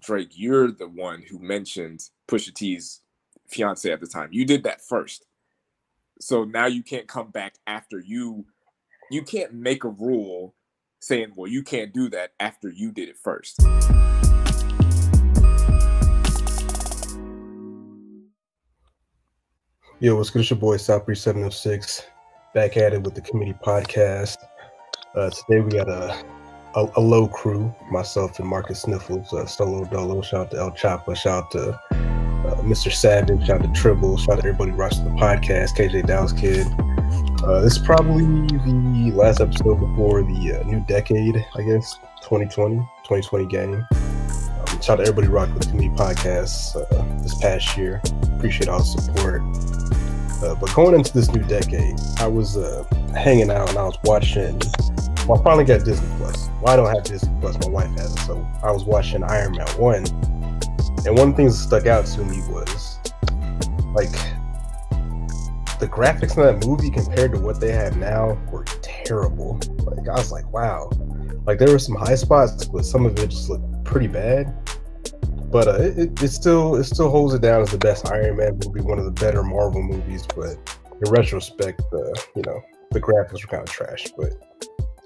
Drake, 0.00 0.30
you're 0.32 0.70
the 0.70 0.88
one 0.88 1.22
who 1.22 1.38
mentioned 1.38 2.00
Pusha 2.28 2.54
T's 2.54 3.00
fiance 3.48 3.90
at 3.90 4.00
the 4.00 4.06
time. 4.06 4.28
You 4.32 4.44
did 4.44 4.62
that 4.64 4.80
first. 4.82 5.26
So 6.20 6.44
now 6.44 6.66
you 6.66 6.82
can't 6.82 7.08
come 7.08 7.30
back 7.30 7.54
after 7.66 7.98
you 7.98 8.44
you 9.10 9.22
can't 9.22 9.54
make 9.54 9.84
a 9.84 9.88
rule 9.88 10.54
saying, 11.00 11.32
well, 11.34 11.50
you 11.50 11.62
can't 11.62 11.94
do 11.94 12.10
that 12.10 12.32
after 12.40 12.68
you 12.68 12.92
did 12.92 13.08
it 13.08 13.16
first. 13.16 13.58
Yo, 20.00 20.14
what's 20.14 20.30
good? 20.30 20.40
It's 20.40 20.50
your 20.50 20.58
boy 20.58 20.76
Southbury 20.76 21.16
706 21.16 22.06
back 22.54 22.76
at 22.76 22.92
it 22.92 23.02
with 23.02 23.14
the 23.14 23.20
committee 23.20 23.56
podcast. 23.64 24.36
Uh, 25.14 25.30
today 25.30 25.60
we 25.60 25.70
got 25.70 25.88
a, 25.88 26.22
a, 26.78 26.88
a 26.96 27.00
low 27.00 27.26
crew, 27.26 27.74
myself 27.90 28.38
and 28.38 28.48
Marcus 28.48 28.82
Sniffles, 28.82 29.32
uh, 29.32 29.46
solo 29.46 29.84
dolo. 29.84 30.22
Shout 30.22 30.46
out 30.46 30.50
to 30.52 30.58
El 30.58 30.70
Chapa, 30.72 31.14
shout 31.14 31.44
out 31.44 31.50
to 31.52 31.70
uh, 31.70 32.62
Mr. 32.62 32.92
Savage, 32.92 33.46
shout 33.46 33.60
out 33.60 33.74
to 33.74 33.80
Tribble, 33.80 34.16
shout 34.16 34.38
out 34.38 34.42
to 34.42 34.48
everybody 34.48 34.72
watching 34.72 35.04
the 35.04 35.10
podcast, 35.10 35.76
KJ 35.76 36.06
Dallas 36.06 36.32
Kid. 36.32 36.66
Uh, 37.44 37.60
this 37.60 37.76
is 37.76 37.78
probably 37.78 38.22
the 38.22 39.12
last 39.14 39.40
episode 39.40 39.80
before 39.80 40.22
the 40.22 40.60
uh, 40.60 40.62
new 40.64 40.80
decade, 40.86 41.36
I 41.56 41.62
guess, 41.62 41.98
2020, 42.22 42.76
2020 42.76 43.46
game. 43.46 43.74
Um, 43.74 44.80
shout 44.80 44.90
out 44.90 44.96
to 44.96 45.02
everybody 45.02 45.28
rocking 45.28 45.54
the 45.54 45.66
committee 45.66 45.88
podcast 45.90 46.76
uh, 46.76 47.22
this 47.22 47.34
past 47.38 47.76
year. 47.76 48.00
Appreciate 48.36 48.68
all 48.68 48.78
the 48.78 48.84
support. 48.84 49.42
Uh, 50.42 50.54
but 50.54 50.72
going 50.74 50.94
into 50.94 51.12
this 51.12 51.32
new 51.32 51.42
decade, 51.44 51.98
I 52.18 52.28
was 52.28 52.56
uh, 52.56 52.84
hanging 53.12 53.50
out 53.50 53.68
and 53.70 53.78
I 53.78 53.84
was 53.84 53.98
watching. 54.04 54.60
Well, 55.28 55.38
I 55.38 55.44
finally 55.44 55.64
got 55.66 55.84
Disney 55.84 56.08
Plus. 56.16 56.48
Well, 56.62 56.72
I 56.72 56.76
don't 56.76 56.94
have 56.94 57.04
Disney 57.04 57.38
Plus. 57.42 57.58
My 57.60 57.68
wife 57.68 57.90
has 57.98 58.14
it, 58.14 58.20
so 58.20 58.48
I 58.62 58.70
was 58.70 58.84
watching 58.84 59.22
Iron 59.22 59.52
Man 59.52 59.66
one. 59.76 60.06
And 61.06 61.18
one 61.18 61.34
thing 61.34 61.48
that 61.48 61.52
stuck 61.52 61.86
out 61.86 62.06
to 62.06 62.24
me 62.24 62.40
was 62.48 62.98
like 63.94 64.10
the 65.80 65.86
graphics 65.86 66.34
in 66.38 66.44
that 66.44 66.66
movie 66.66 66.90
compared 66.90 67.32
to 67.32 67.40
what 67.40 67.60
they 67.60 67.72
have 67.72 67.98
now 67.98 68.38
were 68.50 68.64
terrible. 68.80 69.60
Like 69.80 70.08
I 70.08 70.14
was 70.14 70.32
like, 70.32 70.50
wow. 70.50 70.88
Like 71.44 71.58
there 71.58 71.70
were 71.70 71.78
some 71.78 71.96
high 71.96 72.14
spots, 72.14 72.64
but 72.64 72.86
some 72.86 73.04
of 73.04 73.18
it 73.18 73.28
just 73.28 73.50
looked 73.50 73.84
pretty 73.84 74.06
bad. 74.06 74.54
But 75.50 75.68
uh, 75.68 75.82
it, 75.82 76.22
it 76.22 76.28
still 76.28 76.76
it 76.76 76.84
still 76.84 77.10
holds 77.10 77.34
it 77.34 77.42
down 77.42 77.60
as 77.60 77.70
the 77.70 77.76
best 77.76 78.10
Iron 78.10 78.38
Man 78.38 78.58
movie, 78.64 78.80
one 78.80 78.98
of 78.98 79.04
the 79.04 79.10
better 79.10 79.42
Marvel 79.42 79.82
movies. 79.82 80.26
But 80.26 80.56
in 80.90 81.12
retrospect, 81.12 81.82
uh, 81.92 82.18
you 82.34 82.42
know 82.46 82.62
the 82.92 83.00
graphics 83.00 83.42
were 83.42 83.48
kind 83.50 83.62
of 83.62 83.70
trash. 83.70 84.06
But 84.16 84.32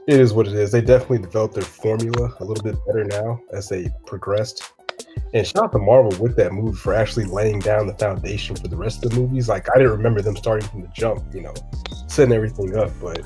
it 0.08 0.20
is 0.20 0.32
what 0.32 0.46
it 0.46 0.54
is. 0.54 0.72
They 0.72 0.80
definitely 0.80 1.18
developed 1.18 1.54
their 1.54 1.64
formula 1.64 2.34
a 2.40 2.44
little 2.44 2.62
bit 2.62 2.76
better 2.86 3.04
now 3.04 3.40
as 3.52 3.68
they 3.68 3.88
progressed. 4.06 4.72
And 5.34 5.46
shout 5.46 5.64
out 5.64 5.72
to 5.72 5.78
Marvel 5.78 6.12
with 6.22 6.36
that 6.36 6.52
move 6.52 6.78
for 6.78 6.92
actually 6.94 7.24
laying 7.24 7.60
down 7.60 7.86
the 7.86 7.94
foundation 7.94 8.56
for 8.56 8.68
the 8.68 8.76
rest 8.76 9.04
of 9.04 9.10
the 9.10 9.20
movies. 9.20 9.48
Like 9.48 9.68
I 9.70 9.78
didn't 9.78 9.92
remember 9.92 10.20
them 10.22 10.36
starting 10.36 10.68
from 10.68 10.82
the 10.82 10.88
jump, 10.88 11.22
you 11.32 11.42
know, 11.42 11.54
setting 12.08 12.34
everything 12.34 12.76
up. 12.76 12.90
But 13.00 13.22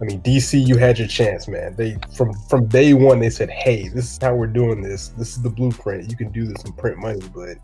I 0.00 0.04
mean, 0.04 0.20
DC, 0.22 0.66
you 0.66 0.76
had 0.76 0.98
your 0.98 1.08
chance, 1.08 1.48
man. 1.48 1.74
They 1.76 1.96
from 2.16 2.32
from 2.48 2.66
day 2.66 2.92
one 2.94 3.20
they 3.20 3.30
said, 3.30 3.50
"Hey, 3.50 3.88
this 3.88 4.12
is 4.12 4.18
how 4.20 4.34
we're 4.34 4.46
doing 4.46 4.82
this. 4.82 5.08
This 5.08 5.36
is 5.36 5.42
the 5.42 5.50
blueprint. 5.50 6.10
You 6.10 6.16
can 6.16 6.30
do 6.30 6.44
this 6.44 6.62
and 6.64 6.76
print 6.76 6.98
money." 6.98 7.22
But 7.34 7.58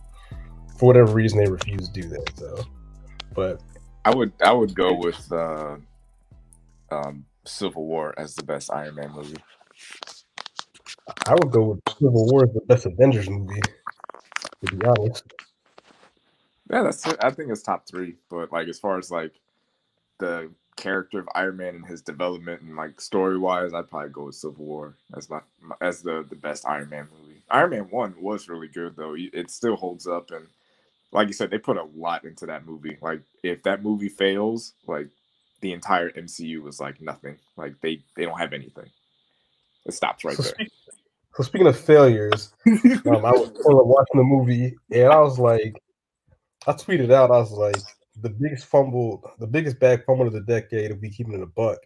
for 0.77 0.87
whatever 0.87 1.13
reason, 1.13 1.43
they 1.43 1.51
refused 1.51 1.95
to 1.95 2.01
do 2.01 2.09
that. 2.09 2.33
So, 2.37 2.65
but 3.35 3.61
I 4.05 4.15
would 4.15 4.33
I 4.43 4.53
would 4.53 4.75
go 4.75 4.95
with 4.95 5.33
uh, 5.33 5.77
um, 6.91 7.25
Civil 7.45 7.87
War 7.87 8.15
as 8.19 8.35
the 8.35 8.45
best 8.45 8.73
Iron 8.73 8.97
Man 8.97 9.13
movie. 9.13 9.43
I 11.27 11.35
would 11.35 11.53
go 11.53 11.63
with 11.65 11.81
Civil 11.99 12.27
War 12.27 12.45
as 12.45 12.53
the 12.55 12.61
best 12.63 12.87
Avengers 12.87 13.31
movie. 13.31 13.61
To 14.67 14.77
be 14.77 14.87
honest, 14.87 15.25
Yeah, 16.71 16.83
that's 16.83 17.07
it. 17.07 17.17
I 17.21 17.31
think 17.31 17.51
it's 17.51 17.63
top 17.63 17.87
three. 17.89 18.17
But 18.31 18.53
like 18.53 18.69
as 18.69 18.79
far 18.79 18.99
as 18.99 19.11
like 19.11 19.33
the 20.19 20.51
character 20.77 21.19
of 21.21 21.29
Iron 21.35 21.59
Man 21.59 21.77
and 21.77 21.87
his 21.87 22.03
development 22.03 22.63
and 22.63 22.77
like 22.77 23.01
story 23.01 23.39
wise, 23.39 23.75
I'd 23.75 23.91
probably 23.91 24.11
go 24.11 24.25
with 24.27 24.37
Civil 24.37 24.65
War 24.65 24.95
as 25.17 25.31
my, 25.31 25.41
my 25.61 25.77
as 25.81 26.03
the 26.03 26.27
the 26.29 26.37
best 26.37 26.67
Iron 26.67 26.91
Man 26.91 27.09
movie. 27.21 27.43
Iron 27.51 27.71
Man 27.71 27.91
one 27.91 28.15
was 28.21 28.49
really 28.49 28.69
good 28.69 28.97
though. 28.97 29.15
It 29.17 29.51
still 29.51 29.77
holds 29.77 30.07
up 30.07 30.31
and 30.31 30.47
like 31.13 31.29
you 31.29 31.33
said, 31.35 31.51
they 31.51 31.59
put 31.59 31.77
a 31.77 31.89
lot 31.97 32.25
into 32.25 32.47
that 32.47 32.67
movie. 32.67 32.99
Like 33.01 33.23
if 33.43 33.63
that 33.65 33.83
movie 33.83 34.09
fails, 34.09 34.75
like 34.87 35.09
the 35.61 35.73
entire 35.73 36.11
MCU 36.11 36.63
was 36.63 36.81
like 36.81 37.01
nothing. 37.01 37.37
Like 37.57 37.75
they 37.81 38.03
they 38.17 38.25
don't 38.25 38.39
have 38.39 38.53
anything. 38.53 38.87
It 39.87 39.93
stops 39.93 40.25
right 40.25 40.37
so, 40.37 40.43
there. 40.43 40.53
speak, 40.53 40.73
so 41.35 41.43
speaking 41.43 41.67
of 41.67 41.79
failures, 41.79 42.53
um, 42.67 43.25
I 43.25 43.31
was 43.31 43.53
watching 43.65 44.19
the 44.19 44.25
movie 44.25 44.77
and 44.93 45.13
I 45.13 45.21
was 45.21 45.39
like, 45.39 45.81
I 46.67 46.73
tweeted 46.73 47.11
out, 47.11 47.31
I 47.31 47.39
was 47.39 47.53
like, 47.53 47.77
the 48.21 48.31
biggest 48.31 48.67
fumble, 48.67 49.23
the 49.39 49.47
biggest 49.47 49.79
bag 49.79 50.05
fumble 50.05 50.27
of 50.27 50.33
the 50.33 50.41
decade 50.41 50.91
if 50.91 51.01
we 51.01 51.11
keep 51.11 51.29
it 51.29 51.35
in 51.35 51.43
a 51.43 51.47
buck. 51.47 51.79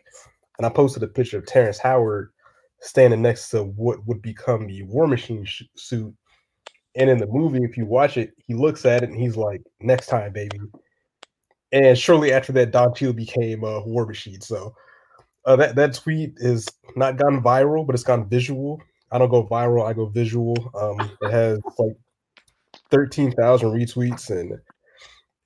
And 0.58 0.66
I 0.66 0.70
posted 0.70 1.02
a 1.02 1.08
picture 1.08 1.38
of 1.38 1.46
Terrence 1.46 1.78
Howard 1.78 2.30
standing 2.80 3.22
next 3.22 3.50
to 3.50 3.64
what 3.64 4.04
would 4.06 4.22
become 4.22 4.66
the 4.66 4.82
War 4.84 5.06
Machine 5.06 5.44
sh- 5.44 5.62
suit. 5.76 6.14
And 6.94 7.08
in 7.08 7.18
the 7.18 7.26
movie, 7.26 7.62
if 7.62 7.76
you 7.76 7.86
watch 7.86 8.16
it, 8.16 8.32
he 8.36 8.54
looks 8.54 8.84
at 8.84 9.02
it 9.02 9.08
and 9.08 9.18
he's 9.18 9.36
like, 9.36 9.62
"Next 9.80 10.08
time, 10.08 10.32
baby." 10.32 10.60
And 11.72 11.98
shortly 11.98 12.32
after 12.32 12.52
that, 12.52 12.70
Don 12.70 12.94
Cheadle 12.94 13.14
became 13.14 13.64
a 13.64 13.78
uh, 13.78 13.82
War 13.84 14.06
Machine. 14.06 14.40
So 14.40 14.74
uh, 15.46 15.56
that 15.56 15.74
that 15.76 15.94
tweet 15.94 16.34
is 16.36 16.68
not 16.96 17.16
gone 17.16 17.42
viral, 17.42 17.86
but 17.86 17.94
it's 17.94 18.04
gone 18.04 18.28
visual. 18.28 18.80
I 19.10 19.18
don't 19.18 19.30
go 19.30 19.46
viral; 19.46 19.86
I 19.86 19.92
go 19.92 20.06
visual. 20.06 20.56
Um, 20.74 21.10
it 21.22 21.30
has 21.30 21.60
like 21.78 21.96
thirteen 22.90 23.32
thousand 23.32 23.70
retweets, 23.70 24.30
and 24.30 24.52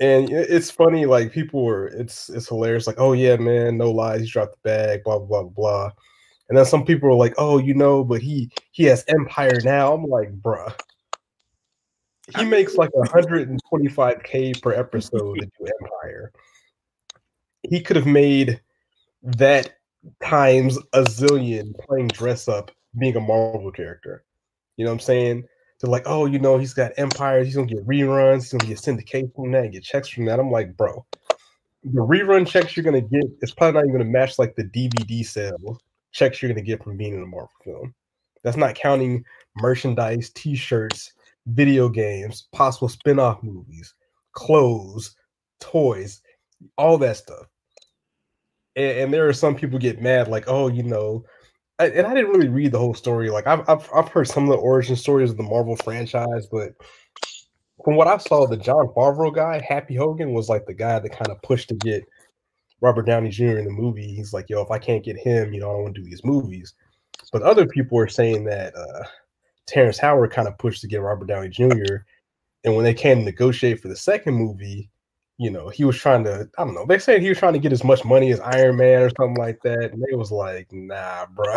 and 0.00 0.31
it's 0.31 0.70
funny. 0.70 1.06
Like 1.06 1.32
people 1.32 1.64
were, 1.64 1.87
it's 1.87 2.28
it's 2.28 2.48
hilarious. 2.48 2.87
Like, 2.87 2.98
oh 2.98 3.12
yeah, 3.12 3.37
man, 3.37 3.78
no 3.78 3.91
lies, 3.91 4.20
he 4.20 4.26
dropped 4.26 4.56
the 4.62 4.69
bag, 4.69 5.04
blah 5.04 5.19
blah 5.19 5.43
blah 5.44 5.50
blah. 5.50 5.91
And 6.48 6.56
then 6.56 6.64
some 6.64 6.84
people 6.84 7.08
are 7.08 7.14
like, 7.14 7.34
oh, 7.38 7.58
you 7.58 7.75
know, 7.75 8.04
but 8.04 8.20
he 8.20 8.50
he 8.72 8.84
has 8.84 9.04
Empire 9.08 9.60
now. 9.64 9.94
I'm 9.94 10.04
like, 10.04 10.32
bruh. 10.41 10.72
He 12.37 12.44
makes 12.44 12.76
like 12.76 12.91
125k 12.91 14.60
per 14.60 14.72
episode 14.72 15.38
to 15.38 15.47
do 15.47 15.70
Empire. 15.81 16.32
He 17.62 17.81
could 17.81 17.97
have 17.97 18.06
made 18.06 18.60
that 19.22 19.76
times 20.22 20.78
a 20.92 21.03
zillion 21.03 21.76
playing 21.78 22.09
dress 22.09 22.48
up 22.48 22.70
being 22.98 23.16
a 23.16 23.20
Marvel 23.20 23.70
character. 23.70 24.25
You 24.76 24.84
know 24.84 24.91
what 24.91 24.97
I'm 24.97 25.00
saying? 25.00 25.44
They're 25.81 25.91
like, 25.91 26.04
oh, 26.06 26.26
you 26.26 26.38
know, 26.38 26.59
he's 26.59 26.75
got 26.75 26.92
Empire, 26.97 27.44
he's 27.44 27.54
gonna 27.54 27.66
get 27.66 27.87
reruns, 27.87 28.43
he's 28.43 28.53
gonna 28.53 28.66
get 28.66 28.78
syndication 28.78 29.34
from 29.34 29.53
that, 29.53 29.72
get 29.72 29.82
checks 29.82 30.08
from 30.08 30.25
that. 30.25 30.41
I'm 30.41 30.50
like, 30.50 30.76
bro, 30.76 31.04
the 31.84 32.00
rerun 32.00 32.47
checks 32.47 32.76
you're 32.76 32.84
gonna 32.84 33.00
get 33.03 33.25
is 33.43 33.53
probably 33.53 33.75
not 33.75 33.88
even 33.88 33.98
gonna 33.98 34.10
match 34.10 34.38
like 34.38 34.56
the 34.56 34.64
DVD 34.64 35.25
sale 35.25 35.81
checks 36.12 36.41
you're 36.41 36.50
gonna 36.50 36.62
get 36.62 36.82
from 36.82 36.97
being 36.97 37.14
in 37.14 37.22
a 37.22 37.26
Marvel 37.26 37.50
film. 37.62 37.94
That's 38.43 38.56
not 38.56 38.75
counting 38.75 39.25
merchandise, 39.56 40.31
t-shirts, 40.31 41.12
video 41.47 41.89
games, 41.89 42.49
possible 42.53 42.89
spin-off 42.89 43.43
movies, 43.43 43.95
clothes, 44.33 45.15
toys, 45.61 46.21
all 46.77 46.99
that 46.99 47.17
stuff. 47.17 47.47
And, 48.75 48.99
and 48.99 49.15
there 49.15 49.29
are 49.29 49.33
some 49.33 49.55
people 49.55 49.79
get 49.79 50.03
mad, 50.03 50.29
like, 50.29 50.45
oh, 50.49 50.69
you 50.69 50.83
know, 50.83 51.25
and 51.79 52.06
I 52.06 52.15
didn't 52.15 52.31
really 52.31 52.49
read 52.49 52.73
the 52.73 52.79
whole 52.79 52.95
story. 52.95 53.31
Like 53.31 53.47
I've, 53.47 53.69
I've 53.69 53.89
I've 53.95 54.09
heard 54.09 54.29
some 54.29 54.45
of 54.45 54.49
the 54.49 54.56
origin 54.56 54.97
stories 54.97 55.31
of 55.31 55.37
the 55.37 55.43
Marvel 55.43 55.77
franchise, 55.77 56.47
but 56.51 56.73
from 57.85 57.97
what 57.97 58.09
I 58.09 58.17
saw, 58.17 58.47
the 58.47 58.56
Jon 58.56 58.89
Favreau 58.97 59.35
guy, 59.35 59.61
Happy 59.61 59.95
Hogan, 59.95 60.33
was 60.33 60.49
like 60.49 60.65
the 60.67 60.75
guy 60.75 60.99
that 60.99 61.11
kind 61.11 61.31
of 61.31 61.41
pushed 61.43 61.69
to 61.69 61.75
get 61.75 62.03
Robert 62.81 63.06
Downey 63.06 63.29
Jr. 63.29 63.59
in 63.59 63.65
the 63.65 63.71
movie. 63.71 64.15
He's 64.15 64.33
like, 64.33 64.49
yo, 64.49 64.62
if 64.62 64.71
I 64.71 64.79
can't 64.79 65.05
get 65.05 65.19
him, 65.19 65.53
you 65.53 65.61
know, 65.61 65.71
I 65.71 65.73
don't 65.75 65.83
want 65.83 65.95
to 65.97 66.01
do 66.01 66.09
these 66.09 66.25
movies. 66.25 66.75
But 67.33 67.43
other 67.43 67.67
people 67.67 67.99
are 67.99 68.09
saying 68.09 68.45
that 68.45 68.75
uh, 68.75 69.05
Terrence 69.66 69.99
Howard 69.99 70.31
kind 70.31 70.49
of 70.49 70.59
pushed 70.59 70.81
to 70.82 70.88
get 70.88 71.00
Robert 71.00 71.27
Downey 71.27 71.49
Jr. 71.49 72.04
And 72.64 72.75
when 72.75 72.85
they 72.85 72.94
came 72.94 73.19
to 73.19 73.25
negotiate 73.25 73.81
for 73.81 73.88
the 73.88 73.96
second 73.96 74.35
movie, 74.35 74.91
you 75.38 75.50
know, 75.50 75.69
he 75.69 75.85
was 75.85 75.96
trying 75.96 76.25
to, 76.25 76.49
I 76.56 76.64
don't 76.64 76.75
know, 76.75 76.87
they 76.87 76.99
said 76.99 77.20
he 77.20 77.29
was 77.29 77.38
trying 77.38 77.52
to 77.52 77.58
get 77.58 77.73
as 77.73 77.85
much 77.85 78.05
money 78.05 78.32
as 78.32 78.41
Iron 78.41 78.76
Man 78.76 79.02
or 79.02 79.11
something 79.11 79.37
like 79.37 79.61
that. 79.62 79.93
And 79.93 80.02
they 80.02 80.17
was 80.17 80.32
like, 80.32 80.73
nah, 80.73 81.26
bro. 81.26 81.56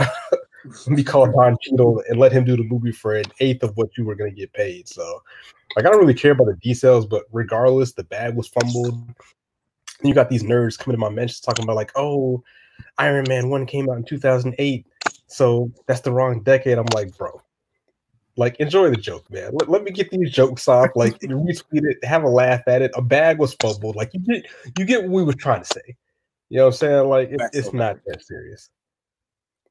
let 0.65 0.87
me 0.87 1.03
call 1.03 1.31
Don 1.31 1.57
Cheadle 1.61 2.03
and 2.09 2.19
let 2.19 2.31
him 2.31 2.43
do 2.43 2.57
the 2.57 2.63
movie 2.63 2.91
for 2.91 3.15
an 3.15 3.25
eighth 3.39 3.63
of 3.63 3.75
what 3.77 3.89
you 3.97 4.03
were 4.03 4.15
going 4.15 4.31
to 4.31 4.39
get 4.39 4.53
paid. 4.53 4.87
So, 4.89 5.21
like, 5.75 5.85
I 5.85 5.89
don't 5.89 5.99
really 5.99 6.13
care 6.13 6.31
about 6.31 6.47
the 6.47 6.55
details, 6.55 7.05
but 7.05 7.23
regardless, 7.31 7.93
the 7.93 8.03
bag 8.03 8.35
was 8.35 8.47
fumbled. 8.47 8.93
And 9.99 10.07
you 10.07 10.13
got 10.13 10.29
these 10.29 10.43
nerds 10.43 10.77
coming 10.77 10.95
to 10.95 10.99
my 10.99 11.09
mentions 11.09 11.39
talking 11.39 11.63
about, 11.63 11.75
like, 11.75 11.91
oh, 11.95 12.43
Iron 12.97 13.25
Man 13.29 13.49
1 13.49 13.65
came 13.65 13.89
out 13.89 13.97
in 13.97 14.03
2008. 14.03 14.85
So 15.27 15.71
that's 15.85 16.01
the 16.01 16.11
wrong 16.11 16.41
decade. 16.43 16.77
I'm 16.77 16.87
like, 16.93 17.15
bro, 17.17 17.41
like, 18.39 18.55
enjoy 18.55 18.89
the 18.89 18.95
joke, 18.95 19.29
man. 19.29 19.51
Let, 19.53 19.69
let 19.69 19.83
me 19.83 19.91
get 19.91 20.09
these 20.09 20.31
jokes 20.31 20.67
off. 20.69 20.91
Like, 20.95 21.19
retweet 21.19 21.83
it, 21.83 22.03
have 22.05 22.23
a 22.23 22.29
laugh 22.29 22.61
at 22.67 22.81
it. 22.81 22.91
A 22.95 23.01
bag 23.01 23.37
was 23.37 23.53
fumbled. 23.55 23.97
Like, 23.97 24.13
you 24.13 24.21
get 24.21 24.45
you 24.77 24.85
get 24.85 25.03
what 25.03 25.11
we 25.11 25.23
were 25.23 25.33
trying 25.33 25.61
to 25.61 25.67
say. 25.67 25.97
You 26.47 26.57
know 26.57 26.65
what 26.65 26.73
I'm 26.73 26.77
saying? 26.77 27.07
Like, 27.09 27.29
it's, 27.31 27.57
it's 27.57 27.73
not 27.73 27.99
that 28.05 28.25
serious. 28.25 28.69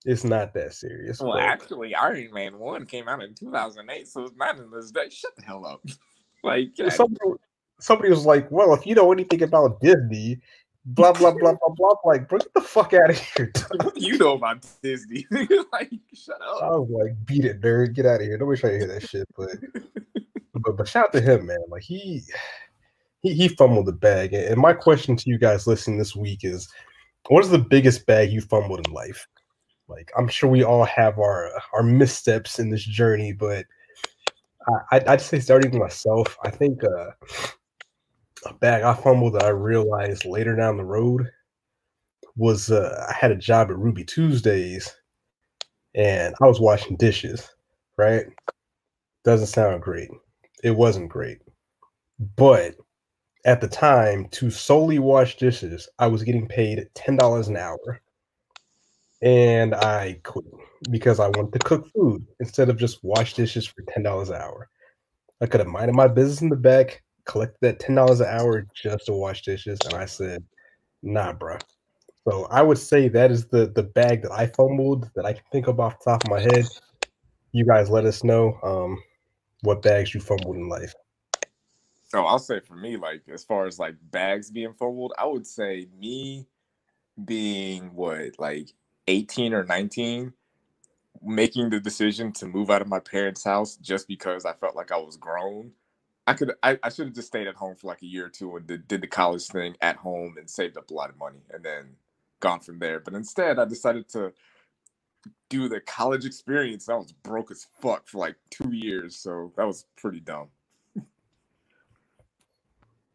It's 0.05 0.23
not 0.23 0.53
that 0.53 0.75
serious. 0.75 1.19
Well, 1.19 1.33
but- 1.33 1.43
actually, 1.43 1.95
Iron 1.95 2.31
Man 2.33 2.59
one 2.59 2.85
came 2.85 3.09
out 3.09 3.23
in 3.23 3.35
two 3.35 3.51
thousand 3.51 3.91
eight, 3.91 4.07
so 4.07 4.25
it's 4.25 4.37
not 4.37 4.59
in 4.59 4.71
this 4.71 4.91
day. 4.91 5.09
Shut 5.11 5.35
the 5.35 5.43
hell 5.43 5.65
up. 5.65 5.81
like, 6.45 6.69
somebody, 6.91 7.41
somebody 7.81 8.11
was 8.11 8.27
like, 8.27 8.51
"Well, 8.51 8.75
if 8.75 8.87
you 8.87 8.95
know 8.95 9.13
anything 9.13 9.43
about 9.43 9.81
Disney, 9.81 10.41
blah 10.89 11.13
blah 11.13 11.33
blah 11.33 11.53
blah 11.53 11.75
blah," 11.77 11.95
like, 12.05 12.29
bro, 12.29 12.39
get 12.39 12.55
the 12.55 12.61
fuck 12.61 12.95
out 12.95 13.11
of 13.11 13.19
here. 13.19 13.51
dude." 13.55 13.85
what 13.85 13.95
do 13.95 14.01
you 14.01 14.19
know 14.19 14.35
about 14.35 14.67
Disney? 14.83 15.27
like, 15.73 15.93
shut 16.15 16.41
up. 16.43 16.63
I 16.63 16.71
was 16.71 16.89
like, 16.91 17.27
"Beat 17.27 17.45
it, 17.45 17.61
nerd, 17.61 17.95
get 17.95 18.07
out 18.07 18.21
of 18.21 18.27
here." 18.27 18.39
Nobody 18.39 18.61
trying 18.61 18.73
to 18.75 18.79
hear 18.79 18.89
that 18.89 19.09
shit. 19.09 19.29
But 19.37 19.51
but 20.55 20.77
but 20.77 20.89
shout 20.89 21.07
out 21.07 21.13
to 21.13 21.21
him, 21.21 21.47
man. 21.47 21.59
Like 21.69 21.83
he 21.83 22.23
he 23.21 23.35
he 23.35 23.49
fumbled 23.49 23.87
the 23.87 23.93
bag. 23.93 24.33
And 24.35 24.61
my 24.61 24.73
question 24.73 25.17
to 25.17 25.31
you 25.31 25.39
guys 25.39 25.67
listening 25.67 25.99
this 25.99 26.17
week 26.17 26.41
is, 26.43 26.69
what 27.29 27.45
is 27.45 27.51
the 27.51 27.59
biggest 27.59 28.07
bag 28.07 28.31
you 28.31 28.41
fumbled 28.41 28.87
in 28.87 28.93
life? 28.93 29.27
Like 29.89 30.11
I'm 30.17 30.29
sure 30.29 30.51
we 30.51 30.65
all 30.65 30.85
have 30.85 31.19
our 31.19 31.51
our 31.73 31.83
missteps 31.83 32.59
in 32.59 32.71
this 32.71 32.85
journey, 32.85 33.33
but 33.33 33.67
I, 34.69 34.97
I'd, 34.97 35.07
I'd 35.07 35.21
say 35.21 35.41
starting 35.41 35.71
with 35.71 35.81
myself, 35.81 36.37
I 36.45 36.51
think 36.51 36.83
uh, 36.85 37.11
a 38.47 38.55
bag 38.55 38.83
I 38.83 38.95
fumbled 38.95 39.35
that 39.35 39.45
I 39.45 39.51
realized 39.51 40.25
later 40.25 40.57
down 40.57 40.77
the 40.77 40.85
road 40.85 41.31
was 42.37 42.71
uh, 42.71 43.07
I 43.09 43.13
had 43.13 43.31
a 43.31 43.37
job 43.37 43.71
at 43.71 43.79
Ruby 43.79 44.05
Tuesdays, 44.05 44.95
and 45.95 46.35
I 46.41 46.47
was 46.47 46.61
washing 46.61 46.97
dishes. 46.97 47.49
Right? 47.97 48.27
Doesn't 49.25 49.49
sound 49.49 49.83
great. 49.83 50.09
It 50.63 50.71
wasn't 50.71 51.11
great, 51.11 51.39
but 52.37 52.75
at 53.45 53.61
the 53.61 53.69
time, 53.69 54.29
to 54.33 54.51
solely 54.51 54.99
wash 54.99 55.37
dishes, 55.37 55.89
I 55.99 56.07
was 56.07 56.23
getting 56.23 56.47
paid 56.47 56.87
ten 56.95 57.17
dollars 57.17 57.49
an 57.49 57.57
hour 57.57 58.01
and 59.23 59.75
I 59.75 60.21
quit 60.25 60.45
because 60.91 61.19
I 61.21 61.29
wanted 61.29 61.53
to 61.53 61.59
cook 61.61 61.89
food 61.95 62.27
instead 62.41 62.69
of 62.69 62.77
just 62.77 63.03
wash 63.03 63.35
dishes 63.35 63.67
for 63.67 63.83
ten 63.89 64.03
dollars 64.03 64.31
an 64.31 64.37
hour. 64.37 64.69
I 65.41 65.47
could 65.47 65.61
have 65.61 65.69
minded 65.69 65.95
my 65.95 66.09
business 66.09 66.43
in 66.43 66.49
the 66.49 66.57
back, 66.57 67.03
collected 67.29 67.59
that 67.61 67.79
ten 67.79 67.95
dollars 67.95 68.21
an 68.21 68.27
hour 68.27 68.67
just 68.75 69.07
to 69.07 69.13
wash 69.13 69.43
dishes, 69.43 69.79
and 69.85 69.95
I 69.95 70.07
said, 70.07 70.43
"Nah, 71.03 71.33
bruh." 71.33 71.61
So 72.29 72.47
I 72.47 72.63
would 72.63 72.79
say 72.79 73.09
that 73.09 73.31
is 73.31 73.47
the 73.47 73.69
the 73.69 73.85
bag 73.85 74.23
that 74.23 74.33
I 74.33 74.47
fumbled 74.47 75.09
that 75.15 75.25
I 75.25 75.35
can 75.35 75.45
think 75.53 75.69
of 75.69 75.79
off 75.79 75.99
the 76.01 76.11
top 76.11 76.25
of 76.25 76.31
my 76.31 76.41
head. 76.41 76.65
You 77.53 77.65
guys, 77.65 77.89
let 77.89 78.05
us 78.05 78.25
know 78.25 78.59
um, 78.63 78.99
what 79.63 79.83
bags 79.83 80.13
you 80.13 80.21
fumbled 80.21 80.57
in 80.57 80.69
life. 80.69 80.93
So 82.09 82.25
I'll 82.25 82.39
say 82.39 82.61
for 82.61 82.75
me, 82.75 82.97
like 82.97 83.23
as 83.33 83.45
far 83.45 83.67
as 83.67 83.79
like 83.79 83.95
bags 84.11 84.51
being 84.51 84.73
fumbled, 84.73 85.13
I 85.19 85.27
would 85.27 85.47
say 85.47 85.87
me 85.99 86.47
being 87.25 87.95
what 87.95 88.39
like 88.39 88.71
18 89.07 89.53
or 89.53 89.65
19, 89.65 90.33
making 91.23 91.71
the 91.71 91.81
decision 91.81 92.33
to 92.33 92.47
move 92.47 92.71
out 92.71 92.83
of 92.83 92.89
my 92.89 93.01
parents' 93.01 93.45
house 93.45 93.77
just 93.77 94.09
because 94.09 94.45
I 94.45 94.55
felt 94.55 94.77
like 94.77 94.91
I 94.91 94.97
was 94.97 95.17
grown. 95.17 95.73
I 96.29 96.35
could 96.35 96.53
I, 96.63 96.79
I 96.83 96.91
should 96.91 97.07
have 97.07 97.15
just 97.15 97.29
stayed 97.29 97.47
at 97.47 97.55
home 97.55 97.75
for 97.75 97.87
like 97.87 98.03
a 98.03 98.07
year 98.07 98.27
or 98.27 98.29
two 98.29 98.55
and 98.55 98.67
did, 98.67 98.87
did 98.87 99.01
the 99.01 99.07
college 99.07 99.47
thing 99.47 99.77
at 99.81 99.97
home 99.97 100.37
and 100.37 100.49
saved 100.49 100.77
up 100.77 100.91
a 100.91 100.95
lot 100.95 101.09
of 101.09 101.17
money 101.17 101.41
and 101.51 101.65
then 101.65 101.97
gone 102.41 102.61
from 102.61 102.79
there. 102.79 103.01
But 103.01 103.15
instead 103.15 103.59
I 103.59 103.65
decided 103.65 104.11
to 104.11 104.35
do 105.49 105.71
the 105.71 105.81
college 105.81 106.27
experience. 106.27 106.91
I 106.91 106.97
was 106.97 107.13
broke 107.13 107.51
as 107.51 107.67
fuck 107.81 108.07
for 108.07 108.19
like 108.19 108.37
two 108.51 108.73
years. 108.73 109.17
So 109.17 109.55
that 109.57 109.67
was 109.67 109.87
pretty 109.97 110.21
dumb. 110.21 110.49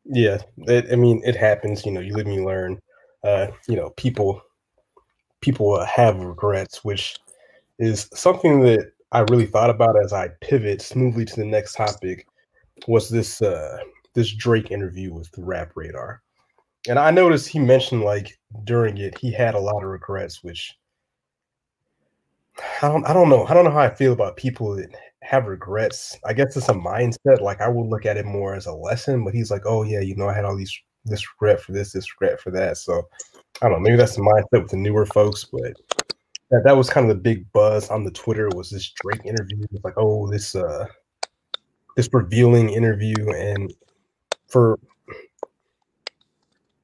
Yeah, 0.06 0.40
it, 0.58 0.88
I 0.92 0.96
mean, 0.96 1.22
it 1.24 1.36
happens. 1.36 1.86
You 1.86 1.92
know, 1.92 2.02
you 2.02 2.16
live 2.16 2.26
and 2.26 2.36
you 2.36 2.46
learn. 2.46 2.80
Uh, 3.24 3.48
you 3.70 3.76
know, 3.76 3.92
people 3.92 4.42
people 5.42 5.76
uh, 5.76 5.86
have 5.86 6.18
regrets, 6.18 6.84
which 6.84 7.16
is 7.78 8.10
something 8.12 8.62
that 8.62 8.92
I 9.12 9.20
really 9.20 9.46
thought 9.46 9.70
about 9.70 10.04
as 10.04 10.14
I 10.14 10.30
pivot 10.42 10.82
smoothly 10.82 11.26
to 11.26 11.36
the 11.36 11.46
next 11.46 11.76
topic. 11.76 12.28
Was 12.88 13.10
this 13.10 13.42
uh, 13.42 13.78
this 14.14 14.34
Drake 14.34 14.72
interview 14.72 15.14
with 15.14 15.32
the 15.32 15.44
Rap 15.44 15.72
Radar? 15.76 16.22
And 16.90 17.00
I 17.00 17.12
noticed 17.12 17.48
he 17.48 17.60
mentioned 17.60 18.02
like 18.02 18.38
during 18.66 18.98
it 18.98 19.18
he 19.18 19.32
had 19.32 19.56
a 19.56 19.60
lot 19.60 19.84
of 19.84 19.90
regrets, 19.90 20.44
which 20.44 20.78
I 22.82 22.90
don't 22.90 23.06
I 23.06 23.14
don't 23.14 23.30
know 23.30 23.46
I 23.46 23.54
don't 23.54 23.66
know 23.66 23.72
how 23.72 23.80
I 23.80 23.90
feel 23.90 24.14
about 24.14 24.38
people 24.38 24.76
that 24.76 24.94
have 25.22 25.48
regrets. 25.48 26.18
I 26.26 26.34
guess 26.34 26.56
it's 26.58 26.70
a 26.70 26.74
mindset. 26.74 27.42
Like 27.42 27.62
I 27.62 27.70
would 27.70 27.88
look 27.88 28.06
at 28.06 28.18
it 28.18 28.26
more 28.26 28.56
as 28.56 28.66
a 28.66 28.74
lesson, 28.74 29.24
but 29.24 29.34
he's 29.34 29.50
like, 29.50 29.64
oh 29.66 29.84
yeah, 29.84 30.02
you 30.02 30.16
know, 30.16 30.28
I 30.28 30.34
had 30.34 30.46
all 30.46 30.58
these 30.58 30.78
this 31.06 31.26
regret 31.34 31.62
for 31.62 31.72
this, 31.72 31.92
this 31.92 32.08
regret 32.20 32.40
for 32.40 32.52
that. 32.52 32.78
So 32.78 33.08
I 33.62 33.70
don't 33.70 33.74
know. 33.74 33.80
Maybe 33.80 33.98
that's 33.98 34.16
the 34.16 34.22
mindset 34.22 34.64
with 34.64 34.72
the 34.72 34.78
newer 34.78 35.06
folks, 35.06 35.46
but 35.46 35.74
that, 36.52 36.64
that 36.64 36.78
was 36.78 36.90
kind 36.90 37.10
of 37.10 37.16
the 37.16 37.22
big 37.22 37.52
buzz 37.52 37.90
on 37.90 38.04
the 38.04 38.12
Twitter 38.12 38.50
was 38.56 38.70
this 38.70 38.92
Drake 39.02 39.26
interview. 39.26 39.66
It's 39.72 39.84
like, 39.84 39.96
oh, 39.98 40.30
this 40.30 40.56
uh 40.56 40.86
this 41.96 42.10
revealing 42.12 42.70
interview, 42.70 43.16
and 43.32 43.74
for 44.48 44.80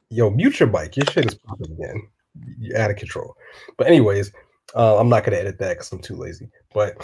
yo, 0.10 0.30
mute 0.30 0.60
your 0.60 0.70
mic. 0.70 0.98
Your 0.98 1.06
shit 1.08 1.26
is 1.26 1.36
popping 1.36 1.72
again. 1.72 2.08
You're 2.60 2.78
out 2.78 2.92
of 2.92 2.98
control. 2.98 3.36
But 3.78 3.88
anyways, 3.88 4.32
uh, 4.76 5.00
I'm 5.00 5.10
not 5.10 5.24
gonna 5.24 5.38
edit 5.38 5.60
that 5.60 5.78
because 5.78 5.92
I'm 5.92 6.00
too 6.00 6.16
lazy. 6.16 6.50
But 6.74 6.96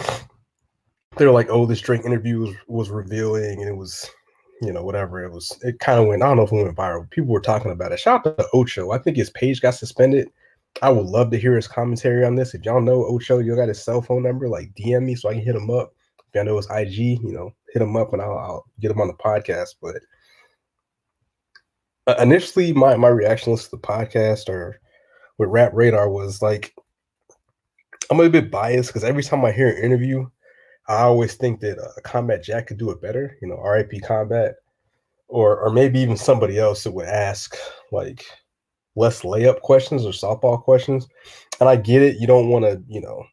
they're 1.18 1.32
like, 1.32 1.48
oh, 1.50 1.66
this 1.66 1.82
Drake 1.82 2.06
interview 2.06 2.40
was, 2.40 2.56
was 2.68 2.90
revealing, 2.90 3.62
and 3.62 3.70
it 3.70 3.76
was, 3.76 4.10
you 4.62 4.72
know, 4.72 4.84
whatever. 4.84 5.24
It 5.24 5.32
was. 5.32 5.58
It 5.64 5.80
kind 5.80 6.00
of 6.00 6.08
went. 6.08 6.24
I 6.24 6.28
don't 6.28 6.38
know 6.38 6.44
if 6.44 6.52
it 6.52 6.64
went 6.64 6.76
viral. 6.76 7.10
People 7.10 7.32
were 7.32 7.42
talking 7.42 7.72
about 7.72 7.92
it. 7.92 8.00
Shout 8.00 8.26
out 8.26 8.38
to 8.38 8.48
Ocho. 8.54 8.92
I 8.92 8.98
think 8.98 9.18
his 9.18 9.30
page 9.32 9.62
got 9.62 9.76
suspended. 9.76 10.30
I 10.82 10.90
would 10.90 11.06
love 11.06 11.32
to 11.32 11.40
hear 11.40 11.56
his 11.56 11.70
commentary 11.70 12.26
on 12.26 12.36
this. 12.36 12.54
If 12.54 12.66
y'all 12.66 12.82
know 12.82 13.06
Ocho, 13.06 13.40
you 13.40 13.56
got 13.56 13.70
his 13.70 13.82
cell 13.82 14.02
phone 14.02 14.24
number, 14.24 14.50
like 14.50 14.74
DM 14.76 15.04
me 15.04 15.16
so 15.16 15.30
I 15.30 15.34
can 15.34 15.42
hit 15.42 15.56
him 15.56 15.70
up. 15.70 15.94
If 16.20 16.36
y'all 16.36 16.44
know 16.44 16.58
his 16.58 16.68
IG, 16.70 17.22
you 17.24 17.32
know, 17.32 17.54
hit 17.76 17.82
him 17.82 17.98
up 17.98 18.14
and 18.14 18.22
I'll, 18.22 18.38
I'll 18.38 18.66
get 18.80 18.90
him 18.90 19.02
on 19.02 19.08
the 19.08 19.14
podcast. 19.14 19.76
But 19.82 19.98
uh, 22.08 22.16
initially, 22.22 22.72
my 22.72 22.96
my 22.96 23.10
reaction 23.10 23.56
to 23.56 23.72
the 23.72 23.78
podcast 23.78 24.48
or 24.48 24.80
with 25.38 25.50
Rap 25.50 25.72
Radar 25.74 26.10
was 26.10 26.42
like, 26.42 26.74
I'm 28.10 28.20
a 28.22 28.30
bit 28.30 28.50
biased 28.50 28.90
because 28.90 29.04
every 29.04 29.24
time 29.24 29.44
I 29.44 29.52
hear 29.52 29.68
an 29.68 29.84
interview, 29.84 30.26
I 30.88 31.02
always 31.02 31.36
think 31.36 31.60
that 31.60 31.78
uh, 31.78 32.00
Combat 32.04 32.42
Jack 32.42 32.68
could 32.68 32.78
do 32.78 32.92
it 32.92 33.02
better. 33.02 33.38
You 33.42 33.50
know, 33.50 33.62
RIP 33.62 34.02
Combat, 34.04 34.56
or 35.28 35.60
or 35.60 35.70
maybe 35.70 36.00
even 36.00 36.16
somebody 36.16 36.58
else 36.58 36.86
that 36.86 36.94
would 36.94 37.08
ask 37.08 37.58
like 37.92 38.24
less 38.96 39.24
layup 39.24 39.60
questions 39.60 40.06
or 40.06 40.12
softball 40.12 40.64
questions. 40.64 41.08
And 41.60 41.68
I 41.68 41.76
get 41.76 42.02
it. 42.02 42.22
You 42.22 42.28
don't 42.28 42.48
want 42.48 42.64
to, 42.64 42.82
you 42.88 43.02
know, 43.02 43.26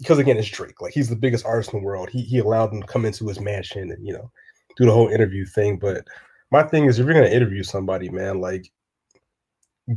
because 0.00 0.18
again, 0.18 0.38
it's 0.38 0.48
Drake. 0.48 0.80
Like 0.80 0.92
he's 0.94 1.08
the 1.08 1.16
biggest 1.16 1.44
artist 1.44 1.72
in 1.72 1.80
the 1.80 1.86
world. 1.86 2.08
He 2.10 2.22
he 2.22 2.38
allowed 2.38 2.72
them 2.72 2.80
to 2.80 2.86
come 2.86 3.04
into 3.04 3.28
his 3.28 3.40
mansion 3.40 3.90
and 3.92 4.06
you 4.06 4.12
know 4.12 4.30
do 4.76 4.86
the 4.86 4.92
whole 4.92 5.08
interview 5.08 5.44
thing. 5.44 5.78
But 5.78 6.04
my 6.50 6.62
thing 6.62 6.86
is, 6.86 6.98
if 6.98 7.06
you're 7.06 7.14
gonna 7.14 7.26
interview 7.26 7.62
somebody, 7.62 8.08
man, 8.08 8.40
like 8.40 8.70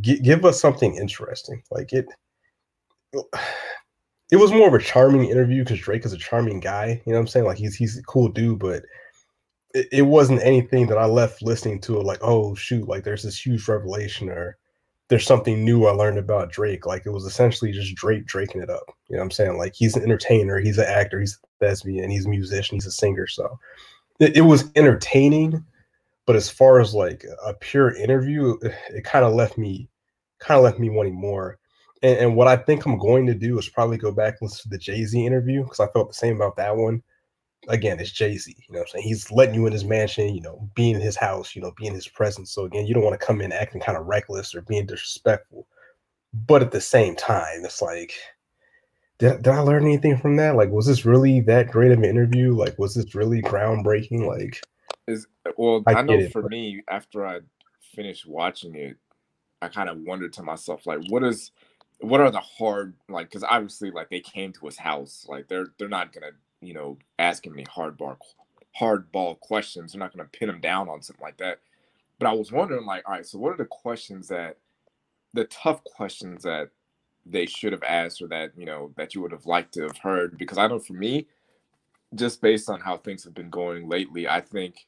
gi- 0.01 0.19
give 0.19 0.45
us 0.45 0.59
something 0.59 0.95
interesting. 0.95 1.63
Like 1.71 1.93
it. 1.93 2.05
It 4.31 4.37
was 4.37 4.51
more 4.51 4.67
of 4.67 4.73
a 4.73 4.79
charming 4.79 5.25
interview 5.29 5.63
because 5.63 5.79
Drake 5.79 6.05
is 6.05 6.13
a 6.13 6.17
charming 6.17 6.59
guy. 6.59 7.01
You 7.05 7.11
know 7.11 7.19
what 7.19 7.21
I'm 7.21 7.27
saying? 7.27 7.45
Like 7.45 7.57
he's 7.57 7.75
he's 7.75 7.97
a 7.97 8.03
cool 8.03 8.29
dude, 8.29 8.57
but 8.57 8.83
it, 9.75 9.87
it 9.91 10.01
wasn't 10.03 10.41
anything 10.43 10.87
that 10.87 10.97
I 10.97 11.05
left 11.05 11.43
listening 11.43 11.79
to 11.81 11.99
like, 11.99 12.19
oh 12.21 12.55
shoot, 12.55 12.87
like 12.87 13.03
there's 13.03 13.23
this 13.23 13.45
huge 13.45 13.67
revelation 13.67 14.29
or 14.29 14.57
there's 15.09 15.25
something 15.25 15.63
new 15.63 15.85
I 15.85 15.91
learned 15.91 16.17
about 16.17 16.51
Drake. 16.51 16.85
Like 16.85 17.05
it 17.05 17.11
was 17.11 17.25
essentially 17.25 17.71
just 17.71 17.95
Drake 17.95 18.25
draking 18.25 18.61
it 18.61 18.69
up. 18.69 18.83
You 19.09 19.15
know 19.15 19.19
what 19.19 19.25
I'm 19.25 19.31
saying? 19.31 19.57
Like 19.57 19.73
he's 19.75 19.95
an 19.95 20.03
entertainer, 20.03 20.59
he's 20.59 20.77
an 20.77 20.85
actor, 20.85 21.19
he's 21.19 21.39
a 21.43 21.65
thespian, 21.65 22.09
he's 22.09 22.25
a 22.25 22.29
musician, 22.29 22.75
he's 22.75 22.85
a 22.85 22.91
singer. 22.91 23.27
So 23.27 23.59
it, 24.19 24.37
it 24.37 24.41
was 24.41 24.71
entertaining, 24.75 25.63
but 26.25 26.35
as 26.35 26.49
far 26.49 26.79
as 26.79 26.93
like 26.93 27.25
a 27.45 27.53
pure 27.53 27.95
interview, 27.95 28.57
it, 28.61 28.73
it 28.89 29.03
kind 29.03 29.25
of 29.25 29.33
left 29.33 29.57
me 29.57 29.89
kind 30.39 30.57
of 30.57 30.63
left 30.63 30.79
me 30.79 30.89
wanting 30.89 31.15
more. 31.15 31.57
And, 32.01 32.17
and 32.19 32.35
what 32.35 32.47
I 32.47 32.57
think 32.57 32.85
I'm 32.85 32.97
going 32.97 33.25
to 33.27 33.33
do 33.33 33.57
is 33.57 33.69
probably 33.69 33.97
go 33.97 34.11
back 34.11 34.35
and 34.39 34.49
listen 34.49 34.63
to 34.63 34.69
the 34.69 34.77
Jay 34.77 35.03
Z 35.05 35.25
interview 35.25 35.63
because 35.63 35.79
I 35.79 35.87
felt 35.87 36.09
the 36.09 36.13
same 36.13 36.35
about 36.35 36.57
that 36.57 36.75
one. 36.75 37.01
Again, 37.69 37.99
it's 37.99 38.11
Jay 38.11 38.37
Z. 38.37 38.55
You 38.57 38.73
know 38.73 38.79
what 38.79 38.89
I'm 38.89 38.91
saying? 38.91 39.05
He's 39.05 39.31
letting 39.31 39.55
you 39.55 39.65
in 39.65 39.73
his 39.73 39.85
mansion, 39.85 40.35
you 40.35 40.41
know, 40.41 40.69
be 40.75 40.91
in 40.91 40.99
his 40.99 41.15
house, 41.15 41.55
you 41.55 41.61
know, 41.61 41.71
be 41.77 41.87
in 41.87 41.93
his 41.93 42.07
presence. 42.07 42.51
So 42.51 42.65
again, 42.65 42.85
you 42.85 42.93
don't 42.93 43.03
want 43.03 43.19
to 43.19 43.25
come 43.25 43.41
in 43.41 43.51
acting 43.51 43.81
kind 43.81 43.97
of 43.97 44.05
reckless 44.05 44.53
or 44.53 44.61
being 44.61 44.85
disrespectful. 44.85 45.65
But 46.33 46.61
at 46.61 46.71
the 46.71 46.81
same 46.81 47.15
time, 47.15 47.63
it's 47.63 47.81
like, 47.81 48.13
did, 49.19 49.43
did 49.43 49.53
I 49.53 49.59
learn 49.59 49.83
anything 49.83 50.17
from 50.17 50.35
that? 50.37 50.55
Like, 50.55 50.71
was 50.71 50.87
this 50.87 51.05
really 51.05 51.39
that 51.41 51.71
great 51.71 51.91
of 51.91 51.99
an 51.99 52.05
interview? 52.05 52.53
Like, 52.55 52.77
was 52.79 52.95
this 52.95 53.13
really 53.15 53.41
groundbreaking? 53.41 54.25
Like, 54.27 54.61
Is 55.07 55.27
uh, 55.45 55.51
well, 55.57 55.83
I 55.85 55.93
I, 55.93 56.01
know 56.01 56.13
it, 56.13 56.31
for 56.31 56.41
but- 56.41 56.51
me, 56.51 56.81
after 56.87 57.25
I 57.25 57.39
finished 57.95 58.25
watching 58.25 58.75
it, 58.75 58.97
I 59.61 59.67
kind 59.69 59.87
of 59.87 59.99
wondered 59.99 60.33
to 60.33 60.43
myself, 60.43 60.85
like, 60.85 60.99
what 61.07 61.23
is, 61.23 61.51
what 61.99 62.19
are 62.19 62.31
the 62.31 62.41
hard, 62.41 62.95
like, 63.07 63.29
because 63.29 63.43
obviously, 63.43 63.91
like, 63.91 64.09
they 64.09 64.19
came 64.19 64.51
to 64.53 64.65
his 64.65 64.77
house, 64.77 65.25
like, 65.29 65.47
they're 65.47 65.67
they're 65.77 65.87
not 65.87 66.11
gonna, 66.11 66.31
you 66.65 66.73
know, 66.73 66.97
ask 67.19 67.45
him 67.45 67.53
any 67.53 67.65
hard 67.69 67.97
bar, 67.97 68.17
hard 68.75 69.11
ball 69.11 69.35
questions. 69.35 69.93
They're 69.93 69.99
not 69.99 70.15
gonna 70.15 70.29
pin 70.29 70.49
him 70.49 70.61
down 70.61 70.89
on 70.89 71.01
something 71.01 71.23
like 71.23 71.37
that. 71.37 71.59
But 72.19 72.27
I 72.29 72.33
was 72.33 72.51
wondering, 72.51 72.85
like, 72.85 73.03
all 73.07 73.15
right, 73.15 73.25
so 73.25 73.39
what 73.39 73.53
are 73.53 73.57
the 73.57 73.65
questions 73.65 74.27
that, 74.29 74.57
the 75.33 75.45
tough 75.45 75.83
questions 75.83 76.43
that 76.43 76.69
they 77.25 77.45
should 77.45 77.71
have 77.71 77.83
asked 77.83 78.21
or 78.21 78.27
that 78.27 78.51
you 78.57 78.65
know 78.65 78.91
that 78.97 79.15
you 79.15 79.21
would 79.21 79.31
have 79.31 79.45
liked 79.45 79.73
to 79.73 79.83
have 79.83 79.97
heard 79.97 80.37
because 80.37 80.57
i 80.57 80.67
know 80.67 80.79
for 80.79 80.93
me 80.93 81.25
just 82.15 82.41
based 82.41 82.69
on 82.69 82.79
how 82.79 82.97
things 82.97 83.23
have 83.23 83.33
been 83.33 83.49
going 83.49 83.87
lately 83.87 84.27
i 84.27 84.41
think 84.41 84.87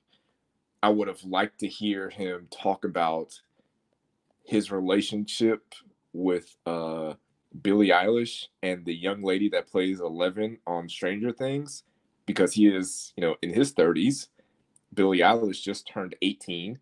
i 0.84 0.90
would 0.90 1.08
have 1.08 1.24
liked 1.24 1.60
to 1.60 1.68
hear 1.68 2.10
him 2.10 2.48
talk 2.52 2.84
about 2.84 3.40
his 4.44 4.72
relationship 4.72 5.74
with 6.14 6.56
uh 6.66 7.14
billie 7.62 7.90
eilish 7.90 8.48
and 8.64 8.86
the 8.86 8.94
young 8.94 9.22
lady 9.24 9.50
that 9.50 9.68
plays 9.68 10.00
11 10.00 10.58
on 10.68 10.90
stranger 10.90 11.32
things 11.32 11.84
because 12.26 12.54
he 12.54 12.68
is 12.68 13.14
you 13.16 13.22
know 13.22 13.36
in 13.42 13.54
his 13.54 13.74
30s 13.74 14.28
billie 14.94 15.20
eilish 15.20 15.62
just 15.62 15.88
turned 15.88 16.16
18 16.22 16.80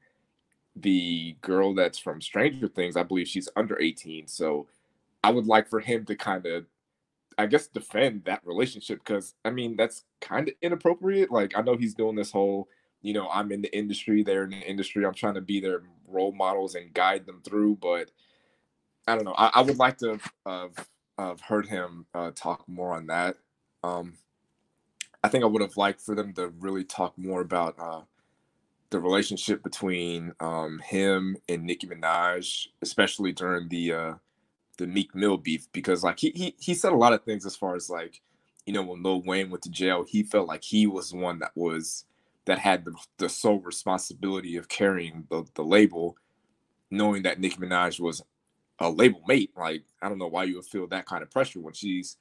the 0.75 1.35
girl 1.41 1.75
that's 1.75 1.99
from 1.99 2.21
stranger 2.21 2.67
things 2.67 2.97
i 2.97 3.03
believe 3.03 3.27
she's 3.27 3.49
under 3.55 3.79
18 3.79 4.27
so 4.27 4.67
I 5.23 5.31
would 5.31 5.47
like 5.47 5.69
for 5.69 5.79
him 5.79 6.05
to 6.05 6.15
kind 6.15 6.45
of, 6.45 6.65
I 7.37 7.47
guess, 7.47 7.67
defend 7.67 8.25
that 8.25 8.41
relationship 8.45 8.99
because 8.99 9.35
I 9.45 9.49
mean 9.49 9.77
that's 9.77 10.03
kind 10.19 10.49
of 10.49 10.55
inappropriate. 10.61 11.31
Like 11.31 11.57
I 11.57 11.61
know 11.61 11.77
he's 11.77 11.95
doing 11.95 12.15
this 12.15 12.31
whole, 12.31 12.67
you 13.01 13.13
know, 13.13 13.29
I'm 13.29 13.51
in 13.51 13.61
the 13.61 13.75
industry, 13.75 14.21
they're 14.21 14.43
in 14.43 14.49
the 14.51 14.57
industry. 14.57 15.05
I'm 15.05 15.13
trying 15.13 15.35
to 15.35 15.41
be 15.41 15.59
their 15.61 15.83
role 16.07 16.33
models 16.33 16.75
and 16.75 16.93
guide 16.93 17.25
them 17.25 17.41
through, 17.43 17.77
but 17.77 18.11
I 19.07 19.15
don't 19.15 19.25
know. 19.25 19.35
I, 19.37 19.51
I 19.55 19.61
would 19.61 19.79
like 19.79 19.97
to 19.99 20.19
have, 20.45 20.87
have 21.17 21.41
heard 21.41 21.67
him 21.67 22.05
uh, 22.13 22.31
talk 22.35 22.63
more 22.67 22.95
on 22.95 23.07
that. 23.07 23.35
Um, 23.83 24.13
I 25.23 25.29
think 25.29 25.43
I 25.43 25.47
would 25.47 25.61
have 25.61 25.77
liked 25.77 26.01
for 26.01 26.15
them 26.15 26.33
to 26.33 26.47
really 26.59 26.83
talk 26.83 27.17
more 27.17 27.41
about 27.41 27.75
uh, 27.79 28.01
the 28.89 28.99
relationship 28.99 29.63
between 29.63 30.33
um, 30.39 30.79
him 30.79 31.37
and 31.49 31.63
Nicki 31.63 31.87
Minaj, 31.87 32.67
especially 32.81 33.31
during 33.31 33.69
the 33.69 33.93
uh, 33.93 34.13
the 34.77 34.87
Meek 34.87 35.13
Mill 35.15 35.37
beef 35.37 35.67
because 35.71 36.03
like 36.03 36.19
he 36.19 36.31
he 36.35 36.55
he 36.59 36.73
said 36.73 36.91
a 36.91 36.97
lot 36.97 37.13
of 37.13 37.23
things 37.23 37.45
as 37.45 37.55
far 37.55 37.75
as 37.75 37.89
like 37.89 38.21
you 38.65 38.73
know 38.73 38.83
when 38.83 39.03
Lil 39.03 39.23
Wayne 39.23 39.49
went 39.49 39.63
to 39.63 39.69
jail, 39.69 40.05
he 40.07 40.23
felt 40.23 40.47
like 40.47 40.63
he 40.63 40.87
was 40.87 41.11
the 41.11 41.17
one 41.17 41.39
that 41.39 41.51
was 41.55 42.05
that 42.45 42.59
had 42.59 42.85
the, 42.85 42.93
the 43.17 43.29
sole 43.29 43.61
responsibility 43.61 44.57
of 44.57 44.67
carrying 44.67 45.25
the, 45.29 45.45
the 45.55 45.63
label, 45.63 46.17
knowing 46.91 47.23
that 47.23 47.39
Nicki 47.39 47.55
Minaj 47.57 47.99
was 47.99 48.21
a 48.83 48.89
label 48.89 49.21
mate. 49.27 49.51
Like 49.55 49.83
I 50.01 50.09
don't 50.09 50.19
know 50.19 50.27
why 50.27 50.43
you 50.43 50.55
would 50.55 50.65
feel 50.65 50.87
that 50.87 51.05
kind 51.05 51.23
of 51.23 51.31
pressure 51.31 51.59
when 51.59 51.73
she's, 51.73 52.17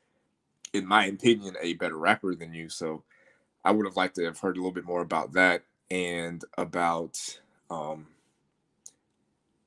in 0.73 0.87
my 0.87 1.07
opinion, 1.07 1.57
a 1.61 1.75
better 1.75 1.97
rapper 1.97 2.35
than 2.35 2.55
you. 2.55 2.69
So 2.69 3.03
I 3.65 3.73
would 3.73 3.87
have 3.87 3.97
liked 3.97 4.17
to 4.17 4.25
have 4.25 4.39
heard 4.39 4.57
a 4.57 4.61
little 4.61 4.73
bit 4.73 4.85
more 4.85 5.03
about 5.03 5.33
that 5.33 5.65
and 5.91 6.43
about 6.57 7.19
um, 7.71 8.07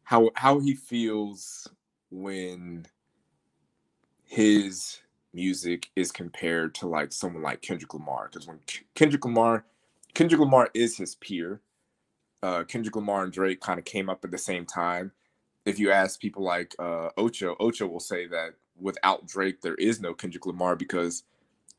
how 0.04 0.32
how 0.36 0.60
he 0.60 0.74
feels 0.74 1.68
when 2.10 2.86
his 4.24 5.00
music 5.34 5.92
is 5.96 6.12
compared 6.12 6.74
to 6.76 6.88
like 6.88 7.12
someone 7.12 7.44
like 7.44 7.62
Kendrick 7.62 7.94
Lamar. 7.94 8.30
Because 8.32 8.48
when 8.48 8.60
Kendrick 8.96 9.26
Lamar, 9.26 9.66
Kendrick 10.14 10.40
Lamar 10.40 10.70
is 10.74 10.98
his 10.98 11.16
peer. 11.16 11.62
Uh, 12.42 12.64
Kendrick 12.64 12.96
Lamar 12.96 13.24
and 13.24 13.34
Drake 13.34 13.60
kind 13.60 13.80
of 13.80 13.86
came 13.86 14.10
up 14.10 14.24
at 14.24 14.32
the 14.32 14.38
same 14.38 14.66
time. 14.66 15.12
If 15.66 15.80
you 15.80 15.92
ask 15.92 16.20
people 16.20 16.44
like 16.44 16.76
uh, 16.80 17.10
Ocho, 17.18 17.56
Ocho 17.60 17.88
will 17.88 18.00
say 18.00 18.28
that 18.28 18.56
without 18.80 19.28
Drake, 19.28 19.62
there 19.62 19.76
is 19.76 20.00
no 20.00 20.14
Kendrick 20.14 20.46
Lamar 20.46 20.76
because 20.76 21.24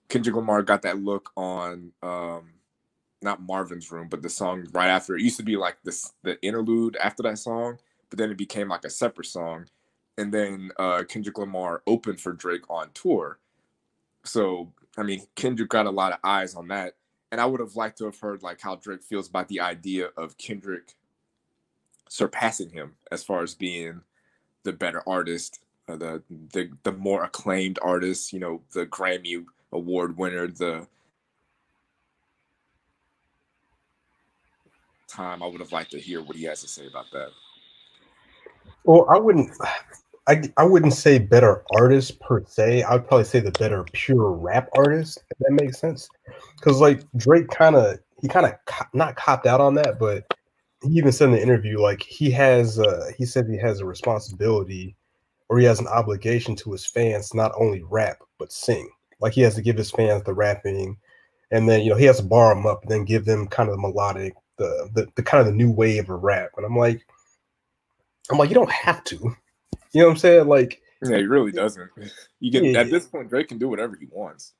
Kendrick 0.08 0.36
Lamar 0.36 0.62
got 0.62 0.82
that 0.82 0.98
look 0.98 1.30
on 1.36 1.92
um, 2.02 2.50
not 3.22 3.42
Marvin's 3.42 3.90
Room, 3.90 4.08
but 4.08 4.22
the 4.22 4.28
song 4.28 4.66
right 4.72 4.88
after. 4.88 5.16
It 5.16 5.22
used 5.22 5.36
to 5.38 5.44
be 5.44 5.56
like 5.56 5.76
this 5.84 6.12
the 6.22 6.40
interlude 6.42 6.96
after 6.96 7.22
that 7.24 7.38
song, 7.38 7.78
but 8.10 8.18
then 8.18 8.30
it 8.30 8.38
became 8.38 8.68
like 8.68 8.84
a 8.84 8.90
separate 8.90 9.26
song 9.26 9.66
and 10.18 10.32
then 10.32 10.70
uh, 10.78 11.04
Kendrick 11.08 11.38
Lamar 11.38 11.82
opened 11.86 12.20
for 12.20 12.32
Drake 12.32 12.68
on 12.70 12.90
tour. 12.94 13.38
So 14.24 14.72
I 14.96 15.02
mean, 15.02 15.22
Kendrick 15.34 15.68
got 15.68 15.86
a 15.86 15.90
lot 15.90 16.12
of 16.12 16.18
eyes 16.24 16.54
on 16.54 16.68
that, 16.68 16.94
and 17.30 17.40
I 17.40 17.46
would 17.46 17.60
have 17.60 17.76
liked 17.76 17.98
to 17.98 18.06
have 18.06 18.18
heard 18.18 18.42
like 18.42 18.60
how 18.60 18.76
Drake 18.76 19.02
feels 19.02 19.28
about 19.28 19.48
the 19.48 19.60
idea 19.60 20.08
of 20.16 20.38
Kendrick 20.38 20.94
surpassing 22.08 22.70
him 22.70 22.94
as 23.10 23.24
far 23.24 23.42
as 23.42 23.54
being 23.54 24.00
the 24.62 24.72
better 24.72 25.02
artist, 25.06 25.60
uh, 25.88 25.96
the 25.96 26.22
the 26.52 26.70
the 26.82 26.92
more 26.92 27.24
acclaimed 27.24 27.78
artist, 27.82 28.32
you 28.32 28.40
know, 28.40 28.60
the 28.72 28.86
Grammy 28.86 29.44
award 29.72 30.16
winner, 30.16 30.46
the 30.48 30.86
time 35.08 35.42
I 35.42 35.46
would 35.46 35.60
have 35.60 35.72
liked 35.72 35.92
to 35.92 36.00
hear 36.00 36.22
what 36.22 36.36
he 36.36 36.44
has 36.44 36.60
to 36.62 36.68
say 36.68 36.86
about 36.86 37.06
that. 37.12 37.28
Well, 38.84 39.06
I 39.08 39.18
wouldn't 39.18 39.50
I, 40.28 40.42
I 40.56 40.64
wouldn't 40.64 40.92
say 40.92 41.18
better 41.18 41.62
artist 41.76 42.18
per 42.20 42.44
se. 42.44 42.82
I 42.82 42.94
would 42.94 43.06
probably 43.06 43.24
say 43.24 43.40
the 43.40 43.52
better 43.52 43.84
pure 43.92 44.32
rap 44.32 44.68
artist, 44.76 45.22
if 45.30 45.38
that 45.38 45.52
makes 45.52 45.78
sense. 45.78 46.08
Because 46.56 46.80
like 46.80 47.04
Drake 47.16 47.48
kind 47.48 47.76
of 47.76 47.98
he 48.20 48.28
kind 48.28 48.46
of 48.46 48.54
co- 48.66 48.86
not 48.92 49.14
copped 49.14 49.46
out 49.46 49.60
on 49.60 49.74
that, 49.74 49.98
but 49.98 50.24
he 50.88 50.98
even 50.98 51.12
said 51.12 51.28
in 51.28 51.34
the 51.34 51.42
interview 51.42 51.78
like 51.78 52.02
he 52.02 52.30
has 52.30 52.78
uh 52.78 53.10
he 53.16 53.24
said 53.24 53.46
he 53.48 53.58
has 53.58 53.80
a 53.80 53.86
responsibility 53.86 54.96
or 55.48 55.58
he 55.58 55.64
has 55.64 55.80
an 55.80 55.86
obligation 55.86 56.56
to 56.56 56.72
his 56.72 56.86
fans 56.86 57.34
not 57.34 57.52
only 57.56 57.82
rap 57.82 58.18
but 58.38 58.52
sing. 58.52 58.88
Like 59.20 59.32
he 59.32 59.40
has 59.42 59.54
to 59.54 59.62
give 59.62 59.76
his 59.76 59.90
fans 59.90 60.22
the 60.24 60.34
rapping, 60.34 60.96
and 61.50 61.68
then 61.68 61.82
you 61.82 61.90
know 61.90 61.96
he 61.96 62.04
has 62.04 62.18
to 62.18 62.24
bar 62.24 62.54
them 62.54 62.66
up 62.66 62.82
and 62.82 62.90
then 62.90 63.04
give 63.04 63.24
them 63.24 63.46
kind 63.48 63.68
of 63.68 63.76
the 63.76 63.80
melodic, 63.80 64.34
the 64.58 64.90
the, 64.94 65.06
the 65.14 65.22
kind 65.22 65.40
of 65.40 65.46
the 65.46 65.56
new 65.56 65.70
wave 65.70 66.10
of 66.10 66.22
rap. 66.22 66.50
And 66.56 66.66
I'm 66.66 66.76
like, 66.76 67.06
I'm 68.30 68.38
like, 68.38 68.50
you 68.50 68.54
don't 68.54 68.70
have 68.70 69.02
to. 69.04 69.16
You 69.92 70.02
know 70.02 70.06
what 70.06 70.12
I'm 70.12 70.18
saying? 70.18 70.48
Like, 70.48 70.82
yeah, 71.02 71.16
he 71.16 71.26
really 71.26 71.52
doesn't. 71.52 71.90
You 72.38 72.52
can 72.52 72.66
yeah, 72.66 72.80
at 72.80 72.90
this 72.90 73.06
point, 73.06 73.30
Drake 73.30 73.48
can 73.48 73.56
do 73.56 73.66
whatever 73.66 73.96
he 73.98 74.06
wants. 74.10 74.52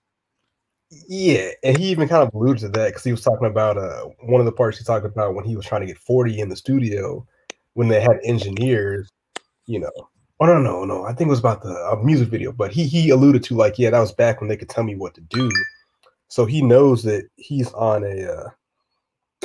Yeah, 0.90 1.50
and 1.64 1.76
he 1.76 1.90
even 1.90 2.09
kind 2.09 2.23
of 2.23 2.33
alluded 2.33 2.61
to 2.61 2.69
that 2.69 2.88
because 2.88 3.02
he 3.02 3.11
was 3.11 3.23
talking 3.23 3.49
about 3.49 3.76
uh 3.76 4.05
one 4.21 4.40
of 4.40 4.47
the 4.47 4.52
parts 4.52 4.78
he 4.78 4.85
talked 4.85 5.05
about 5.05 5.35
when 5.35 5.45
he 5.45 5.57
was 5.57 5.66
trying 5.66 5.81
to 5.81 5.87
get 5.87 5.99
40 5.99 6.38
in 6.40 6.49
the 6.49 6.57
studio 6.57 7.26
when 7.75 7.88
they 7.88 8.00
had 8.00 8.21
engineers, 8.25 9.11
you 9.66 9.81
know. 9.81 9.90
Oh 10.40 10.47
no, 10.47 10.61
no, 10.61 10.85
no. 10.85 11.05
I 11.05 11.12
think 11.12 11.28
it 11.28 11.31
was 11.31 11.38
about 11.40 11.62
the 11.62 11.75
uh, 11.75 11.97
music 12.02 12.28
video, 12.28 12.52
but 12.52 12.73
he 12.73 12.85
he 12.87 13.11
alluded 13.11 13.43
to 13.45 13.57
like, 13.57 13.78
yeah, 13.78 13.90
that 13.90 13.99
was 13.99 14.12
back 14.12 14.40
when 14.40 14.49
they 14.49 14.57
could 14.57 14.69
tell 14.69 14.85
me 14.85 14.95
what 14.95 15.14
to 15.14 15.23
do. 15.23 15.50
So 16.28 16.45
he 16.47 16.62
knows 16.62 17.02
that 17.05 17.28
he's 17.37 17.73
on 17.73 18.05
a 18.05 18.33
uh, 18.33 18.50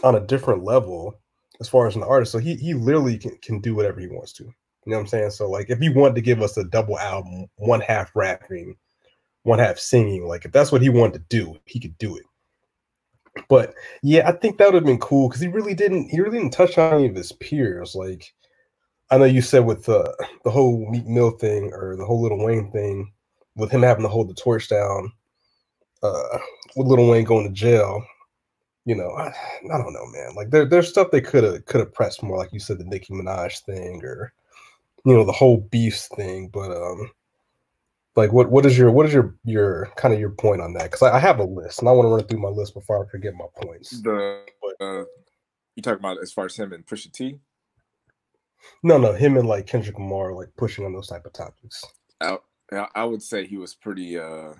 on 0.03 0.15
a 0.15 0.19
different 0.19 0.63
level 0.63 1.15
as 1.60 1.69
far 1.69 1.88
as 1.88 1.95
an 1.95 2.03
artist. 2.03 2.31
So 2.31 2.39
he 2.39 2.55
he 2.55 2.74
literally 2.74 3.17
can, 3.17 3.38
can 3.41 3.60
do 3.62 3.75
whatever 3.75 4.00
he 4.00 4.07
wants 4.07 4.33
to. 4.33 4.43
You 4.43 4.53
know 4.88 4.98
what 4.98 5.01
I'm 5.03 5.07
saying? 5.07 5.31
So 5.31 5.50
like 5.50 5.69
if 5.69 5.79
he 5.79 5.89
wanted 5.89 6.15
to 6.15 6.21
give 6.21 6.41
us 6.41 6.57
a 6.57 6.63
double 6.65 7.00
album, 7.00 7.48
one 7.57 7.81
half 7.81 8.15
rapping, 8.15 8.75
one 9.43 9.60
half 9.60 9.77
singing, 9.77 10.27
like 10.27 10.45
if 10.45 10.51
that's 10.51 10.71
what 10.71 10.81
he 10.81 10.89
wanted 10.89 11.13
to 11.13 11.38
do, 11.38 11.57
he 11.65 11.79
could 11.79 11.98
do 11.98 12.15
it. 12.15 12.24
But 13.50 13.74
yeah, 14.03 14.27
I 14.27 14.33
think 14.33 14.57
that 14.57 14.65
would 14.65 14.75
have 14.75 14.86
been 14.86 15.00
cool 15.00 15.29
because 15.29 15.41
he 15.41 15.48
really 15.48 15.74
didn't 15.74 16.10
he 16.10 16.19
really 16.19 16.38
didn't 16.38 16.53
touch 16.53 16.77
on 16.77 16.95
any 16.95 17.07
of 17.07 17.15
his 17.15 17.31
peers. 17.31 17.95
Like 17.95 18.33
I 19.10 19.17
know 19.17 19.25
you 19.25 19.41
said 19.41 19.65
with 19.65 19.88
uh, 19.89 20.12
the 20.43 20.51
whole 20.51 20.89
Meek 20.89 21.07
Mill 21.07 21.31
thing 21.31 21.71
or 21.74 21.95
the 21.95 22.05
whole 22.05 22.21
Little 22.21 22.43
Wayne 22.43 22.71
thing, 22.71 23.12
with 23.55 23.71
him 23.71 23.81
having 23.81 24.03
to 24.03 24.10
hold 24.10 24.29
the 24.29 24.33
torch 24.33 24.69
down, 24.69 25.12
uh, 26.03 26.38
with 26.75 26.88
Little 26.88 27.10
Wayne 27.10 27.25
going 27.25 27.48
to 27.48 27.53
jail. 27.53 28.03
You 28.86 28.95
know, 28.95 29.12
I, 29.12 29.27
I 29.27 29.77
don't 29.77 29.93
know, 29.93 30.05
man. 30.07 30.33
Like 30.36 30.50
there, 30.50 30.65
there's 30.65 30.89
stuff 30.89 31.12
they 31.12 31.21
could 31.21 31.43
have 31.43 31.65
could 31.65 31.79
have 31.79 31.93
pressed 31.93 32.24
more, 32.24 32.38
like 32.38 32.51
you 32.51 32.60
said, 32.60 32.79
the 32.79 32.83
Nicki 32.83 33.13
Minaj 33.13 33.63
thing, 33.63 34.03
or 34.03 34.33
you 35.05 35.13
know 35.13 35.24
the 35.24 35.31
whole 35.31 35.57
beefs 35.71 36.07
thing 36.15 36.50
but 36.50 36.71
um 36.71 37.10
like 38.15 38.32
what 38.34 38.50
what 38.50 38.65
is 38.65 38.77
your 38.77 38.91
what 38.91 39.06
is 39.06 39.13
your 39.13 39.36
your 39.44 39.89
kind 39.96 40.13
of 40.13 40.20
your 40.20 40.32
point 40.32 40.62
on 40.62 40.74
that? 40.74 40.84
Because 40.84 41.01
I, 41.01 41.15
I, 41.15 41.20
have 41.20 41.39
a 41.39 41.44
list 41.44 41.80
and 41.80 41.88
i 41.88 41.91
want 41.91 42.06
to 42.06 42.10
run 42.10 42.24
through 42.25 42.39
my 42.39 42.50
list 42.50 42.74
before 42.74 43.03
i 43.03 43.10
forget 43.10 43.34
my 43.34 43.46
points. 43.62 44.01
The 44.01 44.44
uh, 44.82 45.03
you 45.75 45.84
talking 45.84 46.00
about 46.00 46.22
as 46.22 46.34
far 46.34 46.46
as 46.46 46.56
him 46.56 46.74
and 46.74 46.86
pusha 46.86 47.12
t? 47.12 47.39
No 48.84 48.98
no 48.98 49.13
him 49.13 49.38
and 49.38 49.48
like 49.48 49.68
kendrick 49.68 49.98
lamar 49.98 50.34
like 50.34 50.50
pushing 50.58 50.86
on 50.86 50.94
those 50.94 51.08
type 51.08 51.25
of 51.25 51.34
topics. 51.34 51.84
I, 52.20 52.38
I 52.72 53.03
would 53.03 53.24
say 53.24 53.46
he 53.46 53.58
was 53.58 53.75
pretty 53.75 54.18
uh 54.18 54.53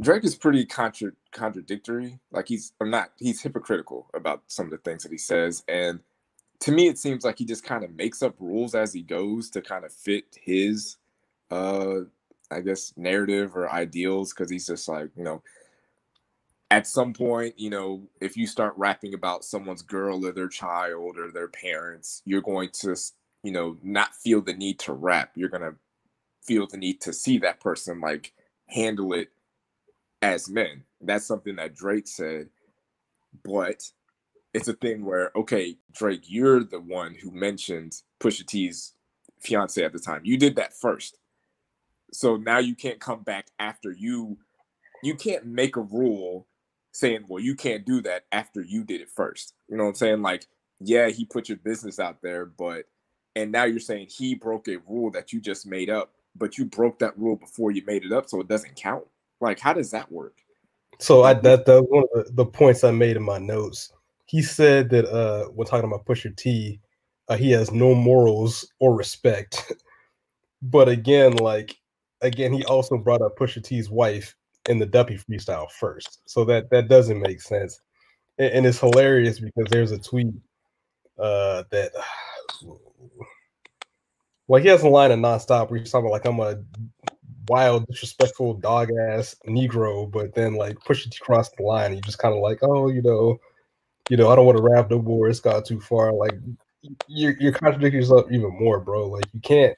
drake 0.00 0.24
is 0.24 0.36
pretty 0.36 0.64
contra- 0.66 1.12
contradictory. 1.32 2.20
Like 2.30 2.46
he's 2.46 2.72
or 2.80 2.86
not 2.86 3.10
he's 3.18 3.42
hypocritical 3.42 4.08
about 4.14 4.44
some 4.46 4.66
of 4.66 4.70
the 4.70 4.78
things 4.78 5.02
that 5.02 5.12
he 5.12 5.18
says 5.18 5.64
and 5.66 5.98
to 6.60 6.70
me 6.70 6.88
it 6.88 6.98
seems 6.98 7.24
like 7.24 7.38
he 7.38 7.44
just 7.44 7.64
kind 7.64 7.82
of 7.82 7.96
makes 7.96 8.22
up 8.22 8.36
rules 8.38 8.74
as 8.74 8.92
he 8.92 9.02
goes 9.02 9.50
to 9.50 9.62
kind 9.62 9.84
of 9.84 9.92
fit 9.92 10.38
his 10.40 10.98
uh 11.50 12.00
i 12.50 12.60
guess 12.60 12.92
narrative 12.96 13.56
or 13.56 13.70
ideals 13.72 14.32
because 14.32 14.50
he's 14.50 14.66
just 14.66 14.88
like 14.88 15.10
you 15.16 15.24
know 15.24 15.42
at 16.70 16.86
some 16.86 17.12
point 17.12 17.58
you 17.58 17.70
know 17.70 18.02
if 18.20 18.36
you 18.36 18.46
start 18.46 18.74
rapping 18.76 19.14
about 19.14 19.44
someone's 19.44 19.82
girl 19.82 20.24
or 20.24 20.32
their 20.32 20.48
child 20.48 21.18
or 21.18 21.30
their 21.30 21.48
parents 21.48 22.22
you're 22.24 22.40
going 22.40 22.68
to 22.72 22.94
you 23.42 23.52
know 23.52 23.76
not 23.82 24.14
feel 24.14 24.40
the 24.40 24.54
need 24.54 24.78
to 24.78 24.92
rap 24.92 25.32
you're 25.34 25.48
going 25.48 25.62
to 25.62 25.74
feel 26.42 26.66
the 26.66 26.76
need 26.76 27.00
to 27.00 27.12
see 27.12 27.38
that 27.38 27.60
person 27.60 28.00
like 28.00 28.32
handle 28.66 29.12
it 29.12 29.28
as 30.22 30.48
men 30.48 30.84
that's 31.00 31.26
something 31.26 31.56
that 31.56 31.74
drake 31.74 32.06
said 32.06 32.48
but 33.44 33.82
it's 34.52 34.68
a 34.68 34.74
thing 34.74 35.04
where 35.04 35.30
okay, 35.36 35.76
Drake, 35.92 36.24
you're 36.26 36.64
the 36.64 36.80
one 36.80 37.14
who 37.14 37.30
mentioned 37.30 37.94
Pusha 38.20 38.46
T's 38.46 38.94
fiance 39.40 39.82
at 39.82 39.92
the 39.92 39.98
time. 39.98 40.22
You 40.24 40.36
did 40.36 40.56
that 40.56 40.74
first. 40.74 41.18
So 42.12 42.36
now 42.36 42.58
you 42.58 42.74
can't 42.74 43.00
come 43.00 43.22
back 43.22 43.46
after 43.58 43.92
you 43.92 44.38
you 45.02 45.14
can't 45.14 45.46
make 45.46 45.76
a 45.76 45.80
rule 45.80 46.46
saying, 46.92 47.24
well, 47.28 47.42
you 47.42 47.54
can't 47.54 47.86
do 47.86 48.02
that 48.02 48.24
after 48.32 48.62
you 48.62 48.84
did 48.84 49.00
it 49.00 49.08
first. 49.08 49.54
You 49.68 49.76
know 49.76 49.84
what 49.84 49.90
I'm 49.90 49.94
saying? 49.94 50.22
Like, 50.22 50.46
yeah, 50.80 51.08
he 51.08 51.24
put 51.24 51.48
your 51.48 51.58
business 51.58 51.98
out 51.98 52.20
there, 52.22 52.46
but 52.46 52.84
and 53.36 53.52
now 53.52 53.64
you're 53.64 53.80
saying 53.80 54.08
he 54.10 54.34
broke 54.34 54.68
a 54.68 54.78
rule 54.88 55.10
that 55.12 55.32
you 55.32 55.40
just 55.40 55.66
made 55.66 55.88
up, 55.88 56.12
but 56.36 56.58
you 56.58 56.64
broke 56.64 56.98
that 56.98 57.16
rule 57.18 57.36
before 57.36 57.70
you 57.70 57.82
made 57.86 58.04
it 58.04 58.12
up, 58.12 58.28
so 58.28 58.40
it 58.40 58.48
doesn't 58.48 58.76
count. 58.76 59.04
Like, 59.40 59.58
how 59.60 59.72
does 59.72 59.90
that 59.92 60.10
work? 60.10 60.34
So 60.98 61.22
I 61.22 61.34
that 61.34 61.64
that 61.66 61.82
one 61.82 62.04
of 62.14 62.26
the, 62.26 62.32
the 62.32 62.46
points 62.46 62.84
I 62.84 62.90
made 62.90 63.16
in 63.16 63.22
my 63.22 63.38
notes. 63.38 63.92
He 64.26 64.42
said 64.42 64.90
that 64.90 65.06
uh 65.06 65.46
when 65.46 65.66
talking 65.66 65.88
about 65.88 66.04
Pusha 66.04 66.36
T, 66.36 66.80
uh, 67.28 67.36
he 67.36 67.50
has 67.52 67.70
no 67.70 67.94
morals 67.94 68.66
or 68.80 68.94
respect. 68.94 69.72
but 70.62 70.88
again, 70.88 71.36
like 71.36 71.79
again, 72.22 72.52
he 72.52 72.64
also 72.64 72.96
brought 72.96 73.22
up 73.22 73.36
Pusha 73.38 73.62
T's 73.62 73.90
wife 73.90 74.34
in 74.68 74.78
the 74.78 74.86
Duppy 74.86 75.18
freestyle 75.18 75.70
first. 75.70 76.20
So 76.26 76.44
that 76.44 76.70
that 76.70 76.88
doesn't 76.88 77.20
make 77.20 77.40
sense. 77.40 77.80
And, 78.38 78.52
and 78.52 78.66
it's 78.66 78.80
hilarious 78.80 79.40
because 79.40 79.66
there's 79.70 79.92
a 79.92 79.98
tweet 79.98 80.34
uh 81.18 81.64
that 81.70 81.92
like 84.48 84.62
he 84.62 84.68
has 84.68 84.82
a 84.82 84.88
line 84.88 85.12
of 85.12 85.18
nonstop 85.18 85.70
where 85.70 85.78
he's 85.78 85.90
talking 85.90 86.06
about 86.06 86.12
like 86.12 86.26
I'm 86.26 86.40
a 86.40 86.62
wild, 87.48 87.86
disrespectful, 87.88 88.54
dog 88.54 88.90
ass 88.92 89.34
Negro, 89.46 90.10
but 90.10 90.34
then 90.34 90.54
like 90.54 90.78
push 90.80 91.06
it 91.06 91.16
across 91.16 91.50
the 91.50 91.62
line. 91.62 91.94
You 91.94 92.00
just 92.00 92.18
kind 92.18 92.34
of 92.34 92.40
like, 92.40 92.60
oh, 92.62 92.88
you 92.88 93.02
know, 93.02 93.38
you 94.08 94.16
know, 94.16 94.30
I 94.30 94.36
don't 94.36 94.46
want 94.46 94.58
to 94.58 94.62
rap 94.62 94.90
no 94.90 95.00
more. 95.02 95.28
It's 95.28 95.40
got 95.40 95.64
too 95.64 95.80
far. 95.80 96.12
Like 96.12 96.34
you're 97.08 97.36
you're 97.38 97.52
contradicting 97.52 98.00
yourself 98.00 98.30
even 98.30 98.56
more, 98.58 98.80
bro. 98.80 99.08
Like 99.08 99.24
you 99.32 99.40
can't 99.40 99.76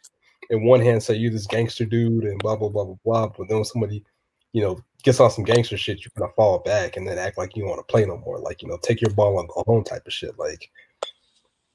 in 0.51 0.65
one 0.65 0.81
hand 0.81 1.03
say 1.03 1.15
you 1.15 1.31
this 1.31 1.47
gangster 1.47 1.85
dude 1.85 2.25
and 2.25 2.39
blah 2.39 2.57
blah 2.57 2.69
blah 2.69 2.85
blah 2.85 2.97
blah, 3.05 3.27
but 3.29 3.49
then 3.49 3.59
when 3.59 3.65
somebody, 3.65 4.05
you 4.53 4.63
know, 4.63 4.81
gets 5.03 5.21
on 5.21 5.31
some 5.31 5.45
gangster 5.45 5.77
shit, 5.77 6.01
you're 6.01 6.13
gonna 6.17 6.33
fall 6.35 6.59
back 6.61 6.97
and 6.97 7.07
then 7.07 7.19
act 7.19 7.39
like 7.39 7.57
you 7.57 7.65
want 7.67 7.79
to 7.79 7.91
play 7.91 8.05
no 8.05 8.19
more. 8.19 8.39
Like, 8.39 8.63
you 8.63 8.69
know, 8.69 8.79
take 8.83 9.01
your 9.01 9.13
ball 9.15 9.39
on 9.39 9.47
the 9.47 9.63
home 9.65 9.85
type 9.85 10.07
of 10.07 10.13
shit. 10.13 10.39
Like 10.39 10.71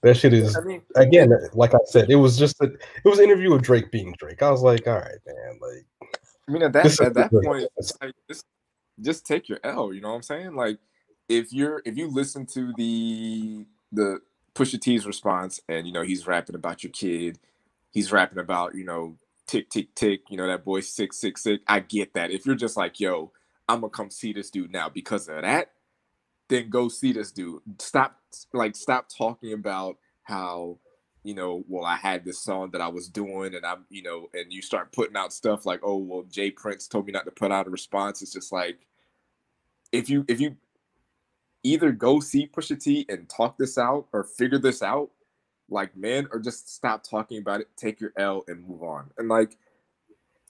that 0.03 0.15
shit 0.15 0.33
is 0.33 0.55
I 0.55 0.61
mean, 0.61 0.81
again, 0.95 1.31
like 1.53 1.73
I 1.73 1.79
said, 1.85 2.09
it 2.09 2.15
was 2.15 2.37
just 2.37 2.61
a, 2.61 2.65
it 2.65 3.05
was 3.05 3.19
an 3.19 3.25
interview 3.25 3.51
with 3.51 3.63
Drake 3.63 3.91
being 3.91 4.15
Drake. 4.17 4.41
I 4.43 4.51
was 4.51 4.61
like, 4.61 4.87
all 4.87 4.95
right, 4.95 5.19
man, 5.25 5.59
like 5.61 6.11
I 6.47 6.51
mean, 6.51 6.63
at 6.63 6.73
that 6.73 7.01
at 7.01 7.13
that 7.15 7.31
point, 7.31 7.67
like, 8.01 8.13
just 8.29 8.45
just 9.01 9.25
take 9.25 9.49
your 9.49 9.59
L. 9.63 9.93
You 9.93 10.01
know 10.01 10.09
what 10.09 10.15
I'm 10.15 10.21
saying? 10.23 10.55
Like, 10.55 10.77
if 11.27 11.51
you're 11.51 11.81
if 11.85 11.97
you 11.97 12.09
listen 12.09 12.45
to 12.47 12.73
the 12.77 13.65
the 13.91 14.19
Pusha 14.55 14.79
T's 14.79 15.05
response, 15.05 15.59
and 15.67 15.85
you 15.85 15.93
know 15.93 16.03
he's 16.03 16.25
rapping 16.27 16.55
about 16.55 16.83
your 16.83 16.91
kid, 16.91 17.39
he's 17.97 18.11
rapping 18.11 18.37
about 18.37 18.75
you 18.75 18.85
know 18.85 19.17
tick 19.47 19.71
tick 19.71 19.95
tick, 19.95 20.21
you 20.29 20.37
know 20.37 20.45
that 20.45 20.63
boy 20.63 20.81
six 20.81 21.19
six 21.19 21.41
six. 21.41 21.63
I 21.67 21.79
get 21.79 22.13
that. 22.13 22.29
If 22.29 22.45
you're 22.45 22.55
just 22.55 22.77
like, 22.77 22.99
yo, 22.99 23.31
I'm 23.67 23.81
gonna 23.81 23.89
come 23.89 24.11
see 24.11 24.33
this 24.33 24.51
dude 24.51 24.71
now 24.71 24.87
because 24.87 25.27
of 25.27 25.41
that, 25.41 25.71
then 26.47 26.69
go 26.69 26.89
see 26.89 27.11
this 27.11 27.31
dude. 27.31 27.61
Stop 27.79 28.19
like 28.53 28.75
stop 28.75 29.07
talking 29.09 29.53
about 29.53 29.97
how 30.21 30.77
you 31.23 31.33
know, 31.33 31.63
well, 31.67 31.83
I 31.83 31.95
had 31.97 32.23
this 32.23 32.39
song 32.41 32.69
that 32.71 32.81
I 32.81 32.87
was 32.87 33.09
doing, 33.09 33.53
and 33.55 33.65
I'm, 33.65 33.83
you 33.89 34.01
know, 34.01 34.27
and 34.33 34.53
you 34.53 34.61
start 34.61 34.93
putting 34.93 35.17
out 35.17 35.33
stuff 35.33 35.65
like, 35.65 35.81
oh, 35.83 35.97
well, 35.97 36.23
J. 36.29 36.51
Prince 36.51 36.87
told 36.87 37.05
me 37.05 37.11
not 37.11 37.25
to 37.25 37.31
put 37.31 37.51
out 37.51 37.67
a 37.67 37.69
response. 37.69 38.21
It's 38.21 38.31
just 38.31 38.53
like, 38.53 38.77
if 39.91 40.09
you 40.09 40.23
if 40.27 40.39
you 40.39 40.55
either 41.63 41.91
go 41.91 42.19
see 42.19 42.47
Pusha 42.47 42.79
T 42.81 43.05
and 43.09 43.27
talk 43.27 43.57
this 43.57 43.77
out 43.77 44.07
or 44.13 44.23
figure 44.23 44.59
this 44.59 44.83
out, 44.83 45.09
like 45.69 45.95
man, 45.95 46.27
or 46.31 46.39
just 46.39 46.73
stop 46.73 47.03
talking 47.03 47.39
about 47.39 47.61
it, 47.61 47.67
take 47.75 47.99
your 47.99 48.13
L 48.17 48.43
and 48.47 48.67
move 48.67 48.83
on. 48.83 49.11
And 49.17 49.27
like, 49.27 49.57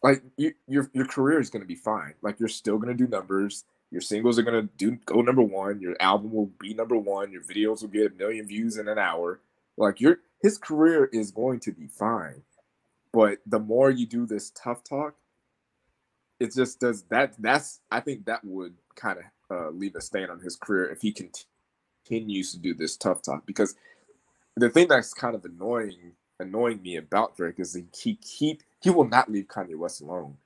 like 0.03 0.21
you, 0.37 0.53
your 0.67 0.89
your 0.93 1.05
career 1.05 1.39
is 1.39 1.49
gonna 1.49 1.65
be 1.65 1.75
fine. 1.75 2.13
Like 2.21 2.39
you're 2.39 2.49
still 2.49 2.77
gonna 2.77 2.93
do 2.93 3.07
numbers. 3.07 3.65
Your 3.89 4.01
singles 4.01 4.37
are 4.37 4.43
gonna 4.43 4.69
do 4.77 4.97
go 5.05 5.21
number 5.21 5.41
one. 5.41 5.79
Your 5.79 5.95
album 5.99 6.31
will 6.31 6.51
be 6.59 6.73
number 6.73 6.97
one. 6.97 7.31
Your 7.31 7.41
videos 7.41 7.81
will 7.81 7.89
get 7.89 8.11
a 8.11 8.15
million 8.15 8.47
views 8.47 8.77
in 8.77 8.87
an 8.87 8.99
hour. 8.99 9.39
Like 9.77 10.01
your 10.01 10.19
his 10.41 10.57
career 10.57 11.09
is 11.11 11.31
going 11.31 11.59
to 11.61 11.71
be 11.71 11.87
fine. 11.87 12.43
But 13.11 13.39
the 13.45 13.59
more 13.59 13.89
you 13.89 14.05
do 14.05 14.25
this 14.25 14.51
tough 14.51 14.83
talk, 14.83 15.15
it 16.39 16.53
just 16.53 16.79
does 16.79 17.03
that. 17.09 17.33
That's 17.39 17.79
I 17.89 17.99
think 17.99 18.25
that 18.25 18.43
would 18.43 18.75
kind 18.95 19.19
of 19.19 19.25
uh, 19.49 19.69
leave 19.71 19.95
a 19.95 20.01
stain 20.01 20.29
on 20.29 20.39
his 20.39 20.55
career 20.55 20.89
if 20.91 21.01
he 21.01 21.11
continues 21.11 22.51
to 22.51 22.59
do 22.59 22.73
this 22.73 22.97
tough 22.97 23.21
talk. 23.21 23.45
Because 23.45 23.75
the 24.57 24.69
thing 24.69 24.87
that's 24.87 25.13
kind 25.13 25.35
of 25.35 25.45
annoying 25.45 26.13
annoying 26.39 26.81
me 26.81 26.97
about 26.97 27.35
Drake 27.35 27.59
is 27.59 27.73
he, 27.73 28.15
keep 28.15 28.63
he 28.81 28.89
will 28.89 29.07
not 29.07 29.31
leave 29.31 29.47
Kanye 29.47 29.77
West 29.77 30.01
alone. 30.01 30.37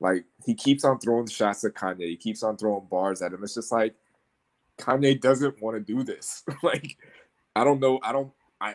Like 0.00 0.24
he 0.44 0.54
keeps 0.54 0.84
on 0.84 0.98
throwing 0.98 1.26
shots 1.26 1.64
at 1.64 1.74
Kanye. 1.74 2.08
He 2.08 2.16
keeps 2.16 2.42
on 2.42 2.56
throwing 2.56 2.86
bars 2.86 3.22
at 3.22 3.32
him. 3.32 3.42
It's 3.42 3.54
just 3.54 3.72
like 3.72 3.94
Kanye 4.78 5.20
doesn't 5.20 5.60
want 5.62 5.76
to 5.76 5.80
do 5.80 6.02
this. 6.02 6.42
like 6.62 6.96
I 7.54 7.64
don't 7.64 7.80
know. 7.80 8.00
I 8.02 8.12
don't. 8.12 8.32
I 8.60 8.74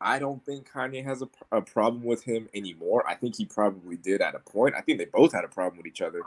I 0.00 0.18
don't 0.18 0.44
think 0.44 0.70
Kanye 0.70 1.04
has 1.04 1.22
a, 1.22 1.28
a 1.52 1.62
problem 1.62 2.04
with 2.04 2.22
him 2.22 2.48
anymore. 2.54 3.08
I 3.08 3.14
think 3.14 3.36
he 3.36 3.46
probably 3.46 3.96
did 3.96 4.20
at 4.20 4.34
a 4.34 4.40
point. 4.40 4.74
I 4.74 4.82
think 4.82 4.98
they 4.98 5.06
both 5.06 5.32
had 5.32 5.44
a 5.44 5.48
problem 5.48 5.78
with 5.78 5.86
each 5.86 6.02
other. 6.02 6.20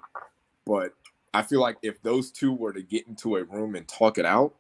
But 0.66 0.94
I 1.34 1.44
feel 1.44 1.62
like 1.62 1.78
if 1.82 2.02
those 2.02 2.32
two 2.32 2.54
were 2.54 2.74
to 2.74 2.82
get 2.82 3.08
into 3.08 3.38
a 3.38 3.44
room 3.44 3.76
and 3.76 3.88
talk 3.88 4.18
it 4.18 4.26
out, 4.26 4.56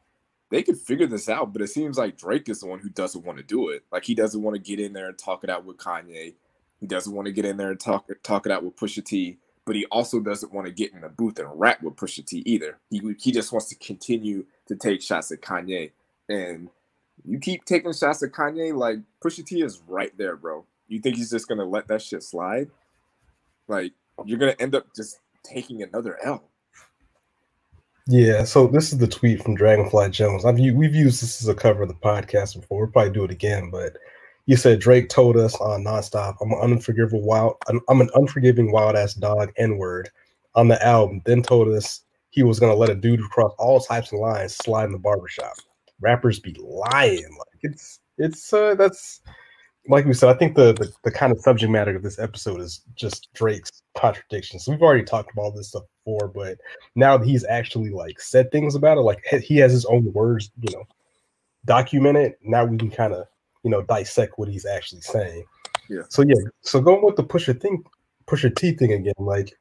they 0.51 0.61
could 0.61 0.77
figure 0.77 1.07
this 1.07 1.29
out. 1.29 1.53
But 1.53 1.63
it 1.63 1.69
seems 1.69 1.97
like 1.97 2.17
Drake 2.17 2.49
is 2.49 2.59
the 2.59 2.67
one 2.67 2.79
who 2.79 2.89
doesn't 2.89 3.25
want 3.25 3.39
to 3.39 3.43
do 3.43 3.69
it. 3.69 3.83
Like 3.91 4.03
he 4.05 4.13
doesn't 4.13 4.41
want 4.41 4.55
to 4.55 4.61
get 4.61 4.79
in 4.79 4.93
there 4.93 5.07
and 5.07 5.17
talk 5.17 5.43
it 5.43 5.49
out 5.49 5.65
with 5.65 5.77
Kanye. 5.77 6.33
He 6.79 6.87
doesn't 6.87 7.13
want 7.13 7.25
to 7.27 7.31
get 7.31 7.45
in 7.45 7.57
there 7.57 7.71
and 7.71 7.79
talk 7.79 8.05
talk 8.21 8.45
it 8.45 8.51
out 8.51 8.63
with 8.63 8.75
Pusha 8.75 9.03
T. 9.03 9.37
But 9.65 9.75
he 9.75 9.85
also 9.85 10.19
doesn't 10.19 10.53
want 10.53 10.67
to 10.67 10.73
get 10.73 10.93
in 10.93 11.01
the 11.01 11.09
booth 11.09 11.39
and 11.39 11.47
rap 11.53 11.81
with 11.81 11.95
Pusha 11.95 12.25
T 12.25 12.43
either. 12.45 12.77
He 12.89 13.01
he 13.17 13.31
just 13.31 13.51
wants 13.51 13.69
to 13.69 13.75
continue 13.75 14.45
to 14.67 14.75
take 14.75 15.01
shots 15.01 15.31
at 15.31 15.41
Kanye. 15.41 15.91
And 16.27 16.69
you 17.23 17.39
keep 17.39 17.65
taking 17.65 17.93
shots 17.93 18.21
at 18.23 18.31
Kanye, 18.31 18.75
like 18.75 18.99
Pusha 19.23 19.45
T 19.45 19.61
is 19.61 19.81
right 19.87 20.15
there, 20.17 20.35
bro. 20.35 20.65
You 20.87 20.99
think 20.99 21.15
he's 21.15 21.31
just 21.31 21.47
gonna 21.47 21.65
let 21.65 21.87
that 21.87 22.01
shit 22.01 22.23
slide? 22.23 22.69
Like 23.67 23.93
you're 24.25 24.39
gonna 24.39 24.55
end 24.59 24.75
up 24.75 24.87
just 24.95 25.19
taking 25.43 25.81
another 25.81 26.17
L. 26.23 26.50
Yeah, 28.07 28.43
so 28.43 28.67
this 28.67 28.91
is 28.91 28.97
the 28.97 29.07
tweet 29.07 29.43
from 29.43 29.55
Dragonfly 29.55 30.09
Jones. 30.09 30.43
I've 30.43 30.59
we've 30.59 30.95
used 30.95 31.21
this 31.21 31.41
as 31.41 31.47
a 31.47 31.55
cover 31.55 31.83
of 31.83 31.89
the 31.89 31.95
podcast 31.95 32.59
before. 32.59 32.79
We'll 32.79 32.91
probably 32.91 33.11
do 33.11 33.23
it 33.23 33.31
again, 33.31 33.69
but 33.69 33.97
you 34.47 34.57
said 34.57 34.79
Drake 34.79 35.07
told 35.09 35.37
us 35.37 35.55
on 35.55 35.83
nonstop, 35.83 36.37
"I'm 36.41 36.51
an 36.51 36.59
unforgivable 36.59 37.21
wild, 37.21 37.57
I'm 37.67 38.01
an 38.01 38.09
unforgiving 38.15 38.71
wild 38.71 38.95
ass 38.95 39.13
dog." 39.13 39.51
N 39.57 39.77
word 39.77 40.09
on 40.55 40.67
the 40.67 40.83
album. 40.85 41.21
Then 41.25 41.43
told 41.43 41.67
us 41.69 42.01
he 42.31 42.43
was 42.43 42.59
gonna 42.59 42.75
let 42.75 42.89
a 42.89 42.95
dude 42.95 43.21
cross 43.29 43.53
all 43.59 43.79
types 43.79 44.11
of 44.11 44.19
lines 44.19 44.55
slide 44.55 44.85
in 44.85 44.91
the 44.93 44.97
barbershop. 44.97 45.53
Rappers 45.99 46.39
be 46.39 46.55
lying, 46.59 47.37
like 47.37 47.59
it's 47.61 47.99
it's 48.17 48.51
uh 48.51 48.73
that's 48.75 49.21
like 49.87 50.05
we 50.05 50.13
said, 50.13 50.29
I 50.29 50.37
think 50.37 50.55
the, 50.55 50.73
the, 50.73 50.91
the 51.03 51.11
kind 51.11 51.31
of 51.31 51.39
subject 51.39 51.71
matter 51.71 51.95
of 51.95 52.03
this 52.03 52.19
episode 52.19 52.61
is 52.61 52.81
just 52.95 53.29
Drake's 53.33 53.81
contradictions. 53.97 54.67
We've 54.67 54.81
already 54.81 55.03
talked 55.03 55.31
about 55.33 55.55
this 55.55 55.69
stuff 55.69 55.83
before, 56.05 56.27
but 56.27 56.59
now 56.95 57.17
that 57.17 57.27
he's 57.27 57.45
actually 57.45 57.89
like 57.89 58.19
said 58.19 58.51
things 58.51 58.75
about 58.75 58.97
it, 58.97 59.01
like 59.01 59.23
he 59.41 59.57
has 59.57 59.71
his 59.71 59.85
own 59.85 60.11
words, 60.13 60.51
you 60.61 60.75
know, 60.75 60.83
documented. 61.65 62.35
Now 62.43 62.65
we 62.65 62.77
can 62.77 62.91
kind 62.91 63.13
of 63.13 63.25
you 63.63 63.71
know 63.71 63.81
dissect 63.83 64.33
what 64.37 64.49
he's 64.49 64.65
actually 64.65 65.01
saying. 65.01 65.43
Yeah. 65.89 66.03
So 66.09 66.21
yeah. 66.21 66.35
So 66.61 66.81
going 66.81 67.03
with 67.03 67.15
the 67.15 67.23
Pusha 67.23 67.59
thing, 67.59 67.83
Pusha 68.27 68.55
T 68.55 68.73
thing 68.73 68.93
again, 68.93 69.13
like 69.17 69.53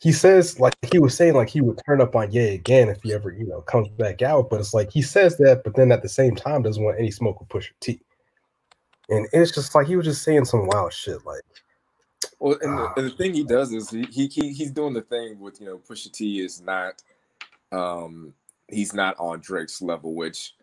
he 0.00 0.12
says, 0.12 0.58
like 0.60 0.74
he 0.90 0.98
was 0.98 1.16
saying, 1.16 1.34
like 1.34 1.48
he 1.48 1.60
would 1.60 1.80
turn 1.86 2.00
up 2.00 2.16
on 2.16 2.30
Ye 2.32 2.54
again 2.54 2.88
if 2.88 3.02
he 3.02 3.12
ever 3.12 3.30
you 3.30 3.46
know 3.46 3.60
comes 3.62 3.88
back 3.88 4.22
out. 4.22 4.50
But 4.50 4.60
it's 4.60 4.74
like 4.74 4.90
he 4.90 5.02
says 5.02 5.36
that, 5.38 5.62
but 5.64 5.76
then 5.76 5.92
at 5.92 6.02
the 6.02 6.08
same 6.08 6.34
time 6.34 6.62
doesn't 6.62 6.82
want 6.82 6.98
any 6.98 7.10
smoke 7.10 7.40
with 7.40 7.48
Pusha 7.48 7.72
T 7.80 8.00
and 9.08 9.26
it's 9.32 9.52
just 9.52 9.74
like 9.74 9.86
he 9.86 9.96
was 9.96 10.06
just 10.06 10.22
saying 10.22 10.44
some 10.44 10.66
wild 10.66 10.92
shit. 10.92 11.24
Like, 11.24 11.42
well, 12.38 12.56
and, 12.60 12.72
uh, 12.72 12.76
the, 12.76 12.82
ah. 12.82 12.92
and 12.96 13.06
the, 13.06 13.10
thing 13.10 13.34
he 13.34 13.44
does 13.44 13.72
is 13.72 13.90
he, 13.90 14.04
he 14.04 14.52
he's 14.52 14.70
doing 14.70 14.94
the 14.94 15.02
thing 15.02 15.38
with 15.38 15.60
you 15.60 15.66
know 15.66 15.78
Pusha 15.78 16.10
T 16.10 16.40
is 16.40 16.60
not, 16.60 17.02
um, 17.72 18.32
he's 18.68 18.94
not 18.94 19.16
on 19.18 19.40
Drake's 19.40 19.82
level. 19.82 20.14
Which, 20.14 20.54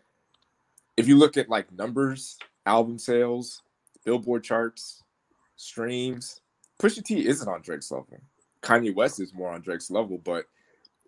if 0.96 1.06
you 1.06 1.16
look 1.16 1.36
at 1.36 1.48
like 1.48 1.72
numbers, 1.72 2.36
album 2.66 2.98
sales, 2.98 3.62
Billboard 4.04 4.42
charts, 4.42 5.02
streams, 5.56 6.40
Pusha 6.80 7.04
T 7.04 7.26
isn't 7.26 7.48
on 7.48 7.62
Drake's 7.62 7.90
level. 7.90 8.20
Kanye 8.62 8.94
West 8.94 9.20
is 9.20 9.34
more 9.34 9.50
on 9.50 9.60
Drake's 9.60 9.90
level, 9.90 10.18
but 10.18 10.46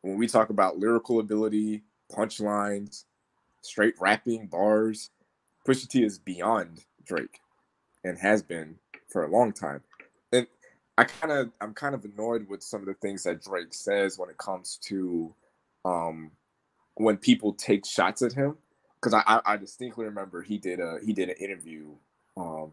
when 0.02 0.18
we 0.18 0.26
talk 0.26 0.50
about 0.50 0.76
lyrical 0.76 1.20
ability, 1.20 1.82
punchlines, 2.12 3.04
straight 3.62 3.94
rapping, 4.00 4.46
bars, 4.46 5.10
Pusha 5.66 5.88
T 5.88 6.04
is 6.04 6.18
beyond 6.18 6.84
Drake 7.04 7.40
and 8.04 8.18
has 8.18 8.42
been 8.42 8.76
for 9.08 9.24
a 9.24 9.30
long 9.30 9.52
time. 9.52 9.82
And 10.32 10.46
I 10.98 11.04
kind 11.04 11.32
of 11.32 11.50
I'm 11.60 11.74
kind 11.74 11.94
of 11.94 12.04
annoyed 12.04 12.48
with 12.48 12.62
some 12.62 12.80
of 12.80 12.86
the 12.86 12.94
things 12.94 13.24
that 13.24 13.42
Drake 13.42 13.74
says 13.74 14.18
when 14.18 14.30
it 14.30 14.38
comes 14.38 14.78
to 14.84 15.34
um 15.84 16.32
when 16.96 17.16
people 17.16 17.52
take 17.54 17.86
shots 17.86 18.22
at 18.22 18.32
him 18.32 18.56
because 19.00 19.14
I, 19.14 19.22
I, 19.26 19.54
I 19.54 19.56
distinctly 19.56 20.04
remember 20.06 20.42
he 20.42 20.58
did 20.58 20.80
a 20.80 20.98
he 21.04 21.12
did 21.12 21.28
an 21.30 21.36
interview 21.40 21.90
um 22.36 22.72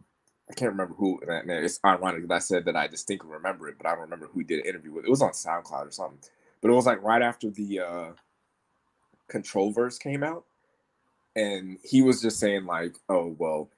I 0.49 0.53
can't 0.53 0.71
remember 0.71 0.95
who. 0.95 1.21
And 1.27 1.49
it's 1.49 1.79
ironic 1.85 2.27
that 2.27 2.33
I 2.33 2.39
said 2.39 2.65
that 2.65 2.75
I 2.75 2.87
distinctly 2.87 3.31
remember 3.31 3.69
it, 3.69 3.77
but 3.77 3.87
I 3.87 3.91
don't 3.91 4.01
remember 4.01 4.27
who 4.27 4.39
he 4.39 4.45
did 4.45 4.59
an 4.59 4.65
interview 4.65 4.91
with. 4.91 5.05
It 5.05 5.09
was 5.09 5.21
on 5.21 5.31
SoundCloud 5.31 5.87
or 5.87 5.91
something. 5.91 6.19
But 6.61 6.71
it 6.71 6.73
was 6.73 6.85
like 6.85 7.01
right 7.01 7.21
after 7.21 7.49
the 7.49 7.79
uh, 7.79 8.09
Control 9.29 9.71
verse 9.71 9.97
came 9.97 10.23
out, 10.23 10.43
and 11.35 11.77
he 11.83 12.01
was 12.01 12.21
just 12.21 12.39
saying 12.39 12.65
like, 12.65 12.95
"Oh 13.07 13.35
well, 13.39 13.69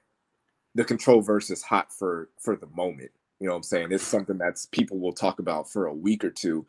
the 0.74 0.84
Control 0.84 1.20
verse 1.20 1.50
is 1.50 1.62
hot 1.62 1.92
for 1.92 2.30
for 2.38 2.56
the 2.56 2.68
moment." 2.68 3.10
You 3.40 3.48
know 3.48 3.54
what 3.54 3.58
I'm 3.58 3.62
saying? 3.64 3.92
It's 3.92 4.04
something 4.04 4.38
that's 4.38 4.66
people 4.66 4.98
will 4.98 5.12
talk 5.12 5.38
about 5.38 5.70
for 5.70 5.86
a 5.86 5.94
week 5.94 6.24
or 6.24 6.30
two, 6.30 6.66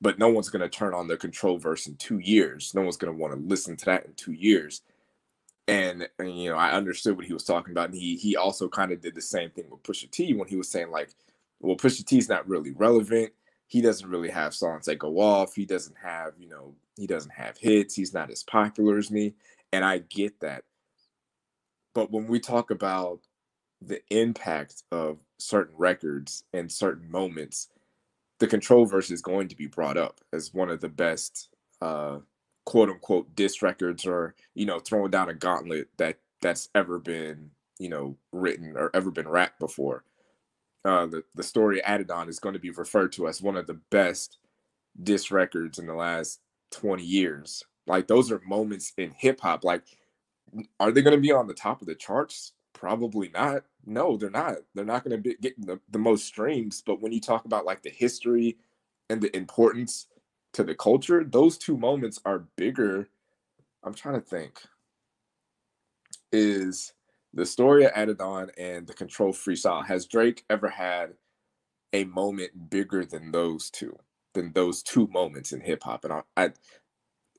but 0.00 0.18
no 0.18 0.28
one's 0.28 0.48
going 0.50 0.62
to 0.62 0.68
turn 0.68 0.94
on 0.94 1.08
the 1.08 1.16
Control 1.16 1.58
verse 1.58 1.86
in 1.86 1.96
two 1.96 2.18
years. 2.18 2.74
No 2.74 2.82
one's 2.82 2.96
going 2.96 3.12
to 3.12 3.18
want 3.18 3.34
to 3.34 3.40
listen 3.40 3.76
to 3.78 3.84
that 3.86 4.06
in 4.06 4.12
two 4.14 4.32
years 4.32 4.82
and, 5.70 6.08
and, 6.18 6.36
you 6.36 6.50
know 6.50 6.56
I 6.56 6.72
understood 6.72 7.16
what 7.16 7.26
he 7.26 7.32
was 7.32 7.44
talking 7.44 7.72
about, 7.72 7.90
and 7.90 7.98
he 7.98 8.16
he 8.16 8.36
also 8.36 8.68
kind 8.68 8.92
of 8.92 9.00
did 9.00 9.14
the 9.14 9.22
same 9.22 9.50
thing 9.50 9.66
with 9.70 9.82
Pusha 9.82 10.10
T 10.10 10.34
when 10.34 10.48
he 10.48 10.56
was 10.56 10.68
saying 10.68 10.90
like, 10.90 11.10
well, 11.60 11.76
Pusha 11.76 12.04
T's 12.04 12.28
not 12.28 12.48
really 12.48 12.72
relevant. 12.72 13.32
He 13.68 13.80
doesn't 13.80 14.08
really 14.10 14.30
have 14.30 14.52
songs 14.54 14.86
that 14.86 14.98
go 14.98 15.20
off. 15.20 15.54
He 15.54 15.64
doesn't 15.64 15.96
have 16.02 16.32
you 16.38 16.48
know 16.48 16.74
he 16.96 17.06
doesn't 17.06 17.32
have 17.32 17.56
hits. 17.56 17.94
He's 17.94 18.12
not 18.12 18.30
as 18.30 18.42
popular 18.42 18.98
as 18.98 19.10
me, 19.10 19.34
and 19.72 19.84
I 19.84 19.98
get 19.98 20.40
that. 20.40 20.64
But 21.94 22.10
when 22.10 22.26
we 22.26 22.40
talk 22.40 22.70
about 22.70 23.20
the 23.80 24.02
impact 24.10 24.82
of 24.92 25.18
certain 25.38 25.74
records 25.76 26.44
and 26.52 26.70
certain 26.70 27.10
moments, 27.10 27.68
the 28.38 28.46
control 28.46 28.86
verse 28.86 29.10
is 29.10 29.22
going 29.22 29.48
to 29.48 29.56
be 29.56 29.66
brought 29.66 29.96
up 29.96 30.20
as 30.32 30.52
one 30.54 30.70
of 30.70 30.80
the 30.80 30.88
best 30.88 31.48
uh, 31.80 32.18
quote 32.66 32.90
unquote 32.90 33.34
diss 33.34 33.62
records 33.62 34.06
or 34.06 34.34
you 34.54 34.66
know 34.66 34.78
throwing 34.78 35.10
down 35.10 35.28
a 35.28 35.34
gauntlet 35.34 35.88
that 35.96 36.18
that's 36.42 36.68
ever 36.74 36.98
been 36.98 37.50
you 37.78 37.88
know 37.88 38.16
written 38.32 38.74
or 38.76 38.90
ever 38.94 39.10
been 39.10 39.28
rapped 39.28 39.58
before. 39.58 40.04
Uh, 40.84 41.06
the 41.06 41.24
the 41.34 41.42
story 41.42 41.80
Adidon 41.86 42.28
is 42.28 42.38
going 42.38 42.54
to 42.54 42.58
be 42.58 42.70
referred 42.70 43.12
to 43.12 43.28
as 43.28 43.42
one 43.42 43.56
of 43.56 43.66
the 43.66 43.80
best 43.90 44.38
diss 45.02 45.30
records 45.30 45.78
in 45.78 45.86
the 45.86 45.94
last 45.94 46.40
20 46.72 47.02
years. 47.02 47.64
Like 47.86 48.06
those 48.06 48.30
are 48.30 48.40
moments 48.46 48.92
in 48.96 49.12
hip 49.16 49.40
hop. 49.40 49.64
Like, 49.64 49.82
are 50.78 50.92
they 50.92 51.02
going 51.02 51.16
to 51.16 51.20
be 51.20 51.32
on 51.32 51.46
the 51.46 51.54
top 51.54 51.80
of 51.80 51.86
the 51.86 51.94
charts? 51.94 52.52
Probably 52.80 53.28
not. 53.28 53.64
No, 53.84 54.16
they're 54.16 54.30
not. 54.30 54.56
They're 54.74 54.86
not 54.86 55.04
going 55.04 55.16
to 55.16 55.22
be 55.22 55.36
getting 55.36 55.66
the, 55.66 55.80
the 55.90 55.98
most 55.98 56.24
streams. 56.26 56.82
But 56.84 57.02
when 57.02 57.12
you 57.12 57.20
talk 57.20 57.44
about 57.44 57.66
like 57.66 57.82
the 57.82 57.90
history 57.90 58.56
and 59.10 59.20
the 59.20 59.36
importance 59.36 60.06
to 60.54 60.64
the 60.64 60.74
culture, 60.74 61.22
those 61.22 61.58
two 61.58 61.76
moments 61.76 62.20
are 62.24 62.46
bigger. 62.56 63.10
I'm 63.84 63.92
trying 63.92 64.14
to 64.14 64.26
think. 64.26 64.62
Is 66.32 66.94
the 67.34 67.44
story 67.46 67.84
of 67.84 67.92
Adidon 67.92 68.50
and 68.56 68.86
the 68.86 68.94
Control 68.94 69.34
Freestyle 69.34 69.86
has 69.86 70.06
Drake 70.06 70.44
ever 70.48 70.70
had 70.70 71.14
a 71.92 72.04
moment 72.04 72.70
bigger 72.70 73.04
than 73.04 73.32
those 73.32 73.68
two? 73.68 73.98
Than 74.32 74.54
those 74.54 74.82
two 74.82 75.08
moments 75.08 75.52
in 75.52 75.60
hip 75.60 75.82
hop, 75.82 76.04
and 76.04 76.14
I, 76.14 76.22
I 76.36 76.50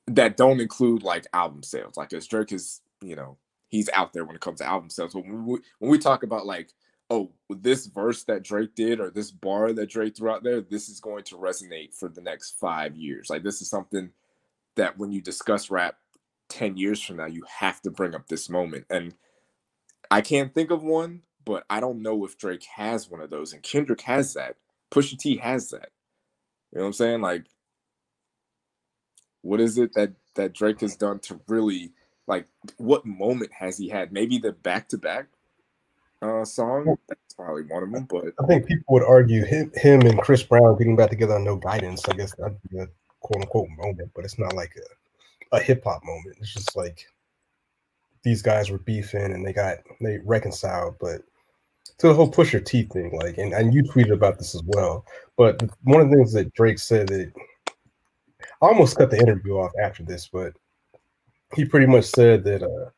that 0.08 0.36
don't 0.36 0.60
include 0.60 1.02
like 1.02 1.26
album 1.32 1.62
sales. 1.62 1.96
Like 1.96 2.12
as 2.12 2.26
Drake 2.28 2.52
is, 2.52 2.82
you 3.02 3.16
know, 3.16 3.38
he's 3.72 3.90
out 3.92 4.12
there 4.12 4.24
when 4.24 4.36
it 4.36 4.42
comes 4.42 4.60
to 4.60 4.66
album 4.66 4.90
sales. 4.90 5.14
But 5.14 5.24
when 5.24 5.44
we, 5.44 5.58
when 5.80 5.90
we 5.90 5.98
talk 5.98 6.22
about 6.22 6.46
like 6.46 6.72
oh, 7.12 7.30
this 7.50 7.84
verse 7.84 8.24
that 8.24 8.42
Drake 8.42 8.74
did 8.74 8.98
or 8.98 9.10
this 9.10 9.30
bar 9.30 9.74
that 9.74 9.90
Drake 9.90 10.16
threw 10.16 10.30
out 10.30 10.42
there, 10.42 10.62
this 10.62 10.88
is 10.88 10.98
going 10.98 11.24
to 11.24 11.36
resonate 11.36 11.92
for 11.94 12.08
the 12.08 12.22
next 12.22 12.58
five 12.58 12.96
years. 12.96 13.28
Like 13.28 13.42
this 13.42 13.60
is 13.60 13.68
something 13.68 14.10
that 14.76 14.96
when 14.96 15.12
you 15.12 15.20
discuss 15.20 15.70
rap 15.70 15.96
10 16.48 16.78
years 16.78 17.02
from 17.02 17.18
now, 17.18 17.26
you 17.26 17.44
have 17.58 17.82
to 17.82 17.90
bring 17.90 18.14
up 18.14 18.28
this 18.28 18.48
moment. 18.48 18.86
And 18.88 19.14
I 20.10 20.22
can't 20.22 20.54
think 20.54 20.70
of 20.70 20.82
one, 20.82 21.20
but 21.44 21.64
I 21.68 21.80
don't 21.80 22.00
know 22.00 22.24
if 22.24 22.38
Drake 22.38 22.64
has 22.76 23.10
one 23.10 23.20
of 23.20 23.28
those. 23.28 23.52
And 23.52 23.62
Kendrick 23.62 24.00
has 24.02 24.32
that. 24.32 24.56
Pusha 24.90 25.18
T 25.18 25.36
has 25.36 25.68
that. 25.68 25.90
You 26.72 26.78
know 26.78 26.84
what 26.84 26.86
I'm 26.86 26.92
saying? 26.94 27.20
Like, 27.20 27.44
what 29.42 29.60
is 29.60 29.76
it 29.76 29.92
that 29.94 30.12
that 30.36 30.54
Drake 30.54 30.80
has 30.80 30.96
done 30.96 31.18
to 31.20 31.38
really 31.46 31.92
like 32.26 32.46
what 32.78 33.04
moment 33.04 33.52
has 33.52 33.78
he 33.78 33.88
had? 33.88 34.12
Maybe 34.12 34.38
the 34.38 34.52
back 34.52 34.88
to 34.90 34.98
back 34.98 35.28
uh, 36.22 36.44
song. 36.44 36.96
That's 37.08 37.34
probably 37.34 37.64
one 37.64 37.82
of 37.82 37.92
them. 37.92 38.06
But 38.08 38.32
I 38.42 38.46
think 38.46 38.66
people 38.66 38.94
would 38.94 39.04
argue 39.04 39.44
him, 39.44 39.72
him 39.74 40.02
and 40.02 40.20
Chris 40.20 40.42
Brown 40.42 40.76
getting 40.78 40.96
back 40.96 41.10
together 41.10 41.34
on 41.34 41.44
No 41.44 41.56
Guidance. 41.56 42.08
I 42.08 42.14
guess 42.14 42.34
that'd 42.36 42.56
be 42.70 42.78
a 42.78 42.88
quote 43.20 43.42
unquote 43.42 43.68
moment, 43.76 44.10
but 44.14 44.24
it's 44.24 44.38
not 44.38 44.54
like 44.54 44.72
a, 44.76 45.56
a 45.56 45.60
hip 45.60 45.84
hop 45.84 46.02
moment. 46.04 46.36
It's 46.40 46.54
just 46.54 46.76
like 46.76 47.06
these 48.22 48.42
guys 48.42 48.70
were 48.70 48.78
beefing 48.78 49.32
and 49.32 49.44
they 49.44 49.52
got 49.52 49.78
they 50.00 50.18
reconciled. 50.24 50.96
But 51.00 51.22
to 51.98 52.08
the 52.08 52.14
whole 52.14 52.30
Pusha 52.30 52.64
T 52.64 52.84
thing, 52.84 53.18
like, 53.20 53.38
and, 53.38 53.52
and 53.52 53.74
you 53.74 53.82
tweeted 53.82 54.12
about 54.12 54.38
this 54.38 54.54
as 54.54 54.62
well. 54.64 55.04
But 55.36 55.62
one 55.84 56.00
of 56.00 56.10
the 56.10 56.16
things 56.16 56.32
that 56.32 56.54
Drake 56.54 56.78
said 56.78 57.08
that 57.08 57.32
I 58.60 58.66
almost 58.66 58.96
cut 58.96 59.10
the 59.10 59.18
interview 59.18 59.54
off 59.54 59.72
after 59.80 60.02
this, 60.02 60.28
but 60.28 60.52
he 61.54 61.64
pretty 61.64 61.86
much 61.86 62.04
said 62.04 62.44
that 62.44 62.62
uh 62.62 62.90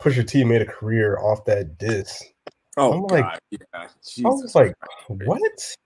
Pusha 0.00 0.26
T 0.26 0.44
made 0.44 0.62
a 0.62 0.66
career 0.66 1.18
off 1.18 1.44
that 1.44 1.78
diss 1.78 2.22
Oh, 2.76 2.92
I'm 2.92 3.02
like, 3.02 3.38
yeah. 3.50 3.88
Jesus 4.04 4.24
I 4.24 4.28
was 4.28 4.54
like, 4.54 4.74
what? 5.08 5.76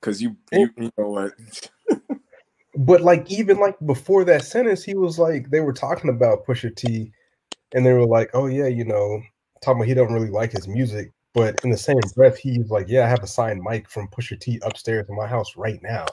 Because 0.00 0.22
you, 0.22 0.36
you, 0.52 0.70
you 0.76 0.90
know 0.96 1.10
what? 1.10 1.32
but 2.76 3.00
like, 3.02 3.30
even 3.30 3.58
like 3.58 3.76
before 3.84 4.24
that 4.24 4.44
sentence, 4.44 4.84
he 4.84 4.94
was 4.94 5.18
like, 5.18 5.50
they 5.50 5.60
were 5.60 5.72
talking 5.72 6.10
about 6.10 6.46
Pusha 6.46 6.74
T, 6.74 7.12
and 7.74 7.84
they 7.84 7.92
were 7.92 8.06
like, 8.06 8.30
oh 8.34 8.46
yeah, 8.46 8.68
you 8.68 8.84
know, 8.84 9.20
talking 9.62 9.80
about 9.80 9.88
he 9.88 9.94
don't 9.94 10.12
really 10.12 10.30
like 10.30 10.52
his 10.52 10.68
music, 10.68 11.10
but 11.34 11.62
in 11.64 11.70
the 11.70 11.76
same 11.76 11.98
breath, 12.14 12.38
he's 12.38 12.70
like, 12.70 12.86
yeah, 12.88 13.04
I 13.04 13.08
have 13.08 13.24
a 13.24 13.28
signed 13.28 13.62
mic 13.62 13.90
from 13.90 14.08
Pusha 14.08 14.38
T 14.38 14.60
upstairs 14.62 15.08
in 15.08 15.16
my 15.16 15.26
house 15.26 15.56
right 15.56 15.80
now. 15.82 16.06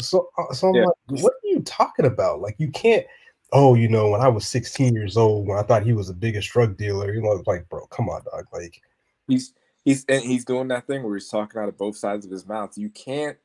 So, 0.00 0.28
uh, 0.36 0.52
so 0.52 0.68
I'm 0.68 0.74
yeah. 0.74 0.84
like, 0.84 1.22
what 1.22 1.34
you 1.56 1.62
talking 1.62 2.06
about? 2.06 2.40
Like, 2.40 2.56
you 2.58 2.70
can't 2.70 3.06
oh, 3.52 3.74
you 3.74 3.88
know, 3.88 4.10
when 4.10 4.20
I 4.20 4.28
was 4.28 4.46
16 4.48 4.94
years 4.94 5.16
old, 5.16 5.46
when 5.46 5.58
I 5.58 5.62
thought 5.62 5.84
he 5.84 5.92
was 5.92 6.08
the 6.08 6.14
biggest 6.14 6.50
drug 6.50 6.76
dealer, 6.76 7.12
you 7.12 7.22
know, 7.22 7.42
like, 7.46 7.68
bro, 7.68 7.86
come 7.86 8.08
on, 8.08 8.22
dog. 8.24 8.46
Like 8.52 8.80
he's 9.28 9.52
he's 9.84 10.04
and 10.08 10.22
he's 10.22 10.44
doing 10.44 10.68
that 10.68 10.86
thing 10.86 11.02
where 11.02 11.14
he's 11.14 11.28
talking 11.28 11.60
out 11.60 11.68
of 11.68 11.78
both 11.78 11.96
sides 11.96 12.24
of 12.24 12.32
his 12.32 12.46
mouth. 12.46 12.76
You 12.76 12.90
can't 12.90 13.36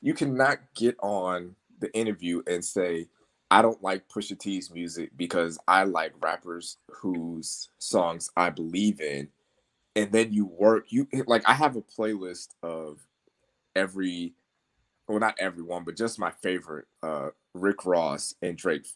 you 0.00 0.14
cannot 0.14 0.58
get 0.74 0.96
on 1.00 1.56
the 1.80 1.92
interview 1.94 2.42
and 2.46 2.64
say, 2.64 3.08
I 3.50 3.62
don't 3.62 3.82
like 3.82 4.08
Pusha 4.08 4.38
T's 4.38 4.70
music 4.70 5.10
because 5.16 5.58
I 5.66 5.84
like 5.84 6.12
rappers 6.20 6.78
whose 6.90 7.70
songs 7.78 8.30
I 8.36 8.50
believe 8.50 9.00
in. 9.00 9.28
And 9.96 10.12
then 10.12 10.32
you 10.32 10.46
work 10.46 10.86
you 10.88 11.08
like 11.26 11.42
I 11.48 11.54
have 11.54 11.76
a 11.76 11.82
playlist 11.82 12.50
of 12.62 13.00
every 13.74 14.34
well 15.08 15.18
not 15.18 15.36
everyone, 15.40 15.82
but 15.84 15.96
just 15.96 16.18
my 16.18 16.30
favorite 16.30 16.86
uh 17.02 17.30
Rick 17.60 17.84
Ross 17.84 18.34
and 18.42 18.56
Drake 18.56 18.86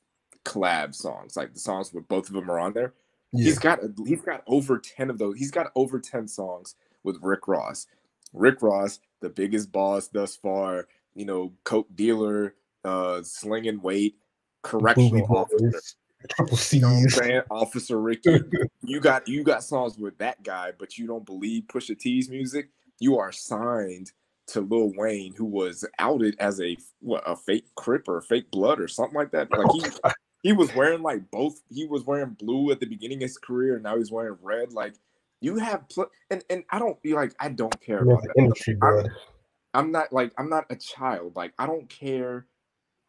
collab 0.45 0.95
songs, 0.95 1.37
like 1.37 1.55
the 1.55 1.61
songs 1.61 1.93
where 1.93 2.03
both 2.03 2.29
of 2.29 2.35
them 2.35 2.51
are 2.51 2.59
on 2.59 2.73
there. 2.73 2.95
Yeah. 3.33 3.45
He's 3.45 3.59
got 3.59 3.81
he's 4.07 4.21
got 4.21 4.43
over 4.47 4.79
10 4.79 5.11
of 5.11 5.19
those. 5.19 5.39
He's 5.39 5.51
got 5.51 5.73
over 5.75 5.99
10 5.99 6.29
songs 6.29 6.75
with 7.03 7.19
Rick 7.23 7.49
Ross. 7.49 7.87
Rick 8.33 8.63
Ross, 8.63 9.01
the 9.21 9.29
biggest 9.31 9.73
boss 9.73 10.09
thus 10.09 10.37
far, 10.37 10.87
you 11.15 11.25
know, 11.25 11.53
coke 11.65 11.89
dealer, 11.95 12.55
uh 12.85 13.23
slinging 13.23 13.81
weight, 13.81 14.17
correctional 14.63 15.27
officer. 15.35 15.81
Triple 16.29 16.57
C, 16.57 16.77
you 16.77 16.83
know 16.83 16.89
what 16.89 17.03
I'm 17.03 17.09
saying? 17.09 17.43
Officer 17.51 18.01
Ricky. 18.01 18.41
you 18.83 19.01
got 19.01 19.27
you 19.27 19.43
got 19.43 19.65
songs 19.65 19.99
with 19.99 20.19
that 20.19 20.43
guy, 20.43 20.73
but 20.79 20.99
you 20.99 21.07
don't 21.07 21.27
believe 21.27 21.65
Pusha 21.65 21.99
T's 21.99 22.29
music. 22.29 22.69
You 22.99 23.19
are 23.19 23.33
signed 23.33 24.13
to 24.49 24.61
Lil 24.61 24.93
Wayne, 24.97 25.35
who 25.35 25.45
was 25.45 25.85
outed 25.99 26.37
as 26.39 26.61
a 26.61 26.77
what 27.01 27.23
a 27.27 27.37
fake 27.37 27.67
crip 27.75 28.09
or 28.09 28.21
fake 28.21 28.51
blood 28.51 28.81
or 28.81 28.89
something 28.89 29.17
like 29.17 29.31
that. 29.33 29.51
Like 29.51 29.71
he 29.73 29.85
he 30.43 30.53
was 30.53 30.75
wearing 30.75 31.03
like 31.03 31.31
both. 31.31 31.63
He 31.71 31.87
was 31.87 32.05
wearing 32.05 32.31
blue 32.31 32.71
at 32.71 32.81
the 32.81 32.87
beginning 32.87 33.19
of 33.19 33.23
his 33.23 33.39
career, 33.39 33.75
and 33.75 33.83
now 33.83 33.97
he's 33.97 34.11
wearing 34.11 34.37
red. 34.43 34.73
Like 34.73 34.95
you 35.41 35.57
have, 35.57 35.89
pl- 35.89 36.11
and 36.31 36.45
and 36.51 36.65
I 36.71 36.79
don't 36.79 37.01
be 37.03 37.15
like 37.15 37.35
I 37.41 37.49
don't 37.49 37.81
care 37.81 38.03
about 38.03 38.23
that. 38.23 38.35
Industry, 38.37 38.77
I'm, 38.83 39.07
I'm, 39.75 39.93
not 39.93 40.13
like 40.13 40.33
I'm 40.39 40.49
not 40.49 40.67
a 40.71 40.77
child. 40.77 41.37
Like 41.37 41.53
I 41.59 41.67
don't 41.67 41.89
care 41.89 42.47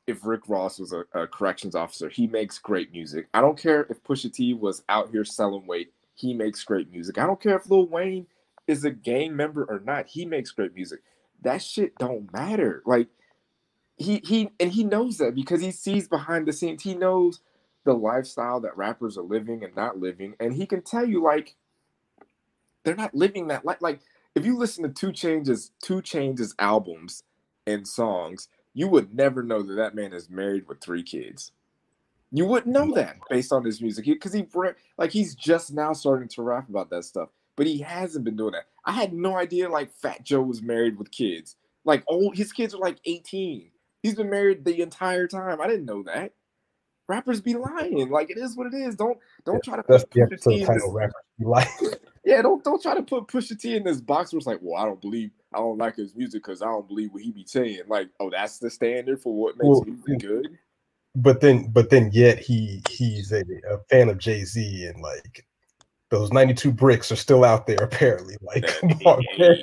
if 0.05 0.25
Rick 0.25 0.47
Ross 0.47 0.79
was 0.79 0.93
a, 0.93 1.05
a 1.13 1.27
corrections 1.27 1.75
officer. 1.75 2.09
He 2.09 2.27
makes 2.27 2.59
great 2.59 2.91
music. 2.91 3.27
I 3.33 3.41
don't 3.41 3.57
care 3.57 3.87
if 3.89 4.03
Pusha 4.03 4.31
T 4.31 4.53
was 4.53 4.83
out 4.89 5.09
here 5.09 5.25
selling 5.25 5.65
weight. 5.65 5.93
He 6.15 6.33
makes 6.33 6.63
great 6.63 6.91
music. 6.91 7.17
I 7.17 7.25
don't 7.25 7.41
care 7.41 7.57
if 7.57 7.69
Lil 7.69 7.87
Wayne 7.87 8.27
is 8.67 8.85
a 8.85 8.91
gang 8.91 9.35
member 9.35 9.63
or 9.63 9.79
not. 9.79 10.07
He 10.07 10.25
makes 10.25 10.51
great 10.51 10.75
music. 10.75 10.99
That 11.43 11.61
shit 11.61 11.97
don't 11.97 12.31
matter. 12.33 12.83
Like 12.85 13.09
he 13.97 14.21
he 14.25 14.51
and 14.59 14.71
he 14.71 14.83
knows 14.83 15.17
that 15.19 15.35
because 15.35 15.61
he 15.61 15.71
sees 15.71 16.07
behind 16.07 16.47
the 16.47 16.53
scenes. 16.53 16.83
He 16.83 16.95
knows 16.95 17.41
the 17.85 17.93
lifestyle 17.93 18.59
that 18.61 18.77
rappers 18.77 19.17
are 19.17 19.23
living 19.23 19.63
and 19.63 19.75
not 19.75 19.99
living, 19.99 20.35
and 20.39 20.53
he 20.53 20.65
can 20.65 20.81
tell 20.81 21.05
you 21.07 21.23
like 21.23 21.55
they're 22.83 22.95
not 22.95 23.15
living 23.15 23.47
that 23.47 23.65
like 23.65 23.81
like 23.81 24.01
if 24.35 24.45
you 24.45 24.57
listen 24.57 24.83
to 24.83 24.89
2 24.89 25.13
Chainz, 25.13 25.71
2 25.83 25.95
Chainz 26.01 26.55
albums 26.59 27.23
and 27.67 27.87
songs, 27.87 28.49
you 28.73 28.87
would 28.87 29.13
never 29.13 29.43
know 29.43 29.61
that 29.61 29.75
that 29.75 29.95
man 29.95 30.13
is 30.13 30.29
married 30.29 30.67
with 30.67 30.81
three 30.81 31.03
kids. 31.03 31.51
You 32.31 32.45
wouldn't 32.45 32.73
know 32.73 32.93
that 32.95 33.17
based 33.29 33.53
on 33.53 33.63
his 33.63 33.81
music 33.81 34.05
because 34.05 34.33
he, 34.33 34.41
he 34.41 34.69
like 34.97 35.11
he's 35.11 35.35
just 35.35 35.73
now 35.73 35.93
starting 35.93 36.29
to 36.29 36.41
rap 36.41 36.69
about 36.69 36.89
that 36.89 37.05
stuff. 37.05 37.29
But 37.55 37.67
he 37.67 37.79
hasn't 37.79 38.25
been 38.25 38.35
doing 38.35 38.53
that. 38.53 38.65
I 38.85 38.91
had 38.91 39.13
no 39.13 39.37
idea 39.37 39.69
like 39.69 39.93
Fat 39.93 40.23
Joe 40.23 40.41
was 40.41 40.61
married 40.61 40.97
with 40.97 41.11
kids. 41.11 41.55
Like 41.85 42.03
old, 42.07 42.35
his 42.35 42.51
kids 42.51 42.73
are 42.73 42.79
like 42.79 42.97
18. 43.05 43.69
He's 44.01 44.15
been 44.15 44.29
married 44.29 44.65
the 44.65 44.81
entire 44.81 45.27
time. 45.27 45.61
I 45.61 45.67
didn't 45.67 45.85
know 45.85 46.03
that. 46.03 46.33
Rappers 47.07 47.41
be 47.41 47.55
lying. 47.55 48.09
Like 48.09 48.29
it 48.29 48.37
is 48.37 48.55
what 48.55 48.67
it 48.67 48.73
is. 48.73 48.95
Don't 48.95 49.17
don't 49.45 49.63
try 49.63 49.75
to 49.75 49.83
put 49.83 50.09
the 50.11 50.21
Pusha 50.21 50.41
T 50.41 50.53
in 50.53 50.59
this, 50.59 50.67
title. 50.67 50.93
Rappers 50.93 51.13
like, 51.39 51.67
yeah, 52.25 52.41
don't 52.41 52.63
don't 52.63 52.81
try 52.81 52.95
to 52.95 53.03
put 53.03 53.27
Pusha 53.27 53.59
T 53.59 53.75
in 53.75 53.83
this 53.83 53.99
box 53.99 54.31
where 54.31 54.37
it's 54.37 54.47
like, 54.47 54.59
well, 54.61 54.81
I 54.81 54.85
don't 54.85 55.01
believe 55.01 55.31
I 55.53 55.57
don't 55.57 55.77
like 55.77 55.95
his 55.97 56.15
music 56.15 56.43
because 56.43 56.61
I 56.61 56.65
don't 56.65 56.87
believe 56.87 57.11
what 57.11 57.21
he 57.21 57.31
be 57.31 57.45
saying. 57.45 57.81
Like, 57.87 58.09
oh, 58.19 58.29
that's 58.29 58.57
the 58.59 58.69
standard 58.69 59.21
for 59.21 59.33
what 59.33 59.55
makes 59.57 59.67
Well, 59.67 59.83
music 59.85 60.19
good. 60.19 60.57
but 61.15 61.41
then, 61.41 61.69
but 61.71 61.89
then, 61.89 62.09
yet 62.13 62.39
he 62.39 62.81
he's 62.89 63.31
a, 63.31 63.41
a 63.69 63.77
fan 63.89 64.09
of 64.09 64.17
Jay 64.17 64.43
Z, 64.45 64.85
and 64.85 65.01
like 65.01 65.45
those 66.13 66.31
ninety 66.31 66.53
two 66.53 66.71
bricks 66.71 67.11
are 67.11 67.15
still 67.15 67.43
out 67.43 67.65
there. 67.65 67.77
Apparently, 67.81 68.37
like 68.41 68.67
come 68.67 68.91
on, 69.05 69.23
man. 69.37 69.55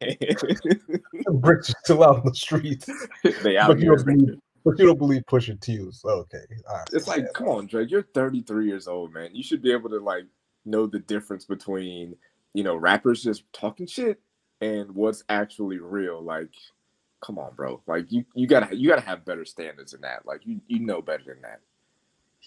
Hey, 0.00 0.16
hey, 0.20 0.34
The 0.40 1.32
bricks 1.32 1.70
are 1.70 1.76
still 1.84 2.02
out 2.02 2.18
in 2.18 2.24
the 2.24 2.34
streets. 2.34 2.90
they 3.42 3.56
out 3.56 3.68
But 3.68 3.78
you 3.78 3.94
don't 3.94 4.04
believe, 4.04 4.38
but 4.64 4.78
you 4.78 4.86
don't 4.86 4.98
believe 4.98 5.22
was 5.30 6.04
okay. 6.04 6.38
Right. 6.68 6.88
It's 6.92 7.06
like, 7.06 7.32
come 7.34 7.48
on, 7.48 7.66
Drake, 7.66 7.90
you're 7.90 8.02
33 8.14 8.66
years 8.66 8.88
old, 8.88 9.12
man. 9.12 9.34
You 9.34 9.42
should 9.42 9.62
be 9.62 9.72
able 9.72 9.90
to 9.90 10.00
like 10.00 10.24
know 10.64 10.86
the 10.86 10.98
difference 10.98 11.44
between, 11.44 12.16
you 12.52 12.64
know, 12.64 12.74
rappers 12.74 13.22
just 13.22 13.44
talking 13.52 13.86
shit 13.86 14.20
and 14.60 14.90
what's 14.92 15.22
actually 15.28 15.78
real. 15.78 16.20
Like, 16.20 16.52
come 17.20 17.38
on, 17.38 17.54
bro. 17.54 17.80
Like 17.86 18.10
you 18.10 18.24
you 18.34 18.48
gotta 18.48 18.74
you 18.74 18.88
gotta 18.88 19.02
have 19.02 19.24
better 19.24 19.44
standards 19.44 19.92
than 19.92 20.00
that. 20.00 20.26
Like 20.26 20.40
you 20.44 20.60
you 20.66 20.80
know 20.80 21.00
better 21.00 21.24
than 21.24 21.42
that. 21.42 21.60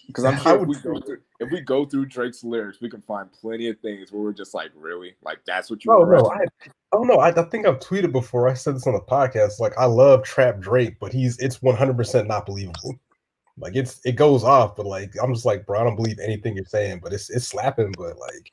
Because 0.06 0.24
I'm 0.24 0.38
sure 0.38 0.60
if 0.62 0.68
we 0.68 0.74
go 0.76 1.00
through 1.00 1.18
if 1.40 1.50
we 1.50 1.60
go 1.60 1.84
through 1.86 2.06
Drake's 2.06 2.44
lyrics, 2.44 2.80
we 2.80 2.90
can 2.90 3.02
find 3.02 3.30
plenty 3.32 3.68
of 3.68 3.78
things 3.80 4.12
where 4.12 4.22
we're 4.22 4.32
just 4.32 4.54
like, 4.54 4.70
really? 4.74 5.14
Like 5.22 5.38
that's 5.46 5.70
what 5.70 5.84
you 5.84 5.92
Oh 5.92 6.04
no, 6.04 6.30
I 6.30 6.44
oh 6.92 7.02
no, 7.02 7.14
I, 7.16 7.28
I 7.28 7.42
think 7.44 7.66
I've 7.66 7.78
tweeted 7.80 8.12
before. 8.12 8.48
I 8.48 8.54
said 8.54 8.76
this 8.76 8.86
on 8.86 8.94
the 8.94 9.00
podcast. 9.00 9.60
Like 9.60 9.76
I 9.78 9.86
love 9.86 10.22
Trap 10.24 10.60
Drake, 10.60 10.96
but 11.00 11.12
he's 11.12 11.38
it's 11.38 11.62
one 11.62 11.76
hundred 11.76 11.96
percent 11.96 12.28
not 12.28 12.46
believable. 12.46 12.96
Like 13.56 13.76
it's 13.76 14.00
it 14.04 14.16
goes 14.16 14.42
off, 14.44 14.76
but 14.76 14.86
like 14.86 15.12
I'm 15.22 15.32
just 15.32 15.46
like, 15.46 15.64
bro, 15.66 15.80
I 15.80 15.84
don't 15.84 15.96
believe 15.96 16.18
anything 16.18 16.56
you're 16.56 16.64
saying, 16.64 17.00
but 17.02 17.12
it's 17.12 17.30
it's 17.30 17.46
slapping, 17.46 17.94
but 17.96 18.18
like 18.18 18.52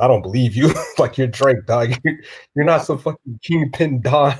I 0.00 0.06
don't 0.06 0.22
believe 0.22 0.54
you. 0.54 0.72
like 0.98 1.16
you're 1.18 1.26
Drake, 1.28 1.64
dog. 1.66 1.94
You're, 2.04 2.18
you're 2.54 2.64
not 2.64 2.84
some 2.84 2.98
fucking 2.98 3.40
kingpin 3.42 4.00
don. 4.02 4.36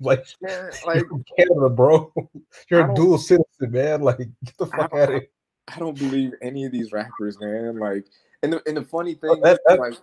like 0.00 0.24
Man, 0.40 0.50
you're 0.50 0.72
like 0.86 1.08
from 1.08 1.24
Canada, 1.36 1.68
bro. 1.68 2.12
You're 2.70 2.82
I 2.82 2.84
a 2.84 2.86
don't- 2.86 2.94
dual 2.96 3.18
citizen, 3.18 3.70
man. 3.72 4.02
Like 4.02 4.18
get 4.18 4.56
the 4.58 4.66
fuck 4.66 4.94
out 4.94 5.02
of 5.02 5.08
here. 5.10 5.28
I 5.68 5.78
don't 5.78 5.98
believe 5.98 6.32
any 6.42 6.64
of 6.64 6.72
these 6.72 6.92
rappers, 6.92 7.38
man. 7.40 7.78
Like 7.78 8.04
and 8.44 8.52
the 8.52 8.62
and 8.66 8.76
the 8.76 8.84
funny 8.84 9.14
thing 9.14 9.40
That, 9.40 9.54
is, 9.54 9.58
that, 9.66 9.78
like 9.78 9.94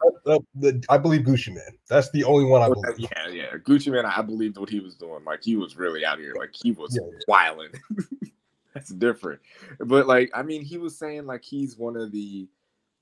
that- 0.55 0.85
I 0.89 0.97
believe 0.97 1.21
Gucci 1.21 1.49
Mane. 1.49 1.77
That's 1.87 2.09
the 2.09 2.23
only 2.23 2.45
one 2.45 2.61
I 2.61 2.67
Oh, 2.67 2.73
believe. 2.73 2.99
Yeah, 2.99 3.27
yeah. 3.27 3.57
Gucci 3.57 3.91
Mane, 3.91 4.05
I 4.05 4.21
believed 4.23 4.57
what 4.57 4.69
he 4.69 4.79
was 4.79 4.95
doing. 4.95 5.23
Like 5.23 5.43
he 5.43 5.55
was 5.55 5.77
really 5.77 6.03
out 6.03 6.17
here. 6.17 6.33
Like 6.35 6.49
he 6.53 6.71
was 6.71 6.97
yeah. 6.99 7.07
wilding. 7.27 7.69
That's 8.73 8.89
different. 8.89 9.41
But 9.79 10.07
like, 10.07 10.31
I 10.33 10.41
mean, 10.41 10.63
he 10.63 10.77
was 10.79 10.97
saying 10.97 11.27
like 11.27 11.43
he's 11.43 11.77
one 11.77 11.95
of 11.95 12.11
the 12.11 12.47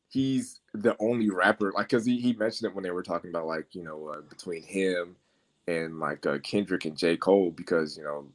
he's 0.10 0.60
the 0.74 0.95
only 1.00 1.30
rapper, 1.30 1.72
like 1.72 1.88
because 1.89 2.06
he, 2.06 2.19
he 2.19 2.34
mentioned 2.34 2.69
it 2.69 2.76
when 2.76 2.84
they 2.84 2.91
were 2.91 3.04
talking 3.04 3.30
about 3.30 3.45
like, 3.48 3.67
you 3.74 3.84
know, 3.84 4.08
uh, 4.08 4.22
between 4.22 4.63
him 4.63 5.15
and 5.67 6.00
like 6.00 6.26
uh, 6.26 6.39
Kendrick 6.39 6.84
and 6.84 6.98
J. 6.98 7.15
Cole, 7.15 7.52
because 7.52 7.98
you 7.98 8.04
know, 8.04 8.26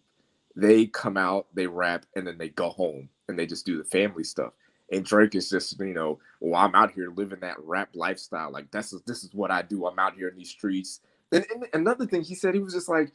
they 0.56 0.86
come 0.86 1.18
out, 1.18 1.48
they 1.52 1.66
rap, 1.66 2.06
and 2.16 2.26
then 2.26 2.38
they 2.38 2.48
go 2.48 2.70
home 2.70 3.10
and 3.28 3.38
they 3.38 3.46
just 3.46 3.66
do 3.66 3.78
the 3.78 3.84
family 3.84 4.24
stuff. 4.24 4.52
And 4.92 5.04
Drake 5.04 5.34
is 5.34 5.48
just, 5.48 5.78
you 5.80 5.94
know, 5.94 6.18
well, 6.40 6.60
I'm 6.60 6.74
out 6.74 6.92
here 6.92 7.10
living 7.10 7.40
that 7.40 7.56
rap 7.60 7.90
lifestyle. 7.94 8.50
Like 8.50 8.70
that's 8.70 8.90
this 9.06 9.24
is 9.24 9.32
what 9.32 9.50
I 9.50 9.62
do. 9.62 9.86
I'm 9.86 9.98
out 9.98 10.14
here 10.14 10.28
in 10.28 10.36
these 10.36 10.50
streets. 10.50 11.00
And, 11.32 11.44
and 11.52 11.66
another 11.72 12.06
thing 12.06 12.22
he 12.22 12.34
said, 12.34 12.54
he 12.54 12.60
was 12.60 12.74
just 12.74 12.88
like, 12.88 13.12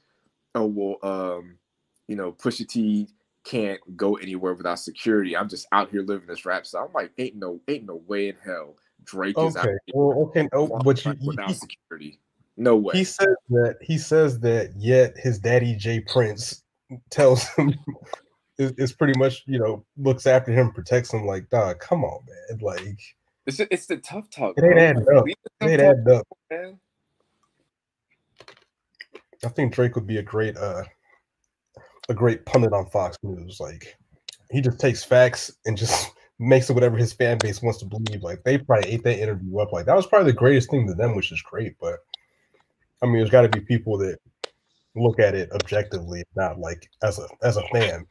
oh 0.56 0.66
well, 0.66 0.98
um, 1.04 1.58
you 2.08 2.16
know, 2.16 2.32
Pusha 2.32 2.68
T 2.68 3.08
can't 3.44 3.80
go 3.96 4.16
anywhere 4.16 4.54
without 4.54 4.80
security. 4.80 5.38
I'm 5.38 5.48
just 5.48 5.68
out 5.72 5.90
here 5.92 6.02
living 6.02 6.28
this 6.28 6.46
rap 6.46 6.66
style. 6.66 6.86
I'm 6.88 6.94
like, 6.94 7.12
ain't 7.18 7.36
no, 7.36 7.60
ain't 7.68 7.86
no 7.86 8.02
way 8.08 8.30
in 8.30 8.36
hell 8.44 8.76
Drake 9.06 9.38
is 9.40 9.56
out 9.56 9.66
here 9.66 9.80
Well, 9.94 10.24
okay. 10.28 10.48
Oh, 10.54 10.68
but 10.84 11.04
you, 11.06 11.16
without 11.26 11.50
you, 11.50 11.56
security. 11.56 12.20
No 12.58 12.76
way. 12.76 12.94
he 12.98 13.04
says 13.04 13.36
that 13.50 13.78
he 13.82 13.98
says 13.98 14.40
that 14.42 14.74
yet 14.76 15.18
his 15.18 15.40
daddy 15.40 15.76
J. 15.76 16.02
Prince 16.02 16.64
tells 17.10 17.48
him 17.50 17.74
is, 18.60 18.74
is 18.74 18.94
pretty 18.94 19.18
much 19.18 19.44
you 19.48 19.58
know 19.58 19.84
looks 19.98 20.28
after 20.28 20.52
him, 20.52 20.72
protects 20.72 21.12
him. 21.12 21.26
Like, 21.26 21.50
dog, 21.50 21.80
come 21.80 22.04
on, 22.04 22.20
man. 22.28 22.60
Like, 22.62 23.00
it's 23.48 23.60
it's 23.60 23.88
the 23.88 23.98
tough 23.98 24.30
talk. 24.30 24.56
It 24.58 24.64
ain't 24.64 24.76
bro. 24.76 24.84
adding 24.84 25.18
up. 25.18 25.28
it 25.28 25.38
ain't 25.64 25.82
adding 25.82 26.12
up. 26.12 26.28
man. 26.52 26.80
I 29.44 29.48
think 29.48 29.74
Drake 29.74 29.96
would 29.96 30.06
be 30.06 30.18
a 30.18 30.24
great 30.24 30.58
uh 30.58 30.84
a 32.10 32.14
great 32.14 32.46
pundit 32.46 32.74
on 32.74 32.88
Fox 32.88 33.18
News. 33.24 33.60
Like, 33.60 33.96
he 34.52 34.62
just 34.62 34.80
takes 34.80 35.04
facts 35.04 35.52
and 35.66 35.78
just 35.78 36.12
makes 36.40 36.70
it 36.70 36.74
whatever 36.74 36.98
his 36.98 37.14
fan 37.14 37.38
base 37.38 37.62
wants 37.62 37.80
to 37.80 37.86
believe. 37.86 38.24
Like, 38.24 38.44
they 38.44 38.58
probably 38.58 38.92
ate 38.92 39.04
that 39.04 39.20
interview 39.20 39.60
up. 39.60 39.72
Like, 39.72 39.86
that 39.86 39.96
was 39.96 40.08
probably 40.08 40.32
the 40.32 40.38
greatest 40.38 40.70
thing 40.70 40.88
to 40.88 40.94
them, 40.94 41.16
which 41.16 41.32
is 41.32 41.42
great. 41.42 41.76
But 41.80 42.00
I 43.02 43.06
mean, 43.06 43.18
there's 43.18 43.30
got 43.30 43.44
to 43.44 43.50
be 43.50 43.62
people 43.62 43.98
that 44.00 44.20
look 44.96 45.20
at 45.20 45.36
it 45.36 45.52
objectively, 45.54 46.24
not 46.36 46.60
like 46.60 46.90
as 47.04 47.20
a 47.20 47.28
as 47.42 47.58
a 47.58 47.64
fan. 47.72 48.06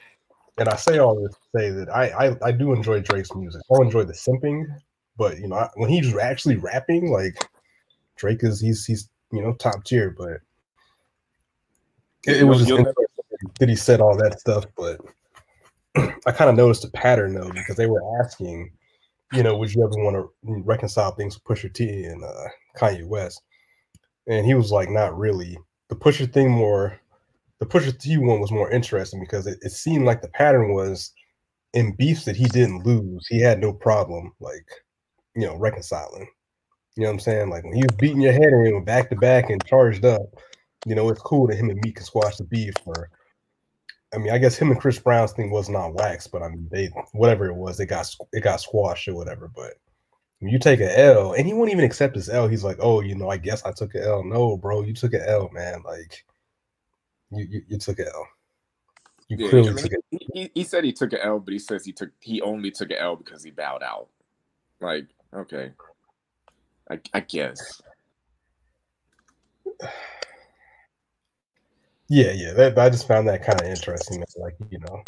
And 0.58 0.68
I 0.68 0.76
say 0.76 0.98
all 0.98 1.20
this 1.20 1.34
to 1.34 1.58
say 1.58 1.70
that 1.70 1.88
I 1.88 2.08
I, 2.26 2.48
I 2.48 2.52
do 2.52 2.72
enjoy 2.72 3.00
Drake's 3.00 3.34
music. 3.34 3.62
I 3.72 3.82
enjoy 3.82 4.04
the 4.04 4.12
simping, 4.12 4.66
but 5.16 5.38
you 5.38 5.48
know 5.48 5.56
I, 5.56 5.68
when 5.74 5.88
he's 5.88 6.16
actually 6.16 6.56
rapping, 6.56 7.10
like 7.10 7.36
Drake 8.16 8.42
is 8.42 8.60
he's 8.60 8.84
he's 8.84 9.08
you 9.32 9.42
know 9.42 9.54
top 9.54 9.84
tier. 9.84 10.14
But 10.16 10.40
it, 12.26 12.42
it 12.42 12.44
was 12.44 12.58
just 12.60 12.70
interesting 12.70 13.06
that 13.60 13.68
he 13.68 13.76
said 13.76 14.00
all 14.00 14.16
that 14.16 14.40
stuff. 14.40 14.64
But 14.76 15.00
I 16.26 16.32
kind 16.32 16.50
of 16.50 16.56
noticed 16.56 16.84
a 16.84 16.90
pattern 16.90 17.34
though 17.34 17.50
because 17.50 17.76
they 17.76 17.86
were 17.86 18.02
asking, 18.20 18.72
you 19.32 19.42
know, 19.42 19.56
would 19.56 19.72
you 19.72 19.84
ever 19.84 20.02
want 20.02 20.16
to 20.16 20.62
reconcile 20.64 21.12
things 21.12 21.34
with 21.34 21.44
Pusha 21.44 21.72
T 21.72 22.04
and 22.04 22.24
uh, 22.24 22.48
Kanye 22.76 23.06
West? 23.06 23.42
And 24.26 24.44
he 24.44 24.54
was 24.54 24.70
like, 24.70 24.90
not 24.90 25.16
really. 25.16 25.58
The 25.88 25.96
Pusha 25.96 26.30
thing 26.30 26.50
more, 26.50 27.00
the 27.60 27.66
Pusha 27.66 27.98
T 27.98 28.16
one 28.18 28.40
was 28.40 28.52
more 28.52 28.70
interesting 28.70 29.20
because 29.20 29.46
it, 29.46 29.58
it 29.62 29.72
seemed 29.72 30.04
like 30.04 30.22
the 30.22 30.28
pattern 30.28 30.74
was 30.74 31.12
in 31.74 31.94
beefs 31.96 32.24
that 32.24 32.36
he 32.36 32.44
didn't 32.44 32.86
lose, 32.86 33.26
he 33.28 33.40
had 33.40 33.60
no 33.60 33.72
problem 33.72 34.32
like, 34.40 34.66
you 35.34 35.46
know, 35.46 35.56
reconciling. 35.56 36.28
You 36.96 37.04
know 37.04 37.10
what 37.10 37.14
I'm 37.14 37.20
saying? 37.20 37.50
Like 37.50 37.64
when 37.64 37.74
he 37.74 37.82
was 37.82 37.96
beating 37.96 38.20
your 38.20 38.32
head 38.32 38.52
in 38.52 38.84
back 38.84 39.10
to 39.10 39.16
back 39.16 39.50
and 39.50 39.64
charged 39.66 40.04
up, 40.04 40.22
you 40.86 40.94
know, 40.94 41.08
it's 41.10 41.20
cool 41.20 41.46
that 41.46 41.56
him 41.56 41.70
and 41.70 41.80
Meek 41.84 41.96
can 41.96 42.04
squash 42.04 42.36
the 42.36 42.44
beef. 42.44 42.74
Or, 42.86 43.10
I 44.14 44.18
mean, 44.18 44.32
I 44.32 44.38
guess 44.38 44.56
him 44.56 44.70
and 44.70 44.80
Chris 44.80 44.98
Brown's 44.98 45.32
thing 45.32 45.50
was 45.50 45.68
not 45.68 45.94
wax, 45.94 46.26
but 46.26 46.42
I 46.42 46.48
mean, 46.48 46.68
they 46.72 46.90
whatever 47.12 47.46
it 47.46 47.54
was, 47.54 47.78
it 47.78 47.86
got 47.86 48.08
it 48.32 48.42
got 48.42 48.60
squashed 48.60 49.06
or 49.08 49.14
whatever. 49.14 49.50
But 49.54 49.74
when 50.40 50.50
you 50.50 50.58
take 50.58 50.80
an 50.80 50.90
L, 50.90 51.32
and 51.34 51.46
he 51.46 51.52
won't 51.52 51.70
even 51.70 51.84
accept 51.84 52.16
his 52.16 52.28
L. 52.28 52.48
He's 52.48 52.64
like, 52.64 52.78
"Oh, 52.80 53.00
you 53.00 53.14
know, 53.14 53.28
I 53.28 53.36
guess 53.36 53.64
I 53.64 53.72
took 53.72 53.94
an 53.94 54.02
L." 54.02 54.24
No, 54.24 54.56
bro, 54.56 54.82
you 54.82 54.94
took 54.94 55.12
an 55.12 55.22
L, 55.26 55.50
man. 55.52 55.82
Like, 55.84 56.24
you 57.30 57.46
you, 57.50 57.62
you 57.68 57.78
took 57.78 57.98
an 57.98 58.06
L. 58.12 58.28
You 59.28 59.36
Yeah, 59.38 59.48
clearly 59.50 59.68
I 59.68 59.72
mean, 59.72 59.84
took 59.84 59.92
it. 59.92 60.22
he, 60.32 60.50
he, 60.54 60.64
said 60.64 60.84
he 60.84 60.92
took 60.92 61.12
an 61.12 61.20
L, 61.22 61.38
but 61.38 61.52
he 61.52 61.58
says 61.58 61.84
he 61.84 61.92
took 61.92 62.10
he 62.20 62.40
only 62.40 62.70
took 62.70 62.90
an 62.90 62.96
L 62.98 63.16
because 63.16 63.44
he 63.44 63.50
bowed 63.50 63.82
out. 63.82 64.08
Like, 64.80 65.06
okay, 65.34 65.72
I, 66.90 67.00
I 67.12 67.20
guess. 67.20 67.82
Yeah, 72.08 72.32
yeah. 72.32 72.52
That 72.54 72.78
I 72.78 72.88
just 72.88 73.06
found 73.06 73.28
that 73.28 73.44
kind 73.44 73.60
of 73.60 73.66
interesting. 73.66 74.20
That, 74.20 74.28
like, 74.38 74.56
you 74.70 74.78
know, 74.78 75.02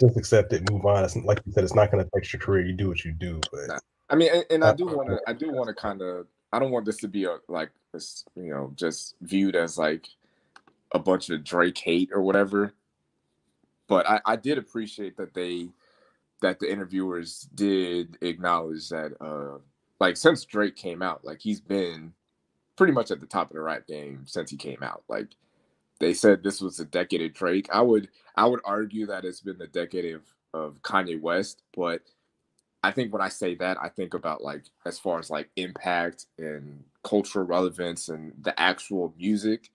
just 0.00 0.18
accept 0.18 0.52
it, 0.52 0.70
move 0.70 0.84
on. 0.84 1.04
It's 1.04 1.16
like 1.16 1.40
you 1.46 1.52
said, 1.52 1.64
it's 1.64 1.74
not 1.74 1.90
going 1.90 2.02
to 2.04 2.08
affect 2.08 2.32
your 2.32 2.40
career. 2.40 2.66
You 2.66 2.74
do 2.74 2.88
what 2.88 3.04
you 3.04 3.12
do, 3.12 3.40
but 3.52 3.80
I 4.10 4.16
mean, 4.16 4.30
and, 4.32 4.44
and 4.50 4.64
I 4.64 4.74
do 4.74 4.86
want 4.86 5.08
to, 5.08 5.20
I 5.26 5.32
do 5.32 5.50
want 5.52 5.68
to 5.68 5.74
kind 5.74 6.02
of, 6.02 6.26
I 6.52 6.58
don't 6.58 6.72
want 6.72 6.84
this 6.84 6.98
to 6.98 7.08
be 7.08 7.24
a 7.24 7.38
like, 7.48 7.70
this, 7.92 8.24
you 8.34 8.50
know, 8.50 8.72
just 8.74 9.14
viewed 9.22 9.56
as 9.56 9.78
like 9.78 10.06
a 10.92 10.98
bunch 10.98 11.30
of 11.30 11.44
Drake 11.44 11.78
hate 11.78 12.10
or 12.12 12.22
whatever. 12.22 12.72
But 13.88 14.08
I, 14.08 14.20
I 14.24 14.36
did 14.36 14.58
appreciate 14.58 15.16
that 15.16 15.34
they, 15.34 15.68
that 16.42 16.58
the 16.58 16.70
interviewers 16.70 17.48
did 17.54 18.18
acknowledge 18.20 18.88
that, 18.90 19.12
uh, 19.20 19.58
like 19.98 20.16
since 20.16 20.44
Drake 20.44 20.76
came 20.76 21.02
out, 21.02 21.24
like 21.24 21.40
he's 21.40 21.60
been 21.60 22.12
pretty 22.76 22.92
much 22.92 23.10
at 23.10 23.20
the 23.20 23.26
top 23.26 23.50
of 23.50 23.54
the 23.54 23.60
rap 23.60 23.86
game 23.86 24.22
since 24.26 24.50
he 24.50 24.56
came 24.56 24.82
out. 24.82 25.02
Like 25.08 25.28
they 25.98 26.14
said 26.14 26.42
this 26.42 26.60
was 26.60 26.80
a 26.80 26.84
decade 26.84 27.22
of 27.22 27.34
Drake. 27.34 27.68
I 27.72 27.82
would, 27.82 28.08
I 28.36 28.46
would 28.46 28.60
argue 28.64 29.06
that 29.06 29.24
it's 29.24 29.40
been 29.40 29.58
the 29.58 29.66
decade 29.66 30.14
of, 30.14 30.22
of 30.54 30.82
Kanye 30.82 31.20
West, 31.20 31.62
but 31.76 32.02
I 32.82 32.92
think 32.92 33.12
when 33.12 33.22
I 33.22 33.28
say 33.28 33.54
that, 33.56 33.76
I 33.82 33.88
think 33.88 34.14
about 34.14 34.42
like 34.42 34.64
as 34.86 34.98
far 34.98 35.18
as 35.18 35.30
like 35.30 35.50
impact 35.56 36.26
and 36.38 36.82
cultural 37.04 37.44
relevance 37.44 38.08
and 38.08 38.32
the 38.40 38.58
actual 38.58 39.14
music. 39.18 39.70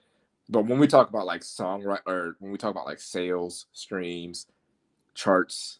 But 0.50 0.66
when 0.66 0.80
we 0.80 0.88
talk 0.88 1.10
about 1.10 1.26
like 1.26 1.42
songwriter 1.42 2.00
or 2.06 2.36
when 2.40 2.52
we 2.52 2.58
talk 2.58 2.72
about 2.72 2.86
like 2.86 3.00
sales, 3.00 3.66
streams, 3.74 4.48
charts, 5.16 5.80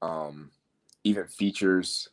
um, 0.00 0.50
even 1.04 1.26
features, 1.26 2.08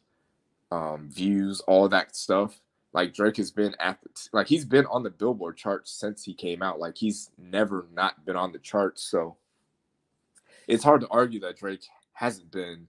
um, 0.72 1.10
views, 1.10 1.62
all 1.62 1.88
that 1.90 2.16
stuff, 2.16 2.60
like 2.94 3.14
Drake 3.14 3.38
has 3.38 3.52
been 3.52 3.76
at 3.80 4.00
like 4.34 4.48
he's 4.48 4.66
been 4.66 4.86
on 4.88 5.04
the 5.04 5.10
Billboard 5.10 5.58
charts 5.58 5.92
since 5.92 6.24
he 6.24 6.34
came 6.34 6.62
out. 6.62 6.80
Like 6.80 6.98
he's 6.98 7.30
never 7.38 7.88
not 7.94 8.26
been 8.26 8.36
on 8.36 8.52
the 8.52 8.60
charts. 8.60 9.04
So 9.04 9.36
it's 10.68 10.84
hard 10.84 11.02
to 11.02 11.08
argue 11.10 11.40
that 11.42 11.58
Drake 11.58 11.86
hasn't 12.14 12.52
been 12.52 12.88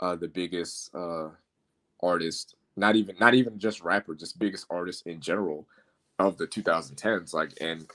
uh, 0.00 0.16
the 0.16 0.28
biggest 0.28 0.94
uh, 0.94 1.28
artist, 2.00 2.54
not 2.76 2.96
even 2.96 3.16
not 3.18 3.34
even 3.34 3.58
just 3.58 3.82
rapper, 3.82 4.14
just 4.14 4.38
biggest 4.38 4.66
artist 4.70 5.06
in 5.06 5.20
general 5.20 5.66
of 6.18 6.36
the 6.36 6.46
2010s. 6.46 7.34
Like, 7.34 7.52
and 7.60 7.86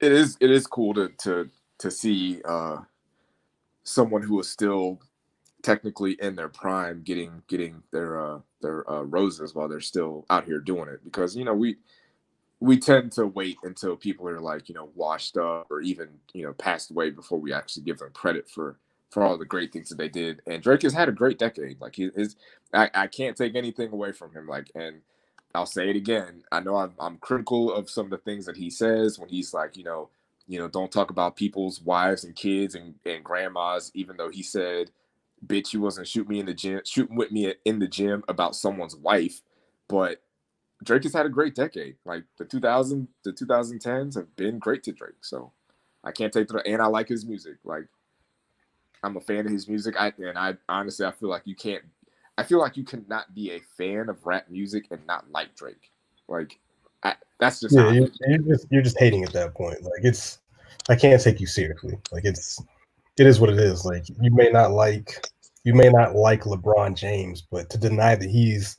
it 0.00 0.12
is 0.12 0.36
it 0.40 0.50
is 0.50 0.66
cool 0.66 0.94
to 0.94 1.08
to 1.20 1.50
to 1.78 1.90
see 1.90 2.42
uh, 2.44 2.78
someone 3.84 4.22
who 4.22 4.40
is 4.40 4.48
still 4.50 5.00
technically 5.62 6.12
in 6.20 6.36
their 6.36 6.48
prime 6.48 7.02
getting 7.04 7.42
getting 7.48 7.82
their 7.92 8.20
uh, 8.20 8.38
their 8.62 8.90
uh, 8.90 9.02
roses 9.02 9.54
while 9.54 9.68
they're 9.68 9.80
still 9.80 10.26
out 10.30 10.44
here 10.44 10.60
doing 10.60 10.88
it. 10.88 11.04
Because 11.04 11.36
you 11.36 11.44
know 11.44 11.54
we 11.54 11.76
we 12.60 12.78
tend 12.78 13.12
to 13.12 13.26
wait 13.26 13.58
until 13.64 13.96
people 13.96 14.28
are 14.28 14.40
like 14.40 14.68
you 14.68 14.74
know 14.74 14.90
washed 14.94 15.36
up 15.36 15.70
or 15.70 15.80
even 15.80 16.08
you 16.32 16.44
know 16.44 16.52
passed 16.54 16.90
away 16.90 17.10
before 17.10 17.38
we 17.38 17.52
actually 17.52 17.82
give 17.84 17.98
them 17.98 18.10
credit 18.12 18.48
for 18.48 18.78
for 19.10 19.22
all 19.22 19.38
the 19.38 19.44
great 19.44 19.72
things 19.72 19.88
that 19.90 19.98
they 19.98 20.08
did. 20.08 20.42
And 20.46 20.62
drake 20.62 20.82
has 20.82 20.92
had 20.94 21.08
a 21.08 21.12
great 21.12 21.38
decade. 21.38 21.80
Like 21.80 21.96
he 21.96 22.10
is 22.16 22.36
I, 22.74 22.90
I 22.94 23.06
can't 23.06 23.36
take 23.36 23.54
anything 23.54 23.92
away 23.92 24.12
from 24.12 24.32
him. 24.32 24.46
Like 24.48 24.70
and 24.74 25.00
i'll 25.54 25.66
say 25.66 25.90
it 25.90 25.96
again 25.96 26.42
i 26.52 26.60
know 26.60 26.76
I'm, 26.76 26.92
I'm 26.98 27.18
critical 27.18 27.72
of 27.72 27.90
some 27.90 28.06
of 28.06 28.10
the 28.10 28.18
things 28.18 28.46
that 28.46 28.56
he 28.56 28.70
says 28.70 29.18
when 29.18 29.28
he's 29.28 29.52
like 29.54 29.76
you 29.76 29.84
know 29.84 30.08
you 30.48 30.58
know 30.58 30.68
don't 30.68 30.92
talk 30.92 31.10
about 31.10 31.36
people's 31.36 31.80
wives 31.80 32.24
and 32.24 32.34
kids 32.34 32.74
and, 32.74 32.94
and 33.04 33.24
grandmas 33.24 33.90
even 33.94 34.16
though 34.16 34.30
he 34.30 34.42
said 34.42 34.90
bitch 35.46 35.72
you 35.72 35.80
wasn't 35.80 36.06
shoot 36.06 36.28
me 36.28 36.38
in 36.38 36.46
the 36.46 36.54
gym 36.54 36.80
shooting 36.84 37.16
with 37.16 37.32
me 37.32 37.52
in 37.64 37.78
the 37.78 37.88
gym 37.88 38.22
about 38.28 38.54
someone's 38.54 38.94
wife. 38.94 39.42
But 39.88 40.22
drake 40.82 41.02
has 41.04 41.12
had 41.12 41.26
a 41.26 41.30
great 41.30 41.54
decade 41.54 41.96
like 42.04 42.24
the 42.38 42.44
2000 42.44 43.06
the 43.24 43.32
2010s 43.32 44.14
have 44.14 44.34
been 44.36 44.58
great 44.58 44.82
to 44.82 44.92
drake 44.92 45.14
so 45.20 45.52
i 46.04 46.10
can't 46.10 46.32
take 46.32 46.48
that 46.48 46.66
and 46.66 46.82
i 46.82 46.86
like 46.86 47.08
his 47.08 47.24
music 47.24 47.56
like 47.64 47.86
i'm 49.02 49.16
a 49.16 49.20
fan 49.20 49.46
of 49.46 49.52
his 49.52 49.68
music 49.68 49.94
i 49.98 50.12
and 50.18 50.38
i 50.38 50.54
honestly 50.68 51.06
i 51.06 51.12
feel 51.12 51.28
like 51.28 51.42
you 51.44 51.54
can't 51.54 51.84
i 52.38 52.42
feel 52.42 52.58
like 52.58 52.76
you 52.76 52.84
cannot 52.84 53.34
be 53.34 53.52
a 53.52 53.60
fan 53.76 54.08
of 54.08 54.24
rap 54.26 54.48
music 54.50 54.86
and 54.90 55.04
not 55.06 55.24
like 55.30 55.54
drake 55.54 55.90
like 56.28 56.58
I, 57.02 57.14
that's 57.40 57.60
just 57.60 57.74
yeah, 57.74 57.90
you, 57.90 58.04
are 58.04 58.38
just 58.38 58.66
you're 58.70 58.82
just 58.82 58.98
hating 58.98 59.24
at 59.24 59.32
that 59.32 59.54
point. 59.54 59.82
Like 59.82 60.04
it's, 60.04 60.38
I 60.88 60.96
can't 60.96 61.20
take 61.20 61.40
you 61.40 61.46
seriously. 61.46 61.98
Like 62.12 62.24
it's, 62.24 62.62
it 63.18 63.26
is 63.26 63.40
what 63.40 63.50
it 63.50 63.58
is. 63.58 63.84
Like 63.84 64.08
you 64.20 64.30
may 64.30 64.50
not 64.50 64.70
like 64.70 65.26
you 65.64 65.74
may 65.74 65.88
not 65.88 66.14
like 66.14 66.42
LeBron 66.42 66.96
James, 66.96 67.42
but 67.42 67.68
to 67.70 67.78
deny 67.78 68.14
that 68.14 68.30
he's 68.30 68.78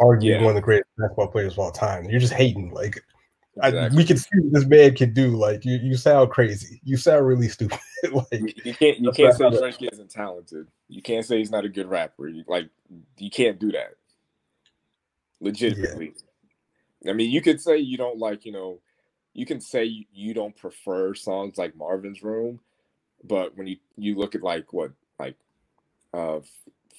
arguably 0.00 0.40
yeah. 0.40 0.42
one 0.42 0.50
of 0.50 0.54
the 0.54 0.60
greatest 0.60 0.88
basketball 0.96 1.28
players 1.28 1.54
of 1.54 1.58
all 1.58 1.70
time, 1.70 2.08
you're 2.08 2.20
just 2.20 2.32
hating. 2.32 2.72
Like 2.72 3.02
exactly. 3.62 3.96
I, 3.96 3.96
we 3.96 4.04
can 4.04 4.16
see 4.16 4.28
what 4.40 4.52
this 4.52 4.66
man 4.66 4.94
can 4.94 5.12
do. 5.12 5.36
Like 5.36 5.64
you, 5.64 5.76
you 5.76 5.96
sound 5.96 6.30
crazy. 6.30 6.80
You 6.84 6.96
sound 6.96 7.26
really 7.26 7.48
stupid. 7.48 7.78
like 8.12 8.64
you 8.64 8.74
can't 8.74 8.98
you 8.98 9.12
can't 9.12 9.36
say 9.36 9.50
Drake 9.50 9.82
isn't 9.92 10.10
talented. 10.10 10.68
You 10.88 11.02
can't 11.02 11.24
say 11.24 11.38
he's 11.38 11.50
not 11.50 11.64
a 11.64 11.68
good 11.68 11.86
rapper. 11.86 12.28
You, 12.28 12.44
like 12.46 12.68
you 13.18 13.30
can't 13.30 13.58
do 13.58 13.72
that. 13.72 13.94
Legitimately. 15.40 16.14
Yeah. 17.02 17.10
I 17.10 17.14
mean, 17.14 17.30
you 17.30 17.40
could 17.40 17.60
say 17.60 17.78
you 17.78 17.96
don't 17.96 18.18
like, 18.18 18.44
you 18.44 18.52
know, 18.52 18.80
you 19.34 19.46
can 19.46 19.60
say 19.60 20.06
you 20.12 20.34
don't 20.34 20.56
prefer 20.56 21.14
songs 21.14 21.58
like 21.58 21.76
Marvin's 21.76 22.22
Room, 22.22 22.60
but 23.22 23.56
when 23.56 23.66
you 23.66 23.76
you 23.96 24.16
look 24.16 24.34
at 24.34 24.42
like 24.42 24.72
what 24.72 24.92
like 25.18 25.36
uh 26.12 26.40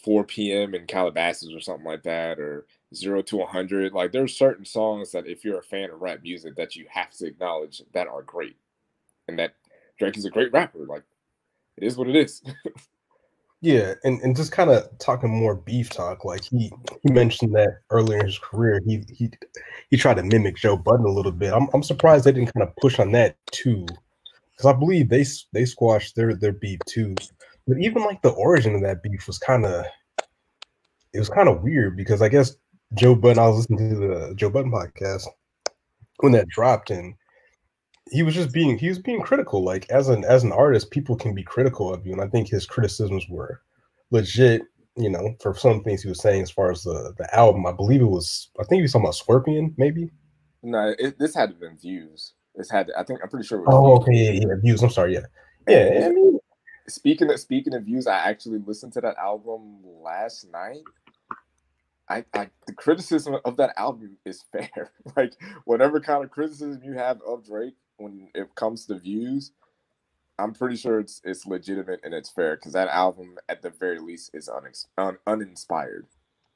4 0.03 0.23
p.m. 0.23 0.73
in 0.73 0.85
Calabasas 0.85 1.53
or 1.53 1.59
something 1.59 1.85
like 1.85 2.03
that, 2.03 2.39
or 2.39 2.65
zero 2.93 3.21
to 3.23 3.37
100. 3.37 3.93
Like 3.93 4.11
there's 4.11 4.37
certain 4.37 4.65
songs 4.65 5.11
that 5.11 5.27
if 5.27 5.43
you're 5.43 5.59
a 5.59 5.63
fan 5.63 5.89
of 5.89 6.01
rap 6.01 6.21
music 6.23 6.55
that 6.55 6.75
you 6.75 6.85
have 6.89 7.11
to 7.11 7.27
acknowledge 7.27 7.81
that 7.93 8.07
are 8.07 8.21
great, 8.23 8.57
and 9.27 9.37
that 9.39 9.53
Drake 9.97 10.17
is 10.17 10.25
a 10.25 10.29
great 10.29 10.51
rapper. 10.51 10.85
Like 10.85 11.03
it 11.77 11.83
is 11.83 11.97
what 11.97 12.09
it 12.09 12.15
is. 12.15 12.41
yeah, 13.61 13.93
and, 14.03 14.21
and 14.21 14.35
just 14.35 14.51
kind 14.51 14.69
of 14.69 14.85
talking 14.99 15.29
more 15.29 15.55
beef 15.55 15.89
talk. 15.89 16.25
Like 16.25 16.43
he 16.43 16.71
he 17.03 17.11
mentioned 17.11 17.53
that 17.55 17.81
earlier 17.89 18.19
in 18.19 18.25
his 18.25 18.39
career, 18.39 18.81
he 18.85 19.03
he 19.09 19.29
he 19.89 19.97
tried 19.97 20.17
to 20.17 20.23
mimic 20.23 20.55
Joe 20.57 20.77
Budden 20.77 21.05
a 21.05 21.11
little 21.11 21.31
bit. 21.31 21.53
I'm 21.53 21.67
I'm 21.73 21.83
surprised 21.83 22.25
they 22.25 22.31
didn't 22.31 22.53
kind 22.53 22.67
of 22.67 22.75
push 22.77 22.99
on 22.99 23.11
that 23.13 23.37
too, 23.51 23.85
because 24.51 24.65
I 24.65 24.73
believe 24.73 25.09
they 25.09 25.25
they 25.53 25.65
squashed 25.65 26.15
their 26.15 26.35
their 26.35 26.53
beef 26.53 26.79
too. 26.87 27.15
But 27.67 27.77
even 27.79 28.03
like 28.03 28.21
the 28.23 28.31
origin 28.31 28.73
of 28.73 28.81
that 28.81 29.03
beef 29.03 29.27
was 29.27 29.37
kind 29.37 29.65
of 29.65 29.85
it 31.13 31.19
was 31.19 31.29
kind 31.29 31.49
of 31.49 31.61
weird 31.61 31.97
because 31.97 32.21
I 32.21 32.29
guess 32.29 32.55
Joe 32.93 33.15
Budden, 33.15 33.39
I 33.39 33.47
was 33.47 33.57
listening 33.57 33.89
to 33.89 33.95
the 33.95 34.33
Joe 34.35 34.49
Budden 34.49 34.71
podcast 34.71 35.27
when 36.17 36.31
that 36.33 36.47
dropped, 36.47 36.89
and 36.89 37.15
he 38.11 38.23
was 38.23 38.33
just 38.33 38.51
being 38.51 38.77
he 38.77 38.89
was 38.89 38.99
being 38.99 39.21
critical. 39.21 39.63
Like 39.63 39.89
as 39.89 40.09
an 40.09 40.25
as 40.25 40.43
an 40.43 40.51
artist, 40.51 40.91
people 40.91 41.15
can 41.15 41.35
be 41.35 41.43
critical 41.43 41.93
of 41.93 42.05
you, 42.05 42.13
and 42.13 42.21
I 42.21 42.27
think 42.27 42.49
his 42.49 42.65
criticisms 42.65 43.25
were 43.29 43.61
legit. 44.11 44.63
You 44.95 45.09
know, 45.09 45.33
for 45.41 45.55
some 45.55 45.81
things 45.83 46.01
he 46.01 46.09
was 46.09 46.19
saying 46.19 46.41
as 46.41 46.51
far 46.51 46.71
as 46.71 46.83
the 46.83 47.13
the 47.17 47.33
album, 47.35 47.65
I 47.65 47.71
believe 47.71 48.01
it 48.01 48.05
was. 48.05 48.49
I 48.59 48.63
think 48.63 48.79
he 48.79 48.81
was 48.81 48.91
talking 48.91 49.05
about 49.05 49.15
Scorpion, 49.15 49.73
maybe. 49.77 50.09
No, 50.63 50.93
it, 50.97 51.17
this 51.19 51.35
had 51.35 51.51
to 51.51 51.55
been 51.55 51.77
views. 51.77 52.33
This 52.55 52.69
had. 52.69 52.91
I 52.97 53.03
think 53.03 53.19
I'm 53.23 53.29
pretty 53.29 53.47
sure. 53.47 53.63
oh, 53.67 53.97
okay, 53.97 54.13
yeah, 54.13 54.31
yeah, 54.31 54.55
views. 54.61 54.83
I'm 54.83 54.89
sorry, 54.89 55.13
yeah, 55.13 55.25
yeah. 55.67 56.07
I 56.07 56.09
mean, 56.09 56.39
speaking 56.87 57.29
of 57.29 57.39
speaking 57.39 57.75
of 57.75 57.83
views, 57.83 58.07
I 58.07 58.17
actually 58.17 58.59
listened 58.65 58.93
to 58.93 59.01
that 59.01 59.17
album 59.17 59.77
last 60.03 60.47
night. 60.51 60.83
I, 62.09 62.25
I 62.33 62.49
the 62.65 62.73
criticism 62.73 63.37
of 63.45 63.57
that 63.57 63.73
album 63.77 64.17
is 64.25 64.43
fair. 64.51 64.91
like 65.15 65.33
whatever 65.65 65.99
kind 65.99 66.23
of 66.23 66.31
criticism 66.31 66.81
you 66.83 66.93
have 66.93 67.21
of 67.21 67.45
Drake 67.45 67.75
when 67.97 68.29
it 68.33 68.55
comes 68.55 68.85
to 68.85 68.97
views, 68.97 69.51
I'm 70.37 70.53
pretty 70.53 70.75
sure 70.75 70.99
it's 70.99 71.21
it's 71.23 71.45
legitimate 71.45 71.99
and 72.03 72.13
it's 72.13 72.29
fair 72.29 72.55
because 72.55 72.73
that 72.73 72.87
album 72.87 73.37
at 73.47 73.61
the 73.61 73.69
very 73.69 73.99
least 73.99 74.31
is 74.33 74.49
unex- 74.49 74.87
un, 74.97 75.17
uninspired 75.27 76.07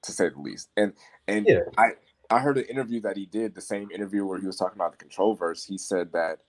to 0.03 0.11
say 0.11 0.29
the 0.29 0.39
least. 0.39 0.69
And 0.75 0.93
and 1.27 1.45
yeah. 1.47 1.61
I 1.77 1.91
I 2.29 2.39
heard 2.39 2.57
an 2.57 2.65
interview 2.65 3.01
that 3.01 3.17
he 3.17 3.25
did, 3.25 3.53
the 3.53 3.61
same 3.61 3.91
interview 3.91 4.25
where 4.25 4.39
he 4.39 4.47
was 4.47 4.57
talking 4.57 4.77
about 4.77 4.91
the 4.91 4.97
control 4.97 5.35
verse. 5.35 5.63
He 5.63 5.77
said 5.77 6.13
that 6.13 6.39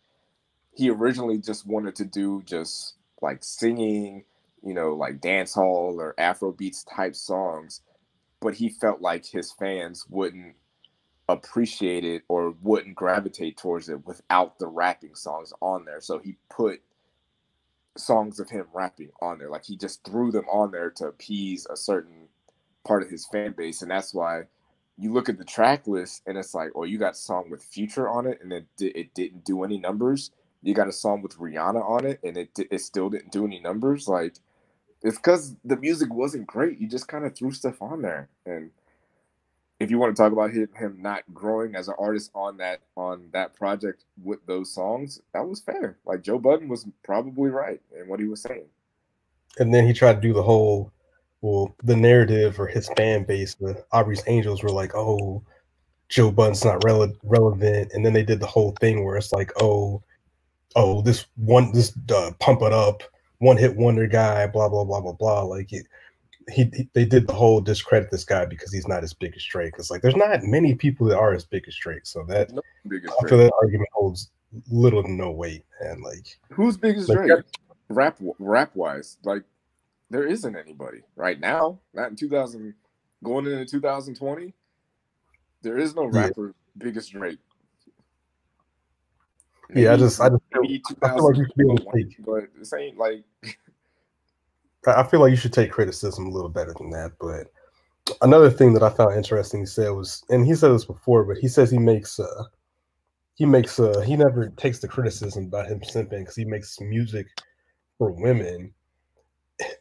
he 0.73 0.91
originally 0.91 1.39
just 1.39 1.67
wanted 1.67 1.95
to 1.97 2.05
do 2.05 2.43
just 2.47 2.95
like 3.21 3.45
singing, 3.45 4.25
you 4.63 4.75
know, 4.75 4.95
like 4.95 5.21
dance 5.21 5.55
hall 5.55 5.97
or 6.01 6.15
Afro 6.19 6.53
beats 6.53 6.85
type 6.85 7.15
songs, 7.15 7.83
but 8.45 8.55
he 8.55 8.69
felt 8.69 9.01
like 9.01 9.27
his 9.27 9.53
fans 9.53 10.07
wouldn't 10.09 10.55
appreciate 11.29 12.05
it 12.05 12.23
or 12.29 12.55
wouldn't 12.63 12.95
gravitate 12.95 13.57
towards 13.57 13.89
it 13.89 14.07
without 14.07 14.59
the 14.59 14.67
rapping 14.67 15.15
songs 15.15 15.53
on 15.63 15.87
there. 15.87 16.01
So 16.01 16.19
he 16.19 16.37
put 16.51 16.83
songs 17.97 18.39
of 18.39 18.51
him 18.51 18.67
rapping 18.75 19.11
on 19.23 19.39
there. 19.39 19.51
Like 19.51 19.65
he 19.65 19.77
just 19.77 20.05
threw 20.05 20.31
them 20.31 20.47
on 20.49 20.71
there 20.71 20.91
to 20.91 21.07
appease 21.07 21.67
a 21.71 21.77
certain 21.77 22.29
part 22.87 23.03
of 23.03 23.11
his 23.11 23.27
fan 23.27 23.55
base. 23.57 23.83
And 23.83 23.91
that's 23.91 24.15
why 24.15 24.43
you 24.99 25.13
look 25.13 25.31
at 25.31 25.39
the 25.39 25.45
track 25.45 25.87
list 25.87 26.23
and 26.27 26.39
it's 26.39 26.55
like, 26.55 26.71
oh, 26.77 26.85
you 26.85 26.99
got 26.99 27.15
a 27.15 27.17
song 27.17 27.49
with 27.51 27.65
Future 27.65 28.09
on 28.09 28.27
it 28.27 28.41
and 28.43 28.53
it, 28.53 28.67
it 28.79 29.15
didn't 29.15 29.47
do 29.47 29.65
any 29.65 29.79
numbers 29.79 30.31
you 30.65 30.73
got 30.73 30.89
a 30.89 30.93
song 30.93 31.21
with 31.21 31.37
Rihanna 31.39 31.89
on 31.89 32.07
it, 32.07 32.21
and 32.25 32.39
it 32.39 32.59
it 32.71 32.81
still 32.81 33.11
didn't 33.11 33.33
do 33.33 33.45
any 33.45 33.61
numbers. 33.61 34.09
Like 34.09 34.37
it's 35.05 35.19
because 35.19 35.55
the 35.65 35.77
music 35.77 36.13
wasn't 36.13 36.47
great. 36.47 36.81
You 36.81 36.89
just 36.89 37.07
kind 37.07 37.25
of 37.25 37.37
threw 37.37 37.53
stuff 37.53 37.81
on 37.81 38.03
there, 38.03 38.29
and 38.47 38.71
if 39.81 39.91
you 39.91 39.99
want 39.99 40.17
to 40.17 40.21
talk 40.21 40.33
about 40.33 40.51
him, 40.51 40.97
not 41.01 41.23
growing 41.33 41.75
as 41.75 41.89
an 41.89 41.95
artist 41.99 42.31
on 42.35 42.57
that 42.57 42.81
on 42.97 43.29
that 43.33 43.55
project 43.55 44.05
with 44.23 44.45
those 44.47 44.73
songs, 44.73 45.21
that 45.33 45.47
was 45.47 45.61
fair. 45.61 45.99
Like 46.07 46.23
Joe 46.23 46.39
Budden 46.39 46.69
was 46.69 46.87
probably 47.03 47.51
right 47.51 47.81
in 47.99 48.09
what 48.09 48.21
he 48.21 48.27
was 48.27 48.41
saying. 48.41 48.65
And 49.59 49.73
then 49.73 49.87
he 49.87 49.93
tried 49.93 50.15
to 50.15 50.21
do 50.21 50.33
the 50.33 50.43
whole, 50.43 50.91
well, 51.43 51.75
the 51.85 51.97
narrative 51.97 52.59
or 52.59 52.67
his 52.67 52.89
fan 52.97 53.25
base, 53.25 53.55
the 53.55 53.85
Aubrey's 53.93 54.25
Angels 54.27 54.63
were 54.63 54.71
like, 54.71 54.95
oh, 54.95 55.43
Joe 56.09 56.31
Budden's 56.31 56.65
not 56.65 56.81
rele- 56.81 57.17
relevant, 57.23 57.93
and 57.93 58.05
then 58.05 58.13
they 58.13 58.25
did 58.25 58.41
the 58.41 58.47
whole 58.47 58.73
thing 58.81 59.05
where 59.05 59.17
it's 59.17 59.33
like, 59.33 59.53
oh, 59.61 60.03
oh, 60.77 61.03
this 61.03 61.27
one, 61.37 61.73
this 61.73 61.93
uh, 62.13 62.31
pump 62.41 62.63
it 62.63 62.73
up, 62.73 63.03
one 63.45 63.57
hit 63.57 63.77
wonder 63.77 64.07
guy, 64.07 64.47
blah 64.47 64.69
blah 64.69 64.85
blah 64.85 65.01
blah 65.01 65.13
blah. 65.13 65.43
Like 65.43 65.71
he, 65.71 65.83
he, 66.51 66.89
they 66.95 67.05
did 67.05 67.27
the 67.27 67.33
whole 67.33 67.61
discredit 67.61 68.11
this 68.11 68.25
guy 68.25 68.45
because 68.45 68.73
he's 68.73 68.89
not 68.89 69.05
as 69.05 69.13
big 69.13 69.35
as 69.37 69.45
Drake. 69.45 69.75
It's 69.79 69.91
like 69.91 70.03
there's 70.03 70.17
not 70.17 70.43
many 70.43 70.75
people 70.75 71.07
that 71.09 71.19
are 71.19 71.35
as 71.35 71.45
big 71.45 71.65
as 71.69 71.77
Drake, 71.77 72.07
so 72.07 72.25
that 72.25 72.53
no 72.53 72.63
I 72.87 73.29
feel 73.29 73.39
that 73.39 73.53
argument 73.61 73.91
holds 73.93 74.31
little 74.71 75.03
to 75.03 75.11
no 75.11 75.31
weight. 75.31 75.65
And 75.81 76.03
like, 76.03 76.27
who's 76.51 76.77
big 76.77 76.97
as 76.97 77.09
like, 77.09 77.19
Drake? 77.19 77.45
Rap 77.89 78.19
rap 78.39 78.75
wise, 78.75 79.19
like 79.25 79.43
there 80.11 80.27
isn't 80.27 80.57
anybody 80.57 81.03
right 81.17 81.39
now. 81.39 81.79
Not 81.93 82.11
in 82.11 82.17
2000, 82.17 82.75
going 83.23 83.47
into 83.47 83.65
2020. 83.67 84.55
There 85.63 85.79
is 85.79 85.95
no 85.95 86.05
rapper 86.07 86.49
yeah. 86.49 86.85
big 86.85 86.97
as 86.97 87.09
Drake. 87.09 87.39
Maybe, 89.69 89.83
yeah, 89.83 89.95
I 89.95 89.97
just, 89.97 90.21
I 90.21 90.29
just 90.29 90.43
feel, 90.53 90.81
I 91.03 91.09
feel 91.15 91.25
like 91.25 91.37
you 91.37 91.45
should 91.45 91.57
be 91.57 91.77
to 91.77 91.91
take, 91.95 92.25
but 92.25 92.45
this 92.59 92.73
ain't 92.73 92.99
like. 92.99 93.25
I 94.87 95.03
feel 95.03 95.21
like 95.21 95.31
you 95.31 95.37
should 95.37 95.55
take 95.55 95.73
criticism 95.73 96.27
a 96.27 96.31
little 96.31 96.51
better 96.51 96.75
than 96.79 96.91
that, 96.91 97.13
but 97.19 97.47
another 98.23 98.51
thing 98.51 98.75
that 98.75 98.83
I 98.83 98.91
found 98.91 99.17
interesting 99.17 99.61
he 99.61 99.67
said 99.67 99.91
was, 99.91 100.25
and 100.29 100.47
he 100.47 100.55
said 100.55 100.73
this 100.73 100.85
before, 100.85 101.25
but 101.25 101.39
he 101.39 101.49
says 101.49 101.71
he 101.71 101.79
makes 101.79 102.19
uh 102.21 102.45
he 103.35 103.47
makes 103.47 103.79
uh 103.81 104.01
he 104.01 104.17
never 104.17 104.49
takes 104.51 104.79
the 104.81 104.89
criticism 104.89 105.45
about 105.47 105.69
him 105.69 105.81
simping 105.81 106.21
because 106.21 106.37
he 106.37 106.45
makes 106.45 106.81
music 106.81 107.27
for 107.99 108.13
women. 108.13 108.73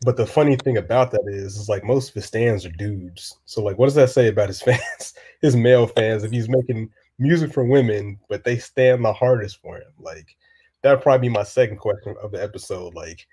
But 0.05 0.17
the 0.17 0.25
funny 0.25 0.55
thing 0.55 0.77
about 0.77 1.11
that 1.11 1.23
is, 1.27 1.57
is 1.57 1.67
like 1.67 1.83
most 1.83 2.09
of 2.09 2.15
his 2.15 2.29
fans 2.29 2.65
are 2.65 2.71
dudes. 2.71 3.39
So 3.45 3.63
like, 3.63 3.77
what 3.77 3.87
does 3.87 3.95
that 3.95 4.11
say 4.11 4.27
about 4.27 4.49
his 4.49 4.61
fans, 4.61 5.13
his 5.41 5.55
male 5.55 5.87
fans? 5.87 6.23
If 6.23 6.31
he's 6.31 6.49
making 6.49 6.89
music 7.23 7.53
for 7.53 7.63
women, 7.63 8.19
but 8.29 8.43
they 8.43 8.57
stand 8.57 9.03
the 9.03 9.13
hardest 9.13 9.61
for 9.61 9.77
him, 9.77 9.91
like 9.99 10.35
that'd 10.83 11.01
probably 11.01 11.29
be 11.29 11.33
my 11.33 11.43
second 11.43 11.77
question 11.77 12.15
of 12.21 12.31
the 12.31 12.43
episode. 12.43 12.93
Like, 12.93 13.25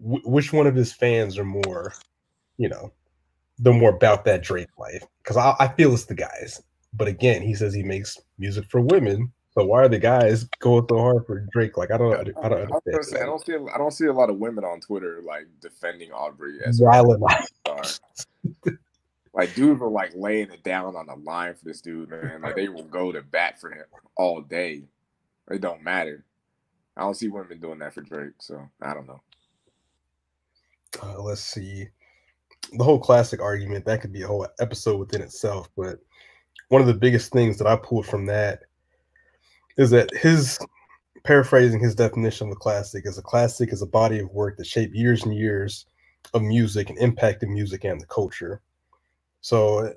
w- 0.00 0.22
which 0.24 0.52
one 0.52 0.66
of 0.66 0.76
his 0.76 0.92
fans 0.92 1.36
are 1.38 1.44
more, 1.44 1.92
you 2.58 2.68
know, 2.68 2.92
the 3.58 3.72
more 3.72 3.90
about 3.90 4.24
that 4.26 4.42
Drake 4.42 4.68
life? 4.78 5.02
Because 5.22 5.36
I, 5.36 5.56
I 5.58 5.68
feel 5.68 5.92
it's 5.92 6.04
the 6.04 6.14
guys. 6.14 6.62
But 6.92 7.08
again, 7.08 7.42
he 7.42 7.54
says 7.54 7.74
he 7.74 7.82
makes 7.82 8.20
music 8.38 8.66
for 8.70 8.80
women. 8.80 9.32
So 9.54 9.64
why 9.64 9.82
are 9.82 9.88
the 9.88 9.98
guys 9.98 10.44
going 10.60 10.86
so 10.88 10.98
hard 10.98 11.26
for 11.26 11.46
Drake? 11.52 11.76
Like 11.76 11.90
I 11.90 11.96
don't, 11.96 12.12
I 12.14 12.22
don't 12.22 12.36
I, 12.36 12.48
was 12.48 12.82
gonna 12.84 12.96
understand. 12.96 13.04
say, 13.04 13.20
I 13.20 13.26
don't 13.26 13.44
see 13.44 13.54
I 13.74 13.78
don't 13.78 13.92
see 13.92 14.06
a 14.06 14.12
lot 14.12 14.30
of 14.30 14.38
women 14.38 14.64
on 14.64 14.80
Twitter 14.80 15.20
like 15.24 15.46
defending 15.60 16.12
Aubrey 16.12 16.58
as 16.64 16.80
a 16.80 16.84
star. 17.64 17.82
like 19.34 19.54
dudes 19.54 19.82
are 19.82 19.88
like 19.88 20.12
laying 20.14 20.50
it 20.50 20.62
down 20.62 20.94
on 20.96 21.06
the 21.06 21.16
line 21.16 21.54
for 21.54 21.64
this 21.64 21.80
dude, 21.80 22.08
man. 22.08 22.40
Like 22.42 22.54
they 22.54 22.68
will 22.68 22.84
go 22.84 23.10
to 23.10 23.20
bat 23.22 23.60
for 23.60 23.70
him 23.70 23.84
all 24.16 24.40
day. 24.40 24.84
It 25.50 25.60
don't 25.60 25.82
matter. 25.82 26.24
I 26.96 27.02
don't 27.02 27.16
see 27.16 27.28
women 27.28 27.60
doing 27.60 27.80
that 27.80 27.92
for 27.92 28.02
Drake, 28.02 28.34
so 28.38 28.68
I 28.80 28.94
don't 28.94 29.08
know. 29.08 29.20
Uh, 31.02 31.20
let's 31.20 31.40
see. 31.40 31.88
The 32.72 32.84
whole 32.84 33.00
classic 33.00 33.40
argument 33.40 33.84
that 33.84 34.00
could 34.00 34.12
be 34.12 34.22
a 34.22 34.26
whole 34.26 34.46
episode 34.60 34.98
within 34.98 35.20
itself, 35.20 35.68
but 35.76 35.98
one 36.68 36.80
of 36.80 36.86
the 36.86 36.94
biggest 36.94 37.32
things 37.32 37.58
that 37.58 37.66
I 37.66 37.76
pulled 37.76 38.06
from 38.06 38.26
that 38.26 38.60
is 39.76 39.90
that 39.90 40.14
his 40.14 40.58
paraphrasing 41.24 41.80
his 41.80 41.94
definition 41.94 42.48
of 42.48 42.52
a 42.52 42.56
classic 42.56 43.06
is 43.06 43.18
a 43.18 43.22
classic 43.22 43.72
is 43.72 43.82
a 43.82 43.86
body 43.86 44.20
of 44.20 44.30
work 44.30 44.56
that 44.56 44.66
shaped 44.66 44.94
years 44.94 45.24
and 45.24 45.34
years 45.34 45.86
of 46.32 46.42
music 46.42 46.90
and 46.90 46.98
impacted 46.98 47.48
music 47.48 47.84
and 47.84 48.00
the 48.00 48.06
culture. 48.06 48.62
So, 49.44 49.92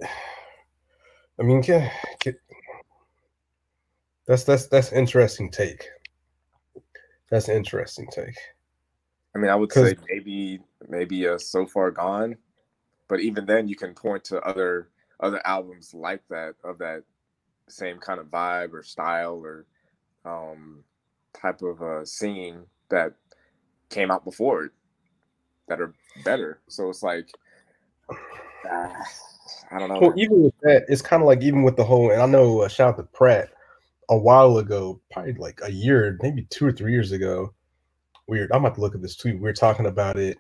I 1.40 1.44
mean, 1.44 1.64
can, 1.64 1.90
can, 2.20 2.36
that's 4.26 4.44
that's 4.44 4.68
that's 4.68 4.92
interesting 4.92 5.50
take. 5.50 5.88
That's 7.32 7.48
an 7.48 7.56
interesting 7.56 8.10
take. 8.12 8.36
I 9.34 9.40
mean, 9.40 9.50
I 9.50 9.56
would 9.56 9.72
say 9.72 9.96
maybe 10.10 10.60
maybe 10.90 11.24
a 11.28 11.40
so 11.40 11.66
far 11.66 11.92
gone, 11.92 12.36
but 13.08 13.22
even 13.22 13.46
then, 13.46 13.70
you 13.70 13.78
can 13.78 13.94
point 13.94 14.26
to 14.26 14.42
other 14.42 14.90
other 15.22 15.40
albums 15.48 15.94
like 15.94 16.24
that 16.30 16.56
of 16.66 16.80
that 16.80 17.04
same 17.70 18.00
kind 18.00 18.20
of 18.20 18.28
vibe 18.28 18.74
or 18.74 18.84
style 18.84 19.42
or 19.46 19.66
um, 20.26 20.84
type 21.34 21.62
of 21.62 21.82
uh, 21.82 22.04
singing 22.04 22.66
that 22.90 23.14
came 23.90 24.12
out 24.12 24.26
before 24.26 24.66
it 24.66 24.72
that 25.70 25.80
are 25.80 25.94
better. 26.26 26.60
So 26.68 26.90
it's 26.90 27.02
like, 27.02 27.30
uh, 28.70 28.90
I 29.72 29.80
don't 29.80 29.90
know. 29.90 30.00
Well, 30.00 30.14
even 30.18 30.44
with 30.44 30.54
that, 30.62 30.86
it's 30.88 31.02
kind 31.02 31.22
of 31.22 31.28
like 31.28 31.42
even 31.42 31.64
with 31.64 31.76
the 31.76 31.84
whole, 31.84 32.12
and 32.12 32.22
I 32.22 32.26
know 32.26 32.62
uh, 32.62 32.68
shout 32.68 32.94
out 32.94 32.98
to 32.98 33.04
Pratt 33.04 33.50
a 34.10 34.18
while 34.18 34.58
ago, 34.58 35.02
probably 35.12 35.34
like 35.34 35.60
a 35.64 35.72
year, 35.72 36.18
maybe 36.22 36.48
two 36.50 36.66
or 36.66 36.72
three 36.72 36.92
years 36.92 37.12
ago. 37.12 37.54
Weird. 38.28 38.52
I'm 38.52 38.66
about 38.66 38.76
to 38.76 38.82
look 38.82 38.96
at 38.96 39.02
this 39.02 39.16
tweet. 39.16 39.36
We 39.36 39.42
were 39.42 39.54
talking 39.54 39.86
about 39.86 40.18
it, 40.18 40.38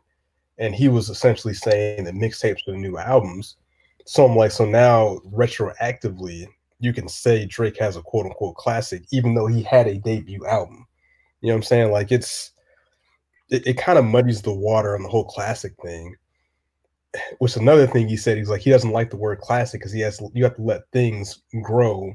and 0.57 0.75
he 0.75 0.89
was 0.89 1.09
essentially 1.09 1.53
saying 1.53 2.03
that 2.03 2.13
mixtapes 2.13 2.67
are 2.67 2.71
the 2.71 2.77
new 2.77 2.97
albums. 2.97 3.57
So 4.05 4.25
I'm 4.25 4.35
like, 4.35 4.51
so 4.51 4.65
now 4.65 5.19
retroactively, 5.33 6.47
you 6.79 6.93
can 6.93 7.07
say 7.07 7.45
Drake 7.45 7.77
has 7.77 7.95
a 7.95 8.01
quote 8.01 8.25
unquote 8.25 8.55
classic, 8.55 9.03
even 9.11 9.33
though 9.33 9.47
he 9.47 9.63
had 9.63 9.87
a 9.87 9.99
debut 9.99 10.45
album. 10.45 10.85
You 11.41 11.49
know 11.49 11.53
what 11.53 11.57
I'm 11.57 11.63
saying? 11.63 11.91
Like 11.91 12.11
it's 12.11 12.51
it, 13.49 13.65
it 13.65 13.77
kind 13.77 13.97
of 13.97 14.05
muddies 14.05 14.41
the 14.41 14.53
water 14.53 14.95
on 14.95 15.03
the 15.03 15.09
whole 15.09 15.25
classic 15.25 15.73
thing. 15.81 16.15
Which 17.39 17.55
another 17.55 17.87
thing 17.87 18.07
he 18.07 18.17
said, 18.17 18.37
he's 18.37 18.49
like 18.49 18.61
he 18.61 18.69
doesn't 18.69 18.91
like 18.91 19.09
the 19.09 19.17
word 19.17 19.39
classic 19.39 19.81
because 19.81 19.93
he 19.93 20.01
has 20.01 20.21
you 20.33 20.43
have 20.43 20.55
to 20.55 20.61
let 20.61 20.89
things 20.91 21.41
grow. 21.63 22.13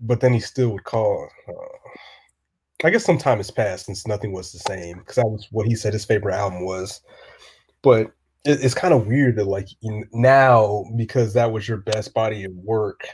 But 0.00 0.20
then 0.20 0.32
he 0.32 0.40
still 0.40 0.70
would 0.70 0.84
call. 0.84 1.28
Uh, 1.48 2.86
I 2.86 2.90
guess 2.90 3.04
some 3.04 3.18
time 3.18 3.38
has 3.38 3.50
passed 3.50 3.86
since 3.86 4.06
nothing 4.06 4.32
was 4.32 4.52
the 4.52 4.58
same 4.58 4.98
because 4.98 5.16
that 5.16 5.28
was 5.28 5.46
what 5.50 5.66
he 5.66 5.74
said 5.74 5.92
his 5.92 6.04
favorite 6.04 6.34
album 6.34 6.64
was. 6.64 7.00
But 7.82 8.12
it, 8.44 8.64
it's 8.64 8.74
kind 8.74 8.94
of 8.94 9.06
weird 9.06 9.36
that 9.36 9.46
like 9.46 9.68
now 10.12 10.84
because 10.96 11.34
that 11.34 11.52
was 11.52 11.68
your 11.68 11.78
best 11.78 12.14
body 12.14 12.44
of 12.44 12.52
work 12.54 13.06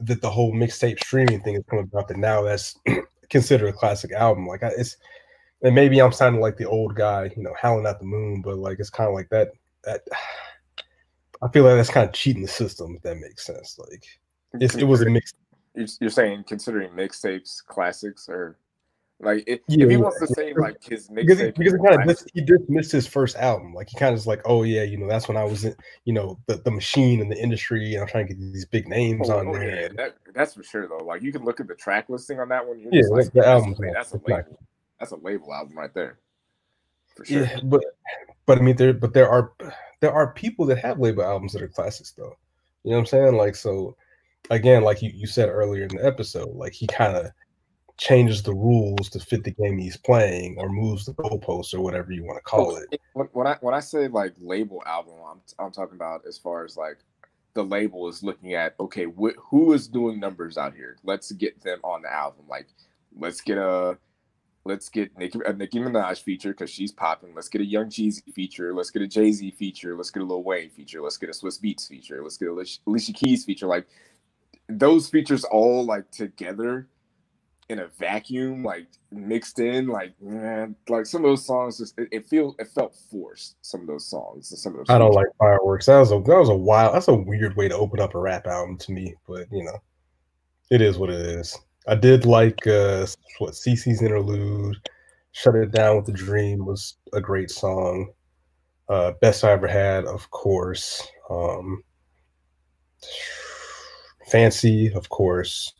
that 0.00 0.20
the 0.20 0.30
whole 0.30 0.52
mixtape 0.52 0.98
streaming 0.98 1.40
thing 1.40 1.54
is 1.54 1.62
coming 1.70 1.84
about 1.84 2.08
that 2.08 2.16
now 2.16 2.42
that's 2.42 2.76
considered 3.30 3.68
a 3.68 3.72
classic 3.72 4.12
album 4.12 4.46
like 4.46 4.60
it's 4.62 4.96
and 5.62 5.74
maybe 5.74 6.00
i'm 6.00 6.12
sounding 6.12 6.40
like 6.40 6.56
the 6.56 6.68
old 6.68 6.94
guy 6.94 7.30
you 7.36 7.42
know 7.42 7.54
howling 7.60 7.86
at 7.86 7.98
the 7.98 8.04
moon 8.04 8.42
but 8.42 8.58
like 8.58 8.78
it's 8.78 8.90
kind 8.90 9.08
of 9.08 9.14
like 9.14 9.28
that 9.28 9.50
that 9.84 10.02
i 11.42 11.48
feel 11.48 11.64
like 11.64 11.76
that's 11.76 11.90
kind 11.90 12.08
of 12.08 12.14
cheating 12.14 12.42
the 12.42 12.48
system 12.48 12.94
if 12.96 13.02
that 13.02 13.18
makes 13.18 13.46
sense 13.46 13.78
like 13.78 14.04
it 14.60 14.84
was 14.84 15.00
a 15.00 15.10
mix 15.10 15.32
you're 15.74 16.10
saying 16.10 16.44
considering 16.46 16.90
mixtapes 16.90 17.64
classics 17.64 18.28
or 18.28 18.58
like 19.22 19.44
if, 19.46 19.60
yeah, 19.68 19.84
if 19.84 19.90
he 19.90 19.96
wants 19.96 20.18
to 20.18 20.26
say 20.26 20.52
like 20.52 20.82
his 20.82 21.06
because 21.06 21.38
he, 21.38 21.52
because 21.52 21.74
he 21.74 21.78
kind 21.78 22.00
of 22.00 22.08
dis, 22.08 22.26
he 22.34 22.44
dismissed 22.44 22.90
his 22.90 23.06
first 23.06 23.36
album, 23.36 23.72
like 23.72 23.88
he 23.88 23.96
kind 23.96 24.12
of 24.12 24.18
is 24.18 24.26
like, 24.26 24.40
oh 24.46 24.64
yeah, 24.64 24.82
you 24.82 24.96
know 24.98 25.06
that's 25.06 25.28
when 25.28 25.36
I 25.36 25.44
was 25.44 25.64
in, 25.64 25.76
you 26.04 26.12
know, 26.12 26.40
the, 26.46 26.56
the 26.56 26.72
machine 26.72 27.20
and 27.20 27.30
the 27.30 27.40
industry, 27.40 27.94
and 27.94 28.02
I'm 28.02 28.08
trying 28.08 28.26
to 28.26 28.34
get 28.34 28.52
these 28.52 28.66
big 28.66 28.88
names 28.88 29.30
oh, 29.30 29.38
on 29.38 29.48
oh, 29.48 29.52
there. 29.52 29.82
Yeah, 29.82 29.88
that, 29.96 30.16
that's 30.34 30.54
for 30.54 30.64
sure 30.64 30.88
though. 30.88 31.04
Like 31.04 31.22
you 31.22 31.30
can 31.30 31.44
look 31.44 31.60
at 31.60 31.68
the 31.68 31.76
track 31.76 32.08
listing 32.08 32.40
on 32.40 32.48
that 32.48 32.66
one. 32.66 32.84
Yeah, 32.90 33.02
like, 33.10 33.32
the 33.32 33.46
album. 33.46 33.76
That's, 33.94 34.12
a 34.12 34.20
label. 34.26 34.58
That's 35.02 35.10
a 35.10 35.16
label 35.16 35.52
album 35.52 35.76
right 35.76 35.92
there. 35.92 36.20
For 37.16 37.24
sure. 37.24 37.42
Yeah, 37.42 37.58
but 37.64 37.82
but 38.46 38.58
I 38.58 38.60
mean 38.60 38.76
there 38.76 38.92
but 38.92 39.12
there 39.12 39.28
are 39.28 39.52
there 39.98 40.12
are 40.12 40.32
people 40.32 40.64
that 40.66 40.78
have 40.78 41.00
label 41.00 41.24
albums 41.24 41.54
that 41.54 41.62
are 41.62 41.66
classics 41.66 42.12
though. 42.12 42.36
You 42.84 42.92
know 42.92 42.98
what 42.98 43.00
I'm 43.00 43.06
saying? 43.06 43.36
Like 43.36 43.56
so 43.56 43.96
again, 44.50 44.84
like 44.84 45.02
you, 45.02 45.10
you 45.12 45.26
said 45.26 45.48
earlier 45.48 45.86
in 45.86 45.96
the 45.96 46.06
episode, 46.06 46.54
like 46.54 46.72
he 46.72 46.86
kind 46.86 47.16
of 47.16 47.32
changes 47.96 48.44
the 48.44 48.54
rules 48.54 49.10
to 49.10 49.18
fit 49.18 49.42
the 49.42 49.50
game 49.50 49.76
he's 49.76 49.96
playing 49.96 50.54
or 50.56 50.68
moves 50.68 51.04
the 51.04 51.14
goalposts 51.14 51.74
or 51.74 51.80
whatever 51.80 52.12
you 52.12 52.24
want 52.24 52.36
to 52.36 52.42
call 52.42 52.76
it. 52.76 53.00
When 53.32 53.48
I 53.48 53.56
when 53.60 53.74
I 53.74 53.80
say 53.80 54.06
like 54.06 54.34
label 54.38 54.84
album, 54.86 55.14
I'm 55.28 55.40
I'm 55.58 55.72
talking 55.72 55.96
about 55.96 56.28
as 56.28 56.38
far 56.38 56.64
as 56.64 56.76
like 56.76 56.98
the 57.54 57.64
label 57.64 58.08
is 58.08 58.22
looking 58.22 58.54
at 58.54 58.76
okay, 58.78 59.06
wh- 59.06 59.36
who 59.50 59.72
is 59.72 59.88
doing 59.88 60.20
numbers 60.20 60.56
out 60.56 60.76
here? 60.76 60.96
Let's 61.02 61.32
get 61.32 61.60
them 61.60 61.80
on 61.82 62.02
the 62.02 62.12
album. 62.12 62.44
Like, 62.48 62.68
let's 63.18 63.40
get 63.40 63.58
a 63.58 63.98
let's 64.64 64.88
get 64.88 65.16
Nicki, 65.18 65.38
a 65.44 65.52
Nicki 65.52 65.78
Minaj 65.78 66.22
feature 66.22 66.50
because 66.50 66.70
she's 66.70 66.92
popping. 66.92 67.34
Let's 67.34 67.48
get 67.48 67.60
a 67.60 67.64
Young 67.64 67.86
Jeezy 67.86 68.32
feature. 68.32 68.74
Let's 68.74 68.90
get 68.90 69.02
a 69.02 69.06
Jay 69.06 69.32
Z 69.32 69.50
feature. 69.52 69.96
Let's 69.96 70.10
get 70.10 70.22
a 70.22 70.26
Lil 70.26 70.42
Wayne 70.42 70.70
feature. 70.70 71.02
Let's 71.02 71.16
get 71.16 71.30
a 71.30 71.32
Swizz 71.32 71.60
Beatz 71.60 71.88
feature. 71.88 72.22
Let's 72.22 72.36
get 72.36 72.48
a 72.48 72.66
Alicia 72.86 73.12
Keys 73.12 73.44
feature. 73.44 73.66
Like 73.66 73.86
those 74.68 75.08
features 75.08 75.44
all 75.44 75.84
like 75.84 76.10
together 76.10 76.88
in 77.68 77.80
a 77.80 77.86
vacuum, 77.98 78.62
like 78.62 78.86
mixed 79.10 79.58
in, 79.58 79.88
like 79.88 80.14
man, 80.20 80.76
like 80.88 81.06
some 81.06 81.24
of 81.24 81.30
those 81.30 81.44
songs 81.44 81.78
just 81.78 81.98
it, 81.98 82.08
it 82.12 82.26
feel 82.26 82.54
it 82.58 82.68
felt 82.68 82.94
forced. 83.10 83.56
Some 83.62 83.80
of 83.80 83.86
those 83.86 84.06
songs, 84.06 84.52
some 84.60 84.72
of 84.72 84.78
those. 84.78 84.90
I 84.94 84.98
don't 84.98 85.14
like 85.14 85.26
fireworks. 85.38 85.86
That 85.86 85.98
was 85.98 86.12
a 86.12 86.20
that 86.20 86.38
was 86.38 86.48
a 86.48 86.54
wild. 86.54 86.94
That's 86.94 87.08
a 87.08 87.14
weird 87.14 87.56
way 87.56 87.68
to 87.68 87.76
open 87.76 88.00
up 88.00 88.14
a 88.14 88.18
rap 88.18 88.46
album 88.46 88.78
to 88.78 88.92
me, 88.92 89.14
but 89.26 89.46
you 89.50 89.64
know, 89.64 89.78
it 90.70 90.80
is 90.80 90.98
what 90.98 91.10
it 91.10 91.20
is. 91.20 91.58
I 91.86 91.94
did 91.94 92.24
like 92.24 92.66
uh 92.66 93.06
what 93.38 93.54
Cece's 93.54 94.02
interlude. 94.02 94.76
Shut 95.32 95.54
it 95.54 95.72
down 95.72 95.96
with 95.96 96.06
the 96.06 96.12
dream 96.12 96.64
was 96.66 96.96
a 97.12 97.20
great 97.20 97.50
song. 97.50 98.12
Uh, 98.88 99.12
best 99.22 99.44
I 99.44 99.52
ever 99.52 99.66
had, 99.66 100.04
of 100.04 100.30
course. 100.30 101.06
Um, 101.30 101.82
fancy, 104.30 104.92
of 104.92 105.08
course. 105.08 105.72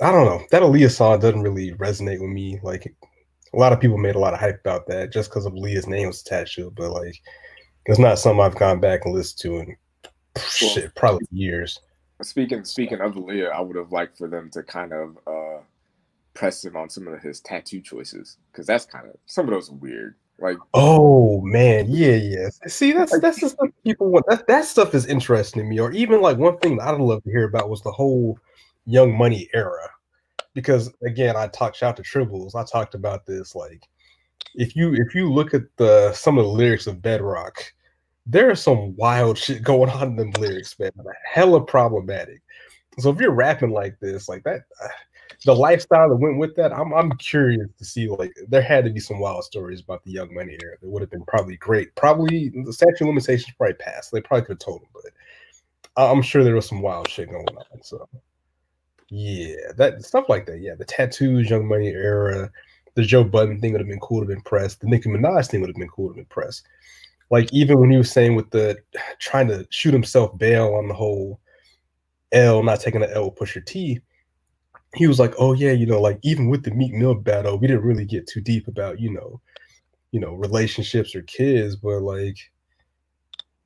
I 0.00 0.10
don't 0.10 0.24
know. 0.24 0.42
That 0.50 0.62
Aaliyah 0.62 0.90
song 0.90 1.20
doesn't 1.20 1.42
really 1.42 1.72
resonate 1.72 2.20
with 2.20 2.30
me. 2.30 2.58
Like 2.62 2.86
a 3.52 3.56
lot 3.58 3.72
of 3.72 3.80
people 3.80 3.98
made 3.98 4.14
a 4.14 4.18
lot 4.18 4.32
of 4.32 4.40
hype 4.40 4.60
about 4.60 4.86
that 4.86 5.12
just 5.12 5.30
because 5.30 5.44
of 5.44 5.54
Leah's 5.54 5.86
name 5.86 6.06
was 6.08 6.22
attached 6.22 6.56
to 6.56 6.68
it, 6.68 6.74
but 6.74 6.90
like 6.90 7.14
it's 7.86 7.98
not 7.98 8.18
something 8.18 8.40
I've 8.40 8.56
gone 8.56 8.80
back 8.80 9.04
and 9.04 9.14
listened 9.14 9.40
to 9.40 9.58
in 9.58 9.76
shit, 10.38 10.94
probably 10.94 11.26
years. 11.30 11.78
Speaking 12.22 12.64
speaking 12.64 13.00
of 13.00 13.14
Aaliyah, 13.14 13.52
I 13.52 13.60
would 13.60 13.76
have 13.76 13.92
liked 13.92 14.18
for 14.18 14.28
them 14.28 14.50
to 14.50 14.62
kind 14.62 14.92
of 14.92 15.18
uh 15.26 15.60
press 16.34 16.64
him 16.64 16.76
on 16.76 16.88
some 16.88 17.06
of 17.08 17.20
his 17.20 17.40
tattoo 17.40 17.80
choices 17.80 18.38
because 18.50 18.66
that's 18.66 18.86
kind 18.86 19.06
of 19.06 19.16
some 19.26 19.46
of 19.46 19.52
those 19.52 19.70
weird. 19.70 20.14
Like 20.38 20.56
oh 20.74 21.40
man, 21.42 21.86
yeah, 21.88 22.16
yeah. 22.16 22.48
See, 22.66 22.92
that's 22.92 23.18
that's 23.20 23.40
the 23.40 23.50
stuff 23.50 23.68
people 23.84 24.08
want. 24.10 24.26
That 24.28 24.46
that 24.46 24.64
stuff 24.64 24.94
is 24.94 25.06
interesting 25.06 25.62
to 25.62 25.68
me. 25.68 25.78
Or 25.78 25.92
even 25.92 26.20
like 26.20 26.38
one 26.38 26.58
thing 26.58 26.78
that 26.78 26.88
I'd 26.88 27.00
love 27.00 27.22
to 27.24 27.30
hear 27.30 27.44
about 27.44 27.70
was 27.70 27.82
the 27.82 27.92
whole 27.92 28.38
Young 28.86 29.16
Money 29.16 29.48
era. 29.54 29.88
Because 30.54 30.92
again, 31.04 31.36
I 31.36 31.46
talked 31.48 31.76
shout 31.76 31.96
to 31.96 32.02
Tribbles. 32.02 32.54
I 32.54 32.64
talked 32.64 32.94
about 32.94 33.24
this 33.26 33.54
like 33.54 33.88
if 34.54 34.76
you 34.76 34.94
if 34.94 35.14
you 35.14 35.32
look 35.32 35.54
at 35.54 35.62
the 35.76 36.12
some 36.12 36.38
of 36.38 36.44
the 36.44 36.50
lyrics 36.50 36.86
of 36.86 37.02
Bedrock, 37.02 37.72
there 38.26 38.50
is 38.50 38.62
some 38.62 38.94
wild 38.96 39.38
shit 39.38 39.62
going 39.62 39.90
on 39.90 40.08
in 40.08 40.16
them 40.16 40.30
lyrics, 40.32 40.78
man. 40.78 40.92
Hella 41.32 41.60
problematic. 41.60 42.40
So 42.98 43.10
if 43.10 43.18
you're 43.18 43.32
rapping 43.32 43.70
like 43.70 43.98
this, 44.00 44.28
like 44.28 44.44
that, 44.44 44.62
uh, 44.82 44.88
the 45.44 45.54
lifestyle 45.54 46.08
that 46.08 46.16
went 46.16 46.38
with 46.38 46.54
that, 46.56 46.72
I'm 46.72 46.92
I'm 46.92 47.12
curious 47.16 47.68
to 47.78 47.84
see. 47.84 48.08
Like 48.08 48.32
there 48.48 48.62
had 48.62 48.84
to 48.84 48.90
be 48.90 49.00
some 49.00 49.18
wild 49.18 49.44
stories 49.44 49.80
about 49.80 50.04
the 50.04 50.12
Young 50.12 50.32
Money 50.32 50.56
era 50.62 50.76
that 50.80 50.88
would 50.88 51.02
have 51.02 51.10
been 51.10 51.24
probably 51.24 51.56
great. 51.56 51.94
Probably 51.94 52.52
the 52.64 52.72
statute 52.72 53.06
limitations 53.06 53.54
probably 53.56 53.74
passed. 53.74 54.12
They 54.12 54.20
probably 54.20 54.46
could 54.46 54.54
have 54.54 54.58
told 54.60 54.82
him, 54.82 54.88
but 54.92 55.04
I'm 55.96 56.22
sure 56.22 56.44
there 56.44 56.54
was 56.54 56.68
some 56.68 56.82
wild 56.82 57.08
shit 57.08 57.30
going 57.30 57.46
on. 57.48 57.82
So 57.82 58.08
yeah, 59.10 59.72
that 59.76 60.04
stuff 60.04 60.28
like 60.28 60.46
that. 60.46 60.60
Yeah, 60.60 60.74
the 60.74 60.84
tattoos, 60.84 61.50
Young 61.50 61.66
Money 61.66 61.88
era, 61.88 62.50
the 62.94 63.02
Joe 63.02 63.24
Budden 63.24 63.60
thing 63.60 63.72
would 63.72 63.80
have 63.80 63.88
been 63.88 64.00
cool 64.00 64.20
to 64.20 64.26
be 64.26 64.40
pressed. 64.44 64.80
The 64.80 64.86
Nicki 64.86 65.08
Minaj 65.08 65.48
thing 65.48 65.60
would 65.60 65.70
have 65.70 65.76
been 65.76 65.88
cool 65.88 66.08
to 66.08 66.14
be 66.14 66.24
pressed. 66.24 66.66
Like 67.32 67.50
even 67.52 67.80
when 67.80 67.90
he 67.90 67.96
was 67.96 68.12
saying 68.12 68.36
with 68.36 68.50
the 68.50 68.76
trying 69.18 69.48
to 69.48 69.66
shoot 69.70 69.92
himself 69.92 70.38
bail 70.38 70.74
on 70.74 70.86
the 70.86 70.94
whole 70.94 71.40
L 72.30 72.62
not 72.62 72.80
taking 72.80 73.00
the 73.00 73.12
L 73.12 73.32
Pusha 73.32 73.64
T, 73.66 74.00
he 74.94 75.06
was 75.08 75.18
like, 75.18 75.34
"Oh 75.38 75.54
yeah, 75.54 75.72
you 75.72 75.86
know, 75.86 76.00
like 76.00 76.18
even 76.22 76.48
with 76.48 76.62
the 76.62 76.70
Meek 76.70 76.92
Mill 76.92 77.14
battle, 77.14 77.58
we 77.58 77.66
didn't 77.66 77.84
really 77.84 78.04
get 78.04 78.26
too 78.28 78.40
deep 78.40 78.68
about 78.68 79.00
you 79.00 79.10
know, 79.10 79.40
you 80.12 80.20
know, 80.20 80.34
relationships 80.34 81.14
or 81.16 81.22
kids, 81.22 81.74
but 81.76 82.02
like." 82.02 82.36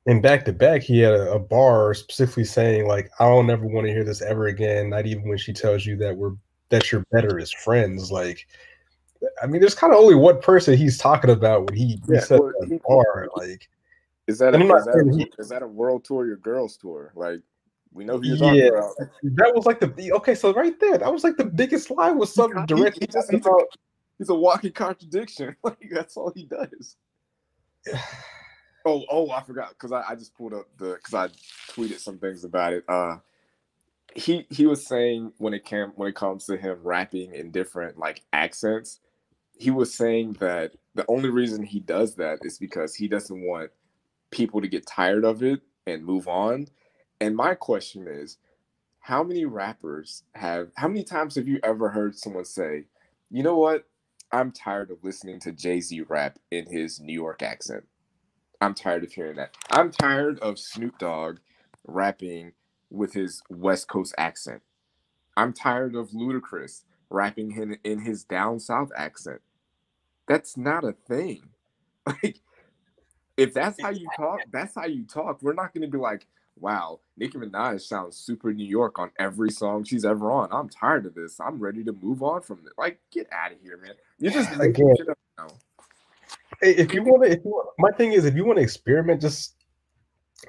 And 0.09 0.23
back 0.23 0.45
to 0.45 0.53
back, 0.53 0.83
he 0.83 1.01
had 1.01 1.15
a, 1.15 1.33
a 1.33 1.39
bar 1.41 1.93
specifically 1.93 2.45
saying, 2.45 2.87
like, 2.87 3.11
I 3.19 3.25
don't 3.25 3.51
ever 3.51 3.67
want 3.67 3.89
to 3.89 3.93
hear 3.93 4.05
this 4.05 4.23
ever 4.23 4.47
again. 4.47 4.89
Not 4.91 5.05
even 5.05 5.29
when 5.29 5.37
she 5.37 5.53
tells 5.53 5.85
you 5.85 5.97
that 5.97 6.17
we're 6.17 6.35
that 6.69 6.93
you're 6.93 7.05
better 7.11 7.41
as 7.41 7.53
friends. 7.53 8.13
Like, 8.13 8.47
I 9.43 9.47
mean, 9.47 9.61
there's 9.61 9.75
kind 9.75 9.93
of 9.93 9.99
only 9.99 10.15
one 10.15 10.41
person 10.41 10.77
he's 10.77 10.99
talking 10.99 11.31
about 11.31 11.67
when 11.67 11.77
he, 11.77 12.01
yeah, 12.09 12.21
said 12.21 12.41
well, 12.41 12.53
that 12.61 12.83
bar. 12.87 13.29
Like, 13.37 13.69
is 14.27 14.39
that 14.39 14.55
a, 14.55 14.61
is, 14.61 14.85
that 14.85 15.09
a, 15.13 15.17
he, 15.17 15.33
is 15.39 15.49
that 15.49 15.63
a 15.63 15.67
world 15.67 16.05
tour, 16.05 16.27
your 16.27 16.37
girls 16.37 16.77
tour? 16.77 17.13
Like, 17.15 17.41
we 17.93 18.05
know 18.05 18.19
who 18.19 18.27
you're 18.27 18.37
talking 18.37 18.61
yeah, 18.61 18.69
about. 18.69 18.95
That 19.23 19.53
was 19.55 19.65
like 19.65 19.81
the 19.81 20.13
okay. 20.17 20.35
So 20.35 20.53
right 20.53 20.79
there, 20.81 20.99
that 20.99 21.13
was 21.13 21.25
like 21.25 21.37
the 21.37 21.45
biggest 21.45 21.91
lie 21.91 22.13
was 22.13 22.33
something 22.33 22.67
directly. 22.67 23.01
He, 23.01 23.07
he 23.07 23.13
just, 23.13 23.31
he's, 23.31 23.47
a, 23.47 23.59
he's 24.19 24.29
a 24.29 24.35
walking 24.35 24.73
contradiction. 24.73 25.57
Like 25.65 25.89
that's 25.91 26.17
all 26.17 26.33
he 26.35 26.45
does. 26.45 26.97
oh, 28.85 29.05
oh, 29.11 29.31
I 29.31 29.43
forgot 29.43 29.71
because 29.71 29.93
I, 29.93 30.03
I 30.11 30.15
just 30.15 30.35
pulled 30.37 30.53
up 30.53 30.67
the 30.77 30.95
because 31.03 31.15
I 31.15 31.29
tweeted 31.73 31.99
some 31.99 32.19
things 32.19 32.45
about 32.45 32.75
it. 32.75 32.85
Uh, 32.89 33.17
he 34.15 34.47
he 34.51 34.67
was 34.67 34.87
saying 34.87 35.33
when 35.39 35.55
it 35.55 35.65
came 35.65 35.93
when 35.97 36.09
it 36.09 36.15
comes 36.15 36.47
to 36.47 36.57
him 36.57 36.79
rapping 36.83 37.35
in 37.35 37.51
different 37.51 37.99
like 37.99 38.23
accents, 38.33 39.01
he 39.57 39.71
was 39.71 39.95
saying 39.95 40.35
that 40.41 40.73
the 40.95 41.05
only 41.09 41.31
reason 41.31 41.63
he 41.63 41.81
does 41.81 42.15
that 42.17 42.41
is 42.43 42.59
because 42.59 42.95
he 42.95 43.09
doesn't 43.09 43.43
want 43.43 43.71
people 44.31 44.61
to 44.61 44.69
get 44.69 44.87
tired 44.87 45.25
of 45.25 45.43
it 45.43 45.61
and 45.87 46.05
move 46.05 46.29
on 46.29 46.67
and 47.21 47.37
my 47.37 47.55
question 47.55 48.07
is, 48.09 48.39
how 49.01 49.23
many 49.23 49.45
rappers 49.45 50.25
have 50.35 50.71
how 50.77 50.89
many 50.89 51.05
times 51.05 51.37
have 51.37 51.49
you 51.49 51.61
ever 51.63 51.89
heard 51.89 52.19
someone 52.19 52.45
say, 52.45 52.87
"You 53.31 53.43
know 53.43 53.57
what? 53.57 53.87
I'm 54.33 54.51
tired 54.53 54.91
of 54.91 55.05
listening 55.05 55.39
to 55.41 55.53
Jay-Z 55.53 56.01
rap 56.03 56.39
in 56.51 56.67
his 56.67 57.01
New 57.01 57.13
York 57.13 57.43
accent. 57.43 57.87
I'm 58.61 58.75
tired 58.75 59.05
of 59.05 59.13
hearing 59.13 59.37
that. 59.37 59.57
I'm 59.71 59.91
tired 59.93 60.41
of 60.41 60.59
Snoop 60.59 60.99
Dogg 60.99 61.39
rapping 61.87 62.53
with 62.91 63.13
his 63.13 63.43
West 63.49 63.87
Coast 63.89 64.15
accent. 64.19 64.63
I'm 65.37 65.53
tired 65.53 65.95
of 65.95 66.11
Ludacris 66.11 66.83
rapping 67.09 67.53
in, 67.53 67.79
in 67.85 68.01
his 68.01 68.25
down 68.25 68.59
south 68.59 68.91
accent. 68.97 69.41
That's 70.27 70.57
not 70.57 70.85
a 70.85 70.93
thing. 70.93 71.43
Like 72.23 72.41
if 73.37 73.53
that's 73.53 73.81
how 73.81 73.91
you 73.91 74.07
talk, 74.17 74.41
that's 74.53 74.75
how 74.75 74.87
you 74.87 75.05
talk. 75.05 75.43
We're 75.43 75.55
not 75.55 75.75
going 75.75 75.83
to 75.83 75.89
be 75.89 75.99
like, 75.99 76.27
wow, 76.59 77.01
Nicki 77.17 77.37
Minaj 77.39 77.83
sounds 77.83 78.17
super 78.17 78.53
New 78.53 78.65
York 78.65 78.99
on 78.99 79.11
every 79.19 79.51
song 79.51 79.85
she's 79.85 80.05
ever 80.05 80.31
on. 80.31 80.49
I'm 80.53 80.69
tired 80.69 81.07
of 81.07 81.15
this. 81.15 81.39
I'm 81.39 81.59
ready 81.59 81.85
to 81.85 81.93
move 81.93 82.23
on 82.23 82.41
from 82.43 82.61
it. 82.67 82.73
Like, 82.79 82.99
get 83.11 83.29
out 83.33 83.53
of 83.53 83.59
here, 83.61 83.79
man. 83.79 83.95
You're 84.19 84.33
just 84.33 84.53
Again, 84.53 84.95
Hey, 86.63 86.75
if 86.77 86.95
you 86.95 87.03
want 87.03 87.25
to, 87.25 87.31
if 87.31 87.45
you 87.45 87.51
want, 87.51 87.69
my 87.79 87.91
thing 87.91 88.13
is, 88.13 88.25
if 88.25 88.35
you 88.35 88.45
want 88.45 88.57
to 88.59 88.63
experiment, 88.63 89.21
just 89.21 89.56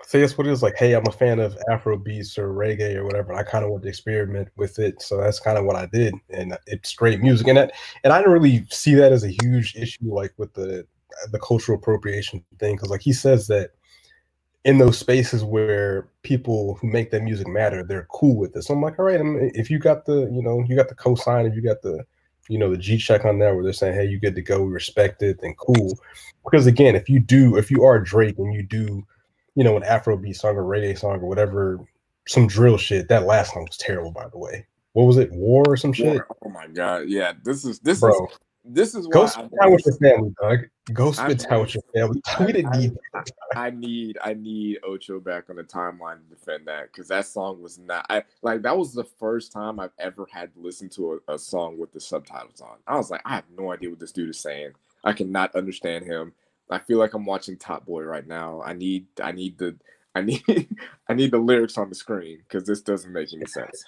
say 0.04 0.22
it's 0.22 0.38
what 0.38 0.48
it 0.48 0.52
is. 0.52 0.64
Like, 0.64 0.76
hey, 0.78 0.94
I'm 0.94 1.08
a 1.08 1.12
fan 1.12 1.40
of 1.40 1.58
Afro 1.72 1.98
beats 1.98 2.38
or 2.38 2.50
reggae 2.50 2.96
or 2.96 3.06
whatever. 3.06 3.34
I 3.34 3.44
kind 3.44 3.64
of 3.64 3.72
want 3.72 3.84
to 3.84 3.90
experiment 3.90 4.50
with 4.58 4.80
it, 4.80 5.02
so 5.02 5.18
that's 5.18 5.40
kind 5.40 5.58
of 5.58 5.66
what 5.66 5.76
I 5.76 5.88
did, 5.88 6.14
and 6.30 6.58
it's 6.68 6.94
great 6.94 7.22
music. 7.22 7.48
And 7.48 7.58
that, 7.58 7.72
and 8.04 8.14
I 8.14 8.20
didn't 8.20 8.34
really 8.34 8.66
see 8.70 8.94
that 8.96 9.12
as 9.12 9.24
a 9.24 9.36
huge 9.44 9.76
issue, 9.76 10.14
like 10.14 10.34
with 10.38 10.54
the 10.54 10.86
the 11.32 11.40
cultural 11.40 11.78
appropriation 11.78 12.44
thing, 12.60 12.76
because 12.76 12.90
like 12.90 13.02
he 13.02 13.14
says 13.14 13.48
that 13.48 13.72
in 14.66 14.78
those 14.78 14.98
spaces 14.98 15.44
where 15.44 16.10
people 16.24 16.76
who 16.76 16.88
make 16.88 17.10
that 17.12 17.24
music 17.24 17.48
matter, 17.48 17.84
they're 17.84 18.08
cool 18.12 18.36
with 18.36 18.56
it. 18.56 18.64
So 18.64 18.74
I'm 18.74 18.82
like, 18.82 19.00
all 19.00 19.06
right, 19.06 19.22
if 19.56 19.72
you 19.72 19.80
got 19.80 20.06
the, 20.06 20.30
you 20.30 20.42
know, 20.42 20.62
you 20.68 20.76
got 20.76 20.90
the 20.90 20.96
cosign, 20.96 21.48
if 21.48 21.56
you 21.56 21.62
got 21.62 21.82
the, 21.82 22.04
you 22.50 22.60
know, 22.60 22.70
the 22.70 22.78
G 22.78 22.98
check 22.98 23.24
on 23.24 23.40
there 23.40 23.56
where 23.56 23.64
they're 23.64 23.72
saying, 23.72 23.96
hey, 23.96 24.06
you 24.06 24.20
good 24.20 24.36
to 24.36 24.42
go, 24.42 24.62
we 24.62 24.72
respect 24.72 25.22
it, 25.22 25.40
then 25.42 25.54
cool. 25.58 25.98
Because 26.44 26.68
again, 26.68 26.96
if 26.96 27.08
you 27.08 27.20
do, 27.20 27.56
if 27.56 27.72
you 27.72 27.86
are 27.86 28.00
Drake 28.00 28.38
and 28.38 28.54
you 28.54 28.62
do, 28.62 29.06
you 29.58 29.64
know, 29.64 29.76
an 29.76 29.82
Afrobeat 29.82 30.36
song 30.36 30.55
or 30.55 30.62
reggae 30.64 30.95
song 30.97 31.16
or 31.16 31.28
whatever, 31.28 31.80
some 32.28 32.45
drill 32.45 32.78
shit, 32.78 33.10
that 33.10 33.26
last 33.26 33.53
song 33.53 33.66
was 33.68 33.76
terrible, 33.76 34.12
by 34.12 34.28
the 34.30 34.38
way. 34.38 34.68
What 34.93 35.05
was 35.05 35.18
it? 35.18 35.32
War 35.32 35.64
or 35.68 35.76
some 35.76 35.93
shit? 35.93 36.05
War. 36.05 36.28
Oh 36.45 36.49
my 36.49 36.68
god, 36.68 37.10
yeah. 37.10 37.34
This 37.43 37.66
is 37.66 37.80
this 37.80 37.99
Bro. 37.99 38.28
is 38.28 38.38
this 38.64 38.93
is 38.93 39.08
go 39.08 39.26
spend 39.26 39.51
time 39.60 39.72
with 39.72 39.84
your 39.84 39.95
family, 39.95 40.32
dog. 40.39 40.60
Go 40.93 41.12
spend 41.12 41.39
time 41.39 41.62
with 41.62 41.74
your 41.74 41.84
family. 41.95 42.22
We 42.39 42.53
didn't 42.53 42.80
need. 42.80 42.97
I 43.55 43.72
need 43.72 44.20
I 44.24 44.36
need 44.36 44.78
Ocho 44.84 45.20
back 45.20 45.49
on 45.49 45.55
the 45.55 45.64
timeline 45.64 46.18
to 46.18 46.36
defend 46.36 46.68
that 46.68 46.91
because 46.91 47.08
that 47.08 47.26
song 47.26 47.60
was 47.60 47.80
not. 47.80 48.05
I 48.12 48.24
like 48.43 48.62
that 48.62 48.78
was 48.78 48.93
the 48.93 49.05
first 49.05 49.51
time 49.51 49.80
I've 49.80 49.89
ever 49.97 50.28
had 50.32 50.53
to 50.53 50.60
listen 50.60 50.88
to 50.89 51.20
a, 51.28 51.34
a 51.34 51.39
song 51.39 51.80
with 51.80 51.91
the 51.93 51.99
subtitles 51.99 52.62
on. 52.62 52.78
I 52.86 52.95
was 52.95 53.10
like, 53.10 53.22
I 53.26 53.34
have 53.34 53.45
no 53.58 53.72
idea 53.72 53.89
what 53.89 53.99
this 53.99 54.12
dude 54.12 54.30
is 54.30 54.39
saying. 54.39 54.74
I 55.03 55.14
cannot 55.14 55.55
understand 55.55 56.05
him. 56.05 56.34
I 56.70 56.80
feel 56.80 56.97
like 56.97 57.13
I'm 57.13 57.26
watching 57.26 57.57
Top 57.57 57.86
Boy 57.86 58.03
right 58.03 58.28
now. 58.28 58.61
I 58.61 58.74
need 58.74 59.07
I 59.22 59.32
need 59.32 59.57
the 59.57 59.76
I 60.15 60.22
need 60.22 60.43
I 61.09 61.13
need 61.13 61.32
the 61.32 61.38
lyrics 61.38 61.78
on 61.78 61.89
the 61.89 61.95
screen 61.95 62.39
because 62.39 62.65
this 62.65 62.82
doesn't 62.82 63.13
make 63.13 63.34
any 63.34 63.45
sense 63.45 63.84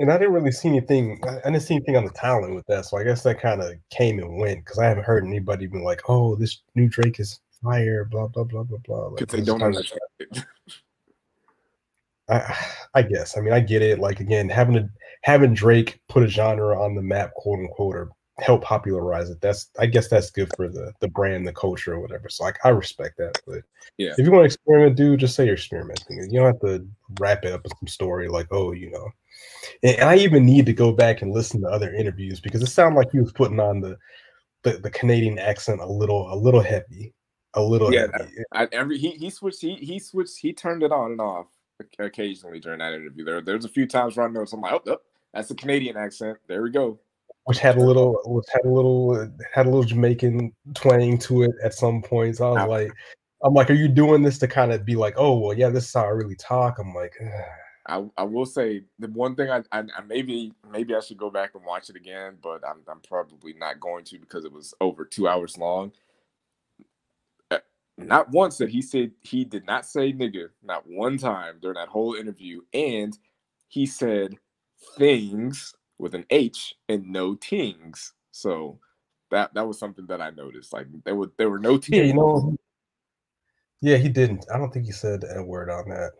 and 0.00 0.12
I 0.12 0.18
didn't 0.18 0.34
really 0.34 0.52
see 0.52 0.68
anything. 0.68 1.20
I 1.24 1.50
didn't 1.50 1.60
see 1.60 1.74
anything 1.74 1.96
on 1.96 2.04
the 2.04 2.10
talent 2.10 2.54
with 2.54 2.66
that, 2.66 2.84
so 2.84 2.98
I 2.98 3.04
guess 3.04 3.22
that 3.24 3.40
kind 3.40 3.60
of 3.60 3.74
came 3.90 4.18
and 4.18 4.38
went 4.38 4.64
because 4.64 4.78
I 4.78 4.86
haven't 4.86 5.04
heard 5.04 5.24
anybody 5.24 5.66
be 5.66 5.78
like, 5.78 6.02
"Oh, 6.08 6.36
this 6.36 6.60
new 6.74 6.88
Drake 6.88 7.18
is 7.18 7.40
fire," 7.62 8.04
blah 8.04 8.28
blah 8.28 8.44
blah 8.44 8.62
blah 8.62 8.78
blah. 8.78 9.10
Because 9.10 9.32
like, 9.32 9.40
they 9.40 9.44
don't 9.44 9.62
understand 9.62 10.00
it. 10.20 10.44
I, 12.30 12.54
I 12.94 13.02
guess. 13.02 13.36
I 13.36 13.40
mean, 13.40 13.54
I 13.54 13.60
get 13.60 13.82
it. 13.82 13.98
Like 13.98 14.20
again, 14.20 14.48
having 14.48 14.76
a 14.76 14.88
having 15.22 15.54
Drake 15.54 16.00
put 16.08 16.22
a 16.22 16.28
genre 16.28 16.80
on 16.80 16.94
the 16.94 17.02
map, 17.02 17.34
quote 17.34 17.58
unquote, 17.58 17.96
or 17.96 18.10
help 18.40 18.62
popularize 18.62 19.30
it. 19.30 19.40
That's 19.40 19.70
I 19.78 19.86
guess 19.86 20.08
that's 20.08 20.30
good 20.30 20.50
for 20.56 20.68
the 20.68 20.92
the 21.00 21.08
brand, 21.08 21.46
the 21.46 21.52
culture, 21.52 21.94
or 21.94 22.00
whatever. 22.00 22.28
So 22.28 22.44
like 22.44 22.58
I 22.64 22.70
respect 22.70 23.16
that. 23.18 23.40
But 23.46 23.62
yeah, 23.96 24.12
if 24.16 24.24
you 24.24 24.30
want 24.30 24.42
to 24.42 24.46
experiment, 24.46 24.96
dude, 24.96 25.20
just 25.20 25.34
say 25.34 25.44
you're 25.44 25.54
experimenting. 25.54 26.18
You 26.30 26.40
don't 26.40 26.46
have 26.46 26.60
to 26.60 26.86
wrap 27.20 27.44
it 27.44 27.52
up 27.52 27.64
with 27.64 27.72
some 27.78 27.88
story 27.88 28.28
like, 28.28 28.46
oh, 28.50 28.72
you 28.72 28.90
know. 28.90 29.08
And 29.82 30.08
I 30.08 30.16
even 30.16 30.46
need 30.46 30.66
to 30.66 30.72
go 30.72 30.92
back 30.92 31.22
and 31.22 31.32
listen 31.32 31.60
to 31.62 31.68
other 31.68 31.92
interviews 31.92 32.40
because 32.40 32.62
it 32.62 32.66
sounded 32.66 32.96
like 32.96 33.10
he 33.12 33.20
was 33.20 33.32
putting 33.32 33.60
on 33.60 33.80
the 33.80 33.96
the, 34.62 34.72
the 34.78 34.90
Canadian 34.90 35.38
accent 35.38 35.80
a 35.80 35.86
little 35.86 36.32
a 36.32 36.36
little 36.36 36.60
heavy, 36.60 37.12
a 37.54 37.62
little 37.62 37.92
yeah. 37.92 38.06
Heavy. 38.12 38.32
I, 38.52 38.68
every 38.72 38.98
he 38.98 39.10
he 39.10 39.30
switched 39.30 39.60
he 39.60 39.74
he 39.76 39.98
switched 39.98 40.38
he 40.38 40.52
turned 40.52 40.82
it 40.82 40.92
on 40.92 41.12
and 41.12 41.20
off 41.20 41.46
occasionally 41.98 42.60
during 42.60 42.78
that 42.78 42.94
interview. 42.94 43.24
There 43.24 43.40
there's 43.40 43.64
a 43.64 43.68
few 43.68 43.86
times 43.86 44.16
where 44.16 44.26
I 44.26 44.30
noticed 44.30 44.54
I'm 44.54 44.60
like, 44.60 44.72
oh, 44.72 44.82
oh 44.86 44.96
that's 45.34 45.50
a 45.50 45.54
Canadian 45.54 45.96
accent. 45.96 46.38
There 46.46 46.62
we 46.62 46.70
go 46.70 46.98
which 47.48 47.60
had 47.60 47.78
a 47.78 47.80
little 47.80 48.20
which 48.26 48.44
had 48.52 48.66
a 48.66 48.68
little 48.68 49.14
had 49.54 49.64
a 49.64 49.70
little 49.70 49.82
Jamaican 49.82 50.52
twang 50.74 51.16
to 51.16 51.44
it 51.44 51.52
at 51.64 51.72
some 51.72 52.02
points. 52.02 52.42
I 52.42 52.50
was 52.50 52.68
like, 52.68 52.92
I'm 53.42 53.54
like, 53.54 53.70
are 53.70 53.74
you 53.74 53.88
doing 53.88 54.22
this 54.22 54.36
to 54.40 54.46
kind 54.46 54.70
of 54.70 54.84
be 54.84 54.96
like, 54.96 55.14
oh 55.16 55.38
well, 55.38 55.54
yeah, 55.56 55.70
this 55.70 55.86
is 55.86 55.94
how 55.94 56.04
I 56.04 56.08
really 56.08 56.34
talk. 56.34 56.78
I'm 56.78 56.94
like, 56.94 57.14
I, 57.86 58.04
I 58.18 58.24
will 58.24 58.44
say 58.44 58.82
the 58.98 59.08
one 59.08 59.34
thing 59.34 59.48
I, 59.48 59.62
I, 59.72 59.78
I 59.78 60.02
maybe 60.06 60.52
maybe 60.70 60.94
I 60.94 61.00
should 61.00 61.16
go 61.16 61.30
back 61.30 61.52
and 61.54 61.64
watch 61.64 61.88
it 61.88 61.96
again, 61.96 62.36
but 62.42 62.60
I'm 62.68 62.82
I'm 62.86 63.00
probably 63.00 63.54
not 63.54 63.80
going 63.80 64.04
to 64.04 64.18
because 64.18 64.44
it 64.44 64.52
was 64.52 64.74
over 64.82 65.06
two 65.06 65.26
hours 65.26 65.56
long. 65.56 65.92
Uh, 67.50 67.60
not 67.96 68.30
once 68.30 68.58
that 68.58 68.68
he 68.68 68.82
said 68.82 69.12
he 69.22 69.46
did 69.46 69.64
not 69.64 69.86
say 69.86 70.12
nigga, 70.12 70.50
not 70.62 70.86
one 70.86 71.16
time 71.16 71.60
during 71.62 71.76
that 71.76 71.88
whole 71.88 72.12
interview, 72.12 72.60
and 72.74 73.18
he 73.68 73.86
said 73.86 74.34
things 74.98 75.74
with 75.98 76.14
an 76.14 76.24
H 76.30 76.74
and 76.88 77.06
no 77.06 77.34
tings. 77.34 78.12
So 78.30 78.78
that 79.30 79.54
that 79.54 79.66
was 79.66 79.78
something 79.78 80.06
that 80.06 80.20
I 80.20 80.30
noticed. 80.30 80.72
Like 80.72 80.86
there 81.04 81.14
were 81.14 81.30
there 81.36 81.50
were 81.50 81.58
no 81.58 81.78
tings. 81.78 81.98
Yeah, 81.98 82.04
you 82.04 82.14
know, 82.14 82.56
yeah, 83.80 83.96
he 83.96 84.08
didn't. 84.08 84.46
I 84.52 84.58
don't 84.58 84.72
think 84.72 84.86
he 84.86 84.92
said 84.92 85.24
a 85.28 85.42
word 85.42 85.70
on 85.70 85.88
that. 85.90 86.12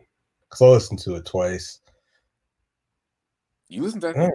Cause 0.49 0.61
I 0.61 0.65
listened 0.65 0.99
to 0.99 1.15
it 1.15 1.25
twice. 1.25 1.79
You 3.67 3.83
listened 3.83 4.01
to 4.01 4.13
that? 4.13 4.33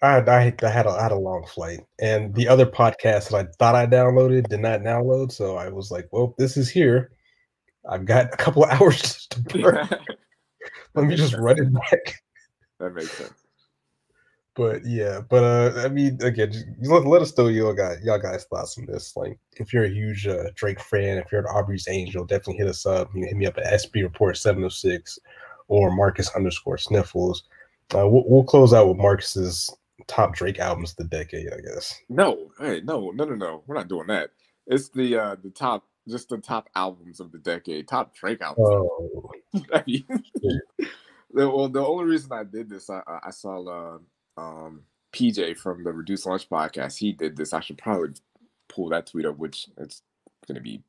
I, 0.00 0.18
I, 0.18 0.54
I 0.62 0.68
had 0.68 0.86
a, 0.86 0.90
I 0.90 1.02
had 1.02 1.12
a 1.12 1.16
long 1.16 1.46
flight, 1.46 1.80
and 1.98 2.34
the 2.34 2.48
other 2.48 2.66
podcast 2.66 3.30
that 3.30 3.34
I 3.34 3.46
thought 3.58 3.74
I 3.74 3.86
downloaded 3.86 4.48
did 4.48 4.60
not 4.60 4.80
download. 4.80 5.32
So 5.32 5.56
I 5.56 5.68
was 5.68 5.90
like, 5.90 6.08
"Well, 6.10 6.34
this 6.38 6.56
is 6.56 6.70
here. 6.70 7.12
I've 7.88 8.04
got 8.04 8.32
a 8.32 8.36
couple 8.36 8.64
of 8.64 8.70
hours 8.80 9.26
to 9.28 9.40
burn. 9.40 9.88
Let 10.94 11.06
me 11.06 11.16
just 11.16 11.34
run 11.34 11.58
it 11.58 11.72
back." 11.72 12.22
That 12.80 12.94
makes 12.94 13.12
sense. 13.12 13.43
But 14.54 14.86
yeah, 14.86 15.20
but 15.28 15.42
uh, 15.42 15.80
I 15.84 15.88
mean, 15.88 16.16
again, 16.22 16.52
let, 16.82 17.06
let 17.06 17.22
us 17.22 17.36
know 17.36 17.48
y'all 17.48 17.72
guys, 17.72 17.98
y'all 18.04 18.20
guys 18.20 18.44
thoughts 18.44 18.78
on 18.78 18.86
this. 18.86 19.16
Like, 19.16 19.36
if 19.56 19.72
you're 19.72 19.84
a 19.84 19.90
huge 19.90 20.28
uh, 20.28 20.44
Drake 20.54 20.80
fan, 20.80 21.18
if 21.18 21.32
you're 21.32 21.40
an 21.40 21.48
Aubrey's 21.48 21.88
Angel, 21.88 22.24
definitely 22.24 22.58
hit 22.58 22.68
us 22.68 22.86
up. 22.86 23.12
You 23.14 23.22
can 23.22 23.28
hit 23.30 23.36
me 23.36 23.46
up 23.46 23.58
at 23.58 23.80
SB 23.80 24.04
Report 24.04 24.36
seven 24.36 24.62
hundred 24.62 24.70
six 24.70 25.18
or 25.66 25.94
Marcus 25.94 26.30
underscore 26.36 26.78
Sniffles. 26.78 27.44
Uh, 27.94 28.08
we'll, 28.08 28.24
we'll 28.26 28.44
close 28.44 28.72
out 28.72 28.86
with 28.86 28.96
Marcus's 28.96 29.74
top 30.06 30.34
Drake 30.34 30.60
albums 30.60 30.92
of 30.92 30.96
the 30.98 31.04
decade, 31.16 31.52
I 31.52 31.60
guess. 31.60 32.00
No, 32.08 32.50
hey, 32.60 32.80
no, 32.84 33.10
no, 33.10 33.24
no, 33.24 33.34
no. 33.34 33.62
We're 33.66 33.74
not 33.74 33.88
doing 33.88 34.06
that. 34.08 34.30
It's 34.66 34.88
the 34.88 35.16
uh 35.16 35.36
the 35.42 35.50
top, 35.50 35.84
just 36.08 36.28
the 36.28 36.38
top 36.38 36.68
albums 36.76 37.18
of 37.18 37.32
the 37.32 37.38
decade, 37.38 37.88
top 37.88 38.14
Drake 38.14 38.40
albums. 38.40 38.68
Oh, 38.68 39.30
I 39.72 39.82
mean, 39.86 40.04
the, 41.32 41.50
well, 41.50 41.68
the 41.68 41.84
only 41.84 42.04
reason 42.04 42.32
I 42.32 42.44
did 42.44 42.70
this, 42.70 42.88
I, 42.88 43.02
I 43.24 43.30
saw 43.30 43.64
uh, 43.64 43.98
um, 44.36 44.82
PJ 45.12 45.56
from 45.56 45.84
the 45.84 45.92
Reduced 45.92 46.26
Lunch 46.26 46.48
podcast. 46.48 46.98
He 46.98 47.12
did 47.12 47.36
this. 47.36 47.52
I 47.52 47.60
should 47.60 47.78
probably 47.78 48.10
pull 48.68 48.88
that 48.90 49.06
tweet 49.06 49.26
up, 49.26 49.38
which 49.38 49.68
it's 49.78 50.02
going 50.46 50.56
to 50.56 50.60
be 50.60 50.82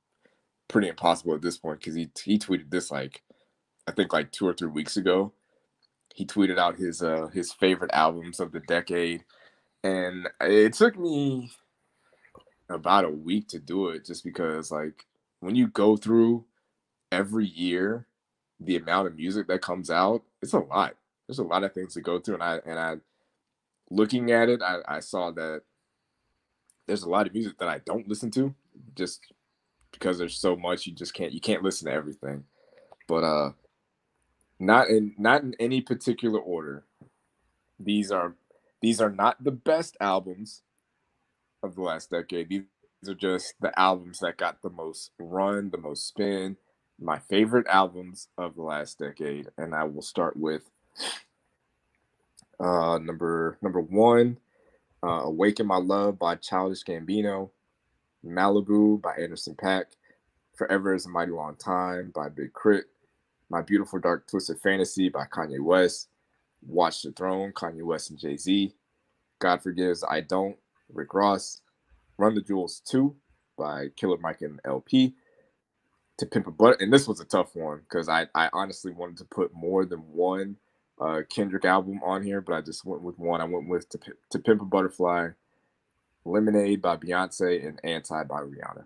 pretty 0.68 0.88
impossible 0.88 1.36
at 1.36 1.42
this 1.42 1.58
point 1.58 1.80
because 1.80 1.96
he 1.96 2.10
he 2.24 2.38
tweeted 2.38 2.70
this 2.70 2.92
like 2.92 3.22
I 3.88 3.92
think 3.92 4.14
like 4.14 4.32
two 4.32 4.48
or 4.48 4.54
three 4.54 4.70
weeks 4.70 4.98
ago. 4.98 5.32
He 6.14 6.26
tweeted 6.26 6.58
out 6.58 6.78
his 6.78 7.02
uh 7.04 7.28
his 7.34 7.52
favorite 7.54 7.92
albums 7.94 8.40
of 8.40 8.52
the 8.52 8.62
decade, 8.62 9.24
and 9.84 10.28
it 10.42 10.74
took 10.74 10.98
me 10.98 11.52
about 12.70 13.06
a 13.06 13.10
week 13.10 13.48
to 13.50 13.60
do 13.60 13.90
it 13.90 14.06
just 14.06 14.24
because 14.24 14.72
like 14.72 15.06
when 15.40 15.56
you 15.56 15.68
go 15.68 15.96
through 15.96 16.44
every 17.12 17.46
year 17.46 18.08
the 18.60 18.76
amount 18.76 19.08
of 19.08 19.16
music 19.16 19.48
that 19.48 19.62
comes 19.62 19.92
out 19.92 20.24
it's 20.42 20.54
a 20.54 20.60
lot 20.60 20.96
there's 21.28 21.38
a 21.38 21.44
lot 21.44 21.64
of 21.64 21.74
things 21.74 21.94
to 21.94 22.02
go 22.02 22.20
through 22.20 22.34
and 22.34 22.44
i 22.44 22.60
and 22.66 22.80
i 22.80 22.96
looking 23.90 24.32
at 24.32 24.50
it 24.50 24.62
i, 24.62 24.80
I 24.88 25.00
saw 25.00 25.32
that 25.32 25.62
there's 26.88 27.04
a 27.04 27.10
lot 27.10 27.28
of 27.28 27.34
music 27.34 27.58
that 27.60 27.70
i 27.70 27.80
don't 27.86 28.08
listen 28.08 28.32
to 28.32 28.54
just 28.96 29.22
because 29.92 30.18
there's 30.18 30.38
so 30.38 30.56
much 30.56 30.88
you 30.88 30.94
just 30.94 31.14
can't 31.14 31.32
you 31.32 31.42
can't 31.42 31.64
listen 31.64 31.88
to 31.88 31.94
everything 31.94 32.44
but 33.08 33.24
uh 33.24 33.52
not 34.60 34.90
in 34.90 35.14
not 35.18 35.44
in 35.44 35.54
any 35.60 35.82
particular 35.82 36.40
order 36.40 36.86
these 37.80 38.12
are 38.12 38.36
these 38.82 39.02
are 39.02 39.10
not 39.10 39.44
the 39.44 39.52
best 39.52 39.98
albums 40.00 40.62
of 41.64 41.76
the 41.76 41.82
last 41.82 42.12
decade. 42.12 42.50
These 42.50 42.64
are 43.10 43.16
just 43.16 43.56
the 43.60 43.78
albums 43.78 44.20
that 44.20 44.38
got 44.38 44.62
the 44.62 44.70
most 44.70 45.12
run, 45.20 45.72
the 45.72 45.78
most 45.78 46.08
spin, 46.08 46.58
my 47.00 47.20
favorite 47.20 47.68
albums 47.68 48.30
of 48.38 48.56
the 48.56 48.62
last 48.62 49.00
decade. 49.00 49.50
And 49.58 49.76
I 49.76 49.84
will 49.84 50.02
start 50.02 50.38
with 50.38 50.70
uh, 52.60 53.00
number 53.00 53.58
number 53.62 53.82
one, 53.82 54.38
uh, 55.04 55.24
"Awaken 55.26 55.68
My 55.68 55.78
Love" 55.78 56.20
by 56.20 56.36
Childish 56.36 56.84
Gambino, 56.84 57.52
"Malibu" 58.26 59.02
by 59.02 59.16
Anderson 59.16 59.56
.Paak, 59.56 59.86
"Forever 60.56 60.94
Is 60.94 61.06
a 61.06 61.10
Mighty 61.10 61.32
Long 61.32 61.56
Time" 61.56 62.12
by 62.16 62.30
Big 62.30 62.52
K.R.I.T., 62.54 62.84
"My 63.50 63.62
Beautiful 63.62 64.00
Dark 64.00 64.28
Twisted 64.28 64.60
Fantasy" 64.60 65.10
by 65.10 65.26
Kanye 65.26 65.62
West, 65.62 66.10
"Watch 66.66 67.04
the 67.04 67.12
Throne" 67.12 67.52
Kanye 67.54 67.84
West 67.84 68.10
and 68.10 68.20
Jay 68.20 68.38
Z, 68.38 68.74
"God 69.40 69.62
Forgives 69.62 70.04
I 70.04 70.22
Don't" 70.22 70.58
Rick 70.94 71.14
Ross, 71.14 71.62
Run 72.18 72.36
the 72.36 72.42
Jewels 72.42 72.82
2 72.86 73.16
by 73.58 73.90
Killer 73.96 74.18
Mike 74.18 74.42
and 74.42 74.60
El-P, 74.66 75.14
To 76.18 76.26
Pimp 76.26 76.48
a 76.48 76.52
Butt. 76.52 76.82
And 76.82 76.92
this 76.94 77.08
was 77.08 77.20
a 77.20 77.26
tough 77.26 77.56
one 77.56 77.80
because 77.80 78.08
I, 78.08 78.28
I 78.36 78.50
honestly 78.54 78.92
wanted 78.92 79.18
to 79.18 79.26
put 79.26 79.54
more 79.54 79.86
than 79.86 80.00
one 80.00 80.58
uh, 81.00 81.22
Kendrick 81.30 81.66
album 81.66 82.00
on 82.04 82.24
here, 82.24 82.42
but 82.42 82.54
I 82.54 82.62
just 82.62 82.86
went 82.86 83.02
with 83.02 83.18
one. 83.20 83.42
I 83.42 83.46
went 83.46 83.68
with 83.68 83.90
To, 83.90 84.00
to 84.32 84.40
Pimp 84.40 84.62
a 84.62 84.66
Butterfly, 84.66 85.30
Lemonade 86.24 86.82
by 86.82 86.98
Beyonce, 86.98 87.68
and 87.68 87.80
Anti 87.84 88.24
by 88.24 88.42
Rihanna. 88.42 88.86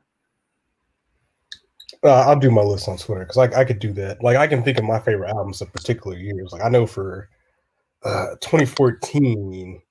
Uh, 2.04 2.22
I'll 2.22 2.40
do 2.40 2.52
my 2.52 2.62
list 2.62 2.88
on 2.88 2.98
Twitter 2.98 3.26
because 3.26 3.38
I, 3.38 3.60
I 3.60 3.66
could 3.66 3.80
do 3.80 3.92
that. 3.94 4.24
Like 4.24 4.38
I 4.38 4.48
can 4.48 4.64
think 4.64 4.78
of 4.78 4.86
my 4.86 5.00
favorite 5.00 5.30
albums 5.30 5.62
of 5.62 5.74
particular 5.74 6.18
years. 6.18 6.52
Like 6.52 6.64
I 6.64 6.70
know 6.70 6.86
for 6.86 7.30
uh, 8.04 8.36
2014, 8.42 9.82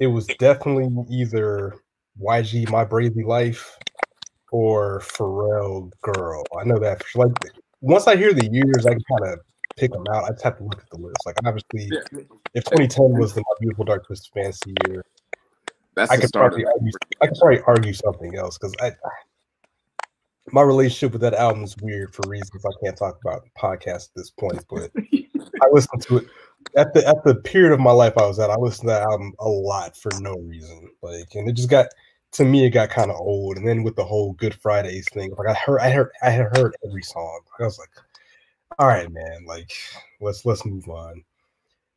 it 0.00 0.06
was 0.06 0.26
definitely 0.38 0.88
either 1.10 1.74
YG 2.20 2.68
My 2.70 2.84
Brazy 2.84 3.24
Life 3.24 3.76
or 4.50 5.00
Pharrell 5.00 5.90
Girl. 6.02 6.44
I 6.60 6.64
know 6.64 6.78
that 6.78 7.02
like 7.14 7.32
once 7.80 8.06
I 8.06 8.16
hear 8.16 8.32
the 8.32 8.48
years, 8.50 8.86
I 8.86 8.90
can 8.90 9.02
kind 9.18 9.32
of 9.32 9.40
pick 9.78 9.92
them 9.92 10.04
out. 10.12 10.24
I 10.24 10.30
just 10.30 10.44
have 10.44 10.58
to 10.58 10.64
look 10.64 10.78
at 10.80 10.90
the 10.90 10.98
list. 10.98 11.16
Like 11.26 11.36
obviously, 11.44 11.88
Yeah. 11.90 12.20
if 12.54 12.64
2010 12.64 13.18
was 13.18 13.34
the 13.34 13.40
My 13.40 13.54
Beautiful 13.60 13.84
Dark 13.84 14.06
Twisted 14.06 14.32
Fantasy 14.34 14.74
year, 14.88 15.04
That's 15.94 16.10
I 16.10 16.16
the 16.16 16.22
could 16.22 16.28
start 16.28 16.52
probably 16.52 16.66
argue, 16.66 16.92
I 17.20 17.26
could 17.26 17.36
probably 17.38 17.60
argue 17.66 17.92
something 17.92 18.36
else 18.36 18.58
because 18.58 18.74
I 18.80 18.92
my 20.50 20.62
relationship 20.62 21.12
with 21.12 21.20
that 21.20 21.34
album 21.34 21.62
is 21.62 21.76
weird 21.82 22.14
for 22.14 22.22
reasons 22.28 22.64
I 22.64 22.70
can't 22.84 22.96
talk 22.96 23.18
about 23.22 23.46
podcast 23.58 24.08
at 24.08 24.14
this 24.16 24.30
point. 24.30 24.64
But 24.68 24.90
I 25.62 25.68
listened 25.72 26.02
to 26.02 26.18
it 26.18 26.26
at 26.76 26.94
the 26.94 27.06
at 27.06 27.22
the 27.24 27.34
period 27.34 27.72
of 27.72 27.80
my 27.80 27.90
life 27.92 28.14
I 28.16 28.26
was 28.26 28.38
at. 28.38 28.50
I 28.50 28.56
listened 28.56 28.88
to 28.88 28.94
that 28.94 29.02
album 29.02 29.34
a 29.40 29.48
lot 29.48 29.96
for 29.96 30.10
no 30.20 30.36
reason. 30.38 30.90
Like, 31.02 31.34
and 31.34 31.48
it 31.48 31.52
just 31.52 31.68
got 31.68 31.88
to 32.32 32.44
me, 32.44 32.66
it 32.66 32.70
got 32.70 32.90
kind 32.90 33.10
of 33.10 33.16
old. 33.18 33.56
And 33.56 33.66
then 33.66 33.82
with 33.82 33.96
the 33.96 34.04
whole 34.04 34.32
Good 34.34 34.54
Fridays 34.54 35.06
thing, 35.12 35.32
like 35.38 35.48
I 35.48 35.54
heard, 35.54 35.80
I 35.80 35.90
heard, 35.90 36.10
I 36.22 36.30
had 36.30 36.56
heard 36.56 36.76
every 36.86 37.02
song. 37.02 37.40
I 37.60 37.64
was 37.64 37.78
like, 37.78 37.90
all 38.78 38.86
right, 38.86 39.10
man, 39.10 39.44
like 39.46 39.70
let's 40.20 40.44
let's 40.44 40.64
move 40.64 40.88
on. 40.88 41.22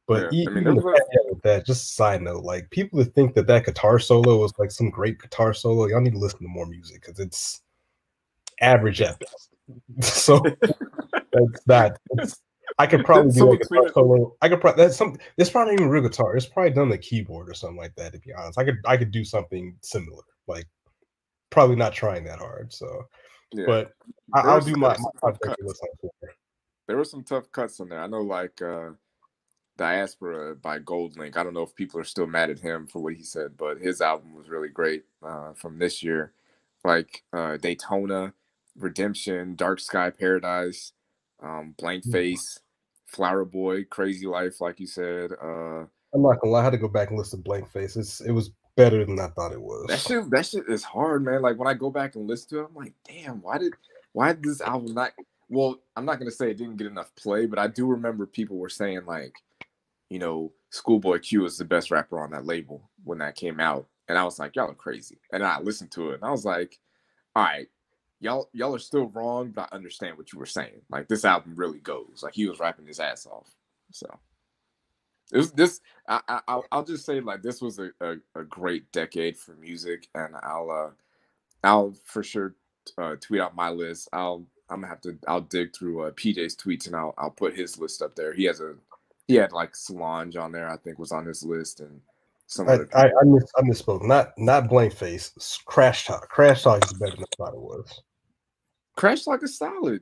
But 0.08 0.34
Yeah, 0.34 0.40
e- 0.40 0.48
I 0.48 0.50
mean, 0.50 0.64
even 0.64 0.76
was 0.76 0.84
with 1.30 1.42
that, 1.44 1.66
just 1.66 1.84
a 1.84 1.94
side 1.94 2.22
note, 2.22 2.44
like 2.44 2.70
people 2.70 3.00
that 3.00 3.14
think 3.14 3.34
that 3.36 3.48
that 3.48 3.66
guitar 3.66 4.00
solo 4.00 4.38
was 4.38 4.54
like 4.58 4.72
some 4.72 4.90
great 4.90 5.20
guitar 5.22 5.54
solo, 5.54 5.88
y'all 5.88 6.02
need 6.02 6.14
to 6.14 6.20
listen 6.20 6.40
to 6.40 6.48
more 6.48 6.66
music 6.66 7.02
because 7.02 7.20
it's 7.20 7.62
average 8.60 9.02
at 9.02 9.20
best. 9.20 9.50
so 10.18 10.58
that's. 11.66 11.98
It's, 12.12 12.42
I 12.80 12.88
could 12.88 13.06
probably 13.06 13.32
do 13.32 13.50
like 13.50 13.62
a 13.62 13.64
guitar 13.64 13.92
solo. 13.94 14.36
I 14.42 14.50
could 14.50 14.60
probably 14.60 14.84
that's 14.84 14.98
some. 14.98 15.18
It's 15.38 15.50
probably 15.50 15.74
not 15.74 15.80
even 15.82 15.92
real 15.92 16.04
guitar. 16.04 16.36
It's 16.36 16.46
probably 16.46 16.72
done 16.72 16.90
the 16.90 16.98
keyboard 16.98 17.50
or 17.50 17.54
something 17.54 17.78
like 17.78 17.96
that. 17.96 18.14
To 18.14 18.20
be 18.20 18.34
honest, 18.34 18.58
I 18.58 18.66
could 18.66 18.78
I 18.86 18.98
could 18.98 19.12
do 19.12 19.24
something 19.24 19.78
similar. 19.82 20.24
Like 20.48 20.68
probably 21.52 21.76
not 21.76 21.94
trying 21.94 22.24
that 22.24 22.40
hard. 22.40 22.74
So, 22.74 23.08
Yeah. 23.54 23.66
but 23.66 23.92
I, 24.34 24.40
I'll 24.42 24.62
do 24.62 24.76
my 24.76 24.98
my 25.22 25.32
some 26.88 27.24
top 27.24 27.24
tough 27.24 27.24
decade 27.24 27.24
list 27.24 27.24
on 27.24 27.24
Twitter. 27.24 27.38
there 27.42 27.42
were 27.42 27.44
some 27.44 27.44
tough 27.44 27.52
cuts 27.52 27.80
in 27.80 27.90
there. 27.90 28.02
I 28.02 28.08
know, 28.08 28.22
like 28.22 28.62
uh, 28.62 28.90
Diaspora 29.78 30.56
by 30.56 30.80
GoldLink. 30.80 31.38
I 31.38 31.44
don't 31.44 31.54
know 31.54 31.64
if 31.64 31.76
people 31.76 32.00
are 32.00 32.04
still 32.06 32.28
mad 32.28 32.50
at 32.50 32.60
him 32.60 32.88
for 32.88 33.02
what 33.02 33.14
he 33.14 33.24
said, 33.24 33.58
but 33.58 33.80
his 33.80 34.02
album 34.02 34.36
was 34.36 34.50
really 34.50 34.70
great 34.70 35.06
uh, 35.24 35.54
from 35.54 35.80
this 35.80 36.04
year. 36.04 36.34
Like 36.84 37.24
uh, 37.34 37.58
Daytona, 37.58 38.34
Redemption, 38.78 39.56
Dark 39.56 39.80
Sky 39.80 40.10
Paradise, 40.10 40.94
um, 41.42 41.76
Blank 41.78 42.06
Mhm. 42.06 42.12
Face, 42.12 42.60
Flower 43.06 43.46
Boy, 43.46 43.84
Crazy 43.86 44.28
Life, 44.28 44.62
like 44.62 44.80
you 44.80 44.88
said. 44.88 45.32
Uh, 45.42 45.86
I'm 46.14 46.22
not 46.22 46.40
gonna 46.42 46.52
lie. 46.52 46.62
I 46.62 46.64
had 46.64 46.72
to 46.72 46.78
go 46.78 46.88
back 46.88 47.10
and 47.10 47.18
listen 47.18 47.40
to 47.40 47.44
Blank 47.44 47.70
Face. 47.72 47.96
It's, 47.96 48.22
it 48.22 48.32
was 48.32 48.52
better 48.76 49.06
than 49.06 49.20
I 49.20 49.28
thought 49.28 49.52
it 49.52 49.62
was. 49.62 49.88
that 49.88 50.00
shit, 50.00 50.30
that 50.32 50.46
shit 50.46 50.68
is 50.70 50.84
hard, 50.84 51.24
man. 51.24 51.42
Like 51.42 51.58
when 51.58 51.68
I 51.68 51.74
go 51.74 51.90
back 51.90 52.16
and 52.16 52.28
listen 52.28 52.50
to 52.50 52.60
it, 52.62 52.68
I'm 52.70 52.76
like, 52.76 52.94
damn, 53.08 53.42
why 53.42 53.58
did, 53.58 53.74
why 54.14 54.34
did 54.34 54.44
this 54.44 54.62
album 54.62 54.94
not? 54.94 55.12
Well, 55.52 55.82
I'm 55.98 56.06
not 56.06 56.18
gonna 56.18 56.32
say 56.32 56.50
it 56.50 56.58
didn't 56.58 56.78
get 56.78 56.88
enough 56.88 57.14
play, 57.16 57.46
but 57.46 57.60
I 57.60 57.68
do 57.68 57.86
remember 57.86 58.26
people 58.26 58.58
were 58.58 58.70
saying 58.70 59.06
like, 59.06 59.36
you 60.10 60.18
know, 60.18 60.54
Schoolboy 60.70 61.20
Q 61.20 61.46
is 61.46 61.58
the 61.58 61.66
best 61.66 61.92
rapper 61.92 62.22
on 62.22 62.32
that 62.32 62.46
label 62.46 62.90
when 63.04 63.18
that 63.18 63.36
came 63.36 63.60
out, 63.60 63.88
and 64.08 64.18
I 64.18 64.24
was 64.24 64.40
like, 64.40 64.56
y'all 64.56 64.72
are 64.72 64.74
crazy. 64.74 65.20
And 65.34 65.44
I 65.44 65.60
listened 65.60 65.92
to 65.92 66.12
it, 66.12 66.16
and 66.16 66.24
I 66.24 66.32
was 66.32 66.46
like, 66.46 66.80
all 67.36 67.44
right, 67.44 67.68
y'all 68.22 68.50
y'all 68.54 68.74
are 68.74 68.80
still 68.80 69.08
wrong, 69.08 69.52
but 69.52 69.68
I 69.72 69.76
understand 69.76 70.18
what 70.18 70.32
you 70.32 70.40
were 70.40 70.46
saying. 70.46 70.82
Like 70.90 71.10
this 71.10 71.26
album 71.26 71.54
really 71.56 71.80
goes. 71.80 72.22
Like 72.24 72.34
he 72.34 72.48
was 72.48 72.60
rapping 72.60 72.88
his 72.88 73.02
ass 73.02 73.26
off. 73.26 73.50
So 73.92 74.08
it 75.34 75.38
was 75.38 75.52
this. 75.52 75.82
I, 76.08 76.22
I 76.30 76.62
I'll, 76.72 76.86
just 76.86 77.06
say 77.06 77.20
like 77.20 77.42
this 77.42 77.62
was 77.62 77.78
a, 77.80 77.90
a, 78.00 78.16
a 78.36 78.44
great 78.46 78.90
decade 78.94 79.38
for 79.38 79.56
music, 79.56 80.08
and 80.16 80.34
I'll 80.44 80.72
uh 80.72 80.92
I'll 81.68 81.94
for 82.06 82.24
sure 82.24 82.56
uh, 82.98 83.16
tweet 83.20 83.42
out 83.42 83.56
my 83.56 83.70
list. 83.70 84.08
I'll 84.14 84.46
I'm 84.72 84.82
gonna 84.82 84.88
have 84.88 85.02
to 85.02 85.18
I'll 85.28 85.42
dig 85.42 85.76
through 85.76 86.04
uh, 86.04 86.12
PJ's 86.12 86.56
tweets 86.56 86.88
and 86.88 86.96
I'll 86.96 87.14
I'll 87.18 87.32
put 87.32 87.56
his 87.56 87.78
list 87.78 88.02
up 88.02 88.16
there. 88.16 88.34
He 88.34 88.46
has 88.46 88.62
a 88.62 88.76
he 89.28 89.36
had 89.36 89.52
like 89.52 89.76
Solange 89.76 90.36
on 90.36 90.52
there. 90.52 90.70
I 90.70 90.78
think 90.78 90.98
was 90.98 91.12
on 91.12 91.26
his 91.26 91.44
list 91.44 91.80
and 91.82 92.02
some 92.48 92.68
I, 92.68 92.74
other. 92.74 92.90
I. 92.94 93.06
I, 93.06 93.24
miss, 93.26 93.44
I 93.58 93.62
misspoke. 93.62 94.04
Not 94.04 94.34
not 94.38 94.70
Blank 94.70 94.94
Face. 94.94 95.60
Crash 95.66 96.06
Talk. 96.06 96.30
Crash 96.30 96.64
Talk 96.64 96.84
is 96.86 96.94
better 96.94 97.16
than 97.16 97.24
I 97.24 97.36
thought 97.38 97.54
it 97.54 97.60
was. 97.60 98.02
Crash 98.96 99.28
like 99.28 99.42
a 99.42 99.48
solid. 99.48 100.02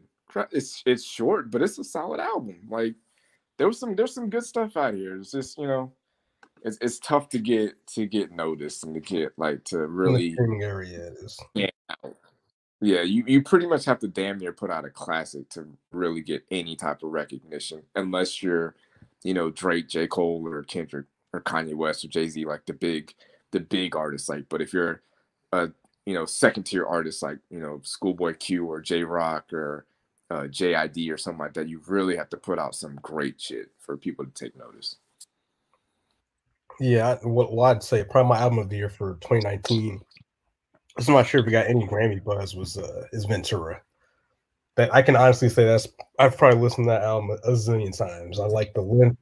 It's 0.51 0.84
it's 0.86 1.03
short, 1.03 1.51
but 1.51 1.61
it's 1.61 1.80
a 1.80 1.84
solid 1.84 2.20
album. 2.20 2.61
Like 2.70 2.95
there 3.57 3.67
was 3.67 3.80
some 3.80 3.95
there's 3.95 4.13
some 4.13 4.30
good 4.30 4.43
stuff 4.43 4.78
out 4.78 4.93
here. 4.93 5.17
It's 5.17 5.32
just 5.32 5.57
you 5.57 5.67
know 5.67 5.91
it's 6.63 6.78
it's 6.82 6.99
tough 6.99 7.30
to 7.30 7.39
get 7.39 7.86
to 7.88 8.05
get 8.05 8.32
noticed 8.32 8.84
and 8.84 8.93
to 8.93 8.99
get 8.99 9.34
like 9.38 9.63
to 9.65 9.88
really 9.88 10.36
area 10.61 11.07
it 11.07 11.17
is. 11.24 11.39
Yeah, 11.53 11.70
yeah, 12.82 13.02
you, 13.02 13.24
you 13.28 13.42
pretty 13.42 13.68
much 13.68 13.86
have 13.86 14.00
to 14.00 14.08
damn 14.08 14.38
near 14.38 14.54
put 14.54 14.72
out 14.72 14.86
a 14.86 14.90
classic 14.90 15.50
to 15.50 15.68
really 15.92 16.22
get 16.22 16.46
any 16.50 16.76
type 16.76 17.04
of 17.04 17.12
recognition, 17.12 17.84
unless 17.96 18.42
you're, 18.42 18.76
you 19.24 19.34
know, 19.34 19.50
Drake, 19.50 19.90
J. 19.90 20.08
Cole, 20.08 20.48
or 20.48 20.64
Kendrick, 20.64 21.06
or 21.34 21.42
Kanye 21.42 21.76
West, 21.76 22.06
or 22.06 22.08
Jay 22.08 22.28
Z, 22.30 22.46
like 22.46 22.66
the 22.66 22.74
big, 22.74 23.14
the 23.52 23.60
big 23.60 23.96
artists. 23.96 24.30
Like, 24.30 24.46
but 24.48 24.62
if 24.62 24.74
you're 24.74 25.02
a 25.52 25.70
you 26.06 26.14
know 26.14 26.26
second 26.26 26.64
tier 26.64 26.86
artist 26.86 27.22
like 27.22 27.38
you 27.50 27.60
know 27.60 27.82
Schoolboy 27.84 28.34
Q 28.36 28.66
or 28.66 28.82
Jay 28.82 29.04
Rock 29.04 29.52
or 29.54 29.86
uh, 30.32 30.44
JID 30.44 31.12
or 31.12 31.18
something 31.18 31.40
like 31.40 31.54
that, 31.54 31.68
you 31.68 31.82
really 31.88 32.16
have 32.16 32.30
to 32.30 32.38
put 32.38 32.60
out 32.60 32.76
some 32.76 32.96
great 33.02 33.42
shit 33.42 33.70
for 33.78 33.98
people 33.98 34.26
to 34.26 34.32
take 34.32 34.58
notice. 34.58 34.96
Yeah, 36.80 37.18
what 37.24 37.54
well, 37.54 37.66
I'd 37.66 37.84
say 37.84 38.04
probably 38.04 38.30
my 38.30 38.40
album 38.40 38.60
of 38.60 38.70
the 38.70 38.78
year 38.78 38.90
for 38.90 39.16
2019 39.22 40.02
I'm 41.08 41.14
not 41.14 41.28
sure 41.28 41.39
if 41.39 41.45
we 41.45 41.52
got 41.52 41.68
any 41.68 41.86
Grammy 41.88 42.24
buzz. 42.24 42.56
Was 42.56 42.78
uh, 42.78 43.06
is 43.14 43.26
Ventura? 43.26 43.82
That 44.76 44.93
I 44.93 45.02
can 45.02 45.16
honestly 45.16 45.50
say 45.50 45.66
that's 45.66 45.88
I've 46.20 46.38
probably 46.38 46.60
listened 46.60 46.86
to 46.86 46.91
that 46.91 47.04
album 47.04 47.38
a 47.43 47.52
zillion 47.52 47.95
times. 47.95 48.39
I 48.39 48.45
like 48.45 48.74
the 48.74 48.82
length, 48.82 49.18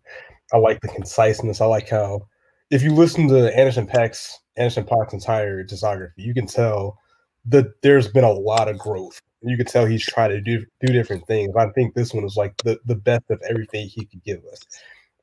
I 0.53 0.57
like 0.57 0.82
the 0.82 0.88
conciseness. 0.88 1.61
I 1.61 1.65
like 1.65 1.89
how 1.89 2.28
if 2.69 2.84
you 2.84 2.93
listen 2.93 3.28
to 3.30 3.55
Anderson 3.57 3.88
.Paak's 3.88 4.39
Anderson 4.57 4.86
.Paak's 4.86 5.13
entire 5.13 5.63
discography, 5.63 6.11
you 6.17 6.34
can 6.34 6.47
tell 6.47 6.97
that 7.45 7.82
there's 7.82 8.07
been 8.07 8.23
a 8.23 8.32
lot 8.32 8.67
of 8.67 8.78
growth. 8.78 9.21
You 9.41 9.55
can 9.55 9.65
tell 9.65 9.86
he's 9.86 10.05
trying 10.05 10.32
to 10.32 10.41
do 10.41 10.65
do 10.86 10.91
different 10.91 11.25
things. 11.28 11.55
I 11.55 11.69
think 11.69 11.93
this 11.93 12.13
one 12.13 12.25
is 12.25 12.36
like 12.36 12.57
the 12.63 12.80
the 12.86 12.95
best 12.95 13.23
of 13.30 13.41
everything 13.47 13.88
he 13.88 14.05
could 14.05 14.23
give 14.23 14.43
us. 14.51 14.65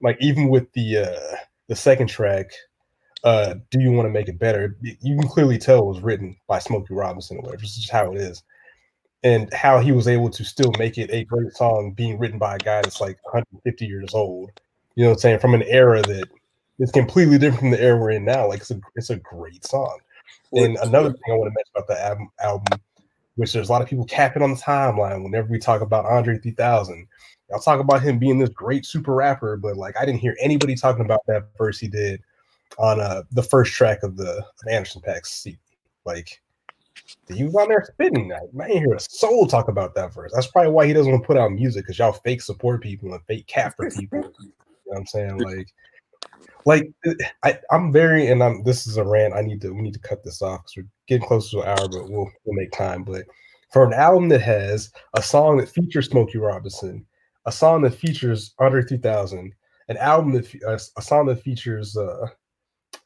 Like 0.00 0.16
even 0.20 0.48
with 0.48 0.72
the 0.72 0.98
uh 0.98 1.36
the 1.68 1.76
second 1.76 2.08
track, 2.08 2.46
uh, 3.24 3.54
do 3.70 3.80
you 3.80 3.90
want 3.90 4.06
to 4.06 4.12
make 4.12 4.28
it 4.28 4.38
better? 4.38 4.76
You 4.82 5.18
can 5.18 5.26
clearly 5.26 5.56
tell 5.58 5.78
it 5.78 5.86
was 5.86 6.02
written 6.02 6.36
by 6.46 6.58
Smokey 6.58 6.92
Robinson 6.92 7.38
or 7.38 7.40
whatever. 7.40 7.62
This 7.62 7.78
is 7.78 7.88
how 7.88 8.12
it 8.12 8.18
is. 8.18 8.42
And 9.22 9.52
how 9.54 9.80
he 9.80 9.92
was 9.92 10.06
able 10.06 10.28
to 10.28 10.44
still 10.44 10.70
make 10.78 10.98
it 10.98 11.10
a 11.10 11.24
great 11.24 11.52
song 11.54 11.92
being 11.92 12.18
written 12.18 12.38
by 12.38 12.56
a 12.56 12.58
guy 12.58 12.82
that's 12.82 13.00
like 13.00 13.18
150 13.24 13.86
years 13.86 14.12
old. 14.12 14.50
You 14.94 15.04
know 15.04 15.10
what 15.10 15.14
I'm 15.14 15.20
saying? 15.20 15.38
From 15.38 15.54
an 15.54 15.62
era 15.62 16.02
that 16.02 16.28
is 16.78 16.92
completely 16.92 17.38
different 17.38 17.60
from 17.60 17.70
the 17.70 17.80
era 17.80 17.98
we're 17.98 18.10
in 18.10 18.26
now. 18.26 18.46
Like 18.46 18.60
it's 18.60 18.70
a 18.70 18.80
it's 18.94 19.08
a 19.08 19.16
great 19.16 19.64
song. 19.64 19.98
And 20.52 20.76
another 20.82 21.10
thing 21.10 21.22
I 21.28 21.32
want 21.32 21.50
to 21.50 21.56
mention 21.56 21.72
about 21.74 21.88
the 21.88 22.04
album 22.04 22.28
album, 22.40 22.80
which 23.36 23.54
there's 23.54 23.70
a 23.70 23.72
lot 23.72 23.80
of 23.80 23.88
people 23.88 24.04
capping 24.04 24.42
on 24.42 24.50
the 24.50 24.60
timeline 24.60 25.24
whenever 25.24 25.48
we 25.48 25.58
talk 25.58 25.80
about 25.80 26.04
Andre 26.04 26.38
3000. 26.38 27.08
I'll 27.52 27.60
talk 27.60 27.80
about 27.80 28.02
him 28.02 28.18
being 28.18 28.38
this 28.38 28.50
great 28.50 28.84
super 28.84 29.14
rapper, 29.14 29.56
but 29.56 29.78
like 29.78 29.94
I 29.98 30.04
didn't 30.04 30.20
hear 30.20 30.36
anybody 30.40 30.74
talking 30.74 31.04
about 31.06 31.20
that 31.28 31.48
verse 31.56 31.78
he 31.78 31.88
did 31.88 32.20
on 32.78 33.00
uh 33.00 33.22
the 33.32 33.42
first 33.42 33.72
track 33.72 34.02
of 34.02 34.16
the 34.16 34.38
of 34.38 34.68
Anderson 34.70 35.02
.Paak's 35.02 35.32
CD. 35.32 35.58
Like 36.04 36.40
he 37.32 37.44
was 37.44 37.54
on 37.54 37.68
there 37.68 37.84
spitting 37.84 38.28
that. 38.28 38.42
I 38.60 38.66
ain't 38.66 38.78
hear 38.78 38.94
a 38.94 39.00
soul 39.00 39.46
talk 39.46 39.68
about 39.68 39.94
that 39.94 40.14
verse. 40.14 40.32
That's 40.34 40.46
probably 40.46 40.72
why 40.72 40.86
he 40.86 40.92
doesn't 40.92 41.10
want 41.10 41.22
to 41.22 41.26
put 41.26 41.36
out 41.36 41.52
music 41.52 41.84
because 41.84 41.98
y'all 41.98 42.12
fake 42.12 42.42
support 42.42 42.82
people 42.82 43.12
and 43.12 43.22
fake 43.26 43.46
cap 43.46 43.74
for 43.76 43.90
people. 43.90 44.18
you 44.40 44.46
know 44.46 44.52
what 44.84 44.98
I'm 44.98 45.06
saying? 45.06 45.38
Like, 45.38 45.68
like 46.66 46.90
I, 47.42 47.58
I'm 47.70 47.92
very 47.92 48.28
and 48.28 48.42
I'm 48.42 48.62
this 48.64 48.86
is 48.86 48.96
a 48.96 49.04
rant. 49.04 49.34
I 49.34 49.42
need 49.42 49.60
to 49.62 49.72
we 49.72 49.82
need 49.82 49.94
to 49.94 50.00
cut 50.00 50.24
this 50.24 50.42
off 50.42 50.62
because 50.62 50.76
we're 50.76 50.90
getting 51.06 51.26
close 51.26 51.50
to 51.50 51.60
an 51.60 51.68
hour, 51.68 51.88
but 51.88 52.08
we'll 52.08 52.30
we'll 52.44 52.56
make 52.56 52.72
time. 52.72 53.04
But 53.04 53.24
for 53.72 53.84
an 53.84 53.92
album 53.92 54.28
that 54.30 54.42
has 54.42 54.92
a 55.14 55.22
song 55.22 55.58
that 55.58 55.68
features 55.68 56.08
Smokey 56.08 56.38
Robinson, 56.38 57.04
a 57.46 57.52
song 57.52 57.82
that 57.82 57.94
features 57.94 58.54
Andre 58.58 58.82
3000, 58.82 59.52
an 59.88 59.96
album 59.98 60.32
that 60.32 60.54
uh, 60.66 60.78
a 60.96 61.02
song 61.02 61.26
that 61.26 61.42
features 61.42 61.96
uh, 61.96 62.26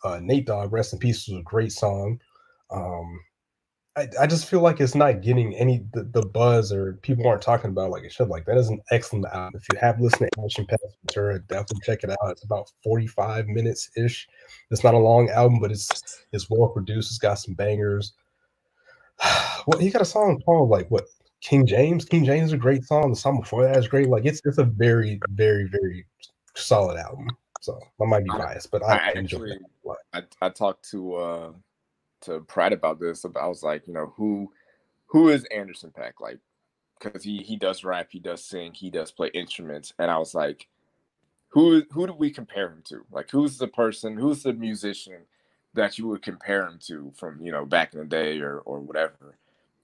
uh, 0.04 0.20
Nate 0.22 0.46
Dogg, 0.46 0.72
rest 0.72 0.92
in 0.92 0.98
peace, 0.98 1.28
was 1.28 1.38
a 1.38 1.42
great 1.42 1.72
song. 1.72 2.20
Um, 2.70 3.20
I, 3.98 4.08
I 4.20 4.26
just 4.28 4.46
feel 4.46 4.60
like 4.60 4.80
it's 4.80 4.94
not 4.94 5.22
getting 5.22 5.54
any 5.56 5.84
the, 5.92 6.04
the, 6.04 6.24
buzz 6.24 6.72
or 6.72 6.94
people 7.02 7.26
aren't 7.26 7.42
talking 7.42 7.70
about 7.70 7.90
like 7.90 8.04
it 8.04 8.12
should. 8.12 8.28
Like 8.28 8.46
that 8.46 8.56
is 8.56 8.68
an 8.68 8.80
excellent 8.92 9.26
album. 9.26 9.60
If 9.60 9.66
you 9.72 9.78
have 9.80 10.00
listened 10.00 10.30
to 10.32 10.40
Anderson 10.40 10.66
.Paak's 10.66 10.94
Ventura, 11.02 11.40
definitely 11.40 11.80
check 11.82 12.04
it 12.04 12.10
out. 12.10 12.30
It's 12.30 12.44
about 12.44 12.70
45 12.84 13.48
minutes 13.48 13.90
ish. 13.96 14.28
It's 14.70 14.84
not 14.84 14.94
a 14.94 14.98
long 14.98 15.30
album, 15.30 15.58
but 15.60 15.72
it's 15.72 16.24
it's 16.32 16.48
well 16.48 16.68
produced. 16.68 17.10
It's 17.10 17.18
got 17.18 17.40
some 17.40 17.54
bangers. 17.54 18.12
well, 19.66 19.80
he 19.80 19.90
got 19.90 20.02
a 20.02 20.06
song 20.06 20.40
called 20.44 20.70
like 20.70 20.88
what 20.90 21.06
King 21.40 21.66
James. 21.66 22.04
King 22.04 22.24
James 22.24 22.46
is 22.48 22.52
a 22.52 22.58
great 22.58 22.84
song. 22.84 23.10
The 23.10 23.16
song 23.16 23.40
before 23.40 23.64
that 23.64 23.76
is 23.76 23.88
great. 23.88 24.08
Like 24.08 24.26
it's 24.26 24.40
it's 24.44 24.58
a 24.58 24.64
very 24.64 25.18
very 25.30 25.68
very 25.68 26.06
solid 26.54 26.98
album. 26.98 27.28
So 27.60 27.80
I 28.00 28.04
might 28.04 28.24
be 28.24 28.30
biased, 28.30 28.70
but 28.70 28.82
I, 28.82 28.96
I 28.96 29.12
actually 29.16 29.58
I, 30.12 30.22
I 30.40 30.48
talked 30.48 30.88
to 30.90 31.14
uh 31.14 31.52
to 32.22 32.40
Pratt 32.40 32.72
about 32.72 32.98
this. 33.00 33.24
I 33.24 33.46
was 33.46 33.62
like, 33.62 33.86
you 33.86 33.94
know, 33.94 34.12
who 34.16 34.52
who 35.06 35.28
is 35.28 35.44
Anderson 35.44 35.92
.Paak 35.96 36.14
like? 36.20 36.38
Because 37.00 37.22
he 37.22 37.38
he 37.38 37.56
does 37.56 37.84
rap, 37.84 38.08
he 38.10 38.18
does 38.18 38.44
sing, 38.44 38.74
he 38.74 38.90
does 38.90 39.10
play 39.10 39.30
instruments, 39.34 39.92
and 39.98 40.10
I 40.10 40.18
was 40.18 40.34
like, 40.34 40.68
who 41.48 41.82
who 41.90 42.06
do 42.06 42.12
we 42.12 42.30
compare 42.30 42.68
him 42.68 42.82
to? 42.86 43.04
Like, 43.10 43.30
who's 43.30 43.58
the 43.58 43.68
person? 43.68 44.16
Who's 44.16 44.42
the 44.42 44.52
musician 44.52 45.22
that 45.74 45.98
you 45.98 46.08
would 46.08 46.22
compare 46.22 46.66
him 46.66 46.78
to 46.86 47.12
from 47.16 47.40
you 47.40 47.52
know 47.52 47.64
back 47.64 47.94
in 47.94 48.00
the 48.00 48.06
day 48.06 48.40
or 48.40 48.58
or 48.60 48.80
whatever? 48.80 49.38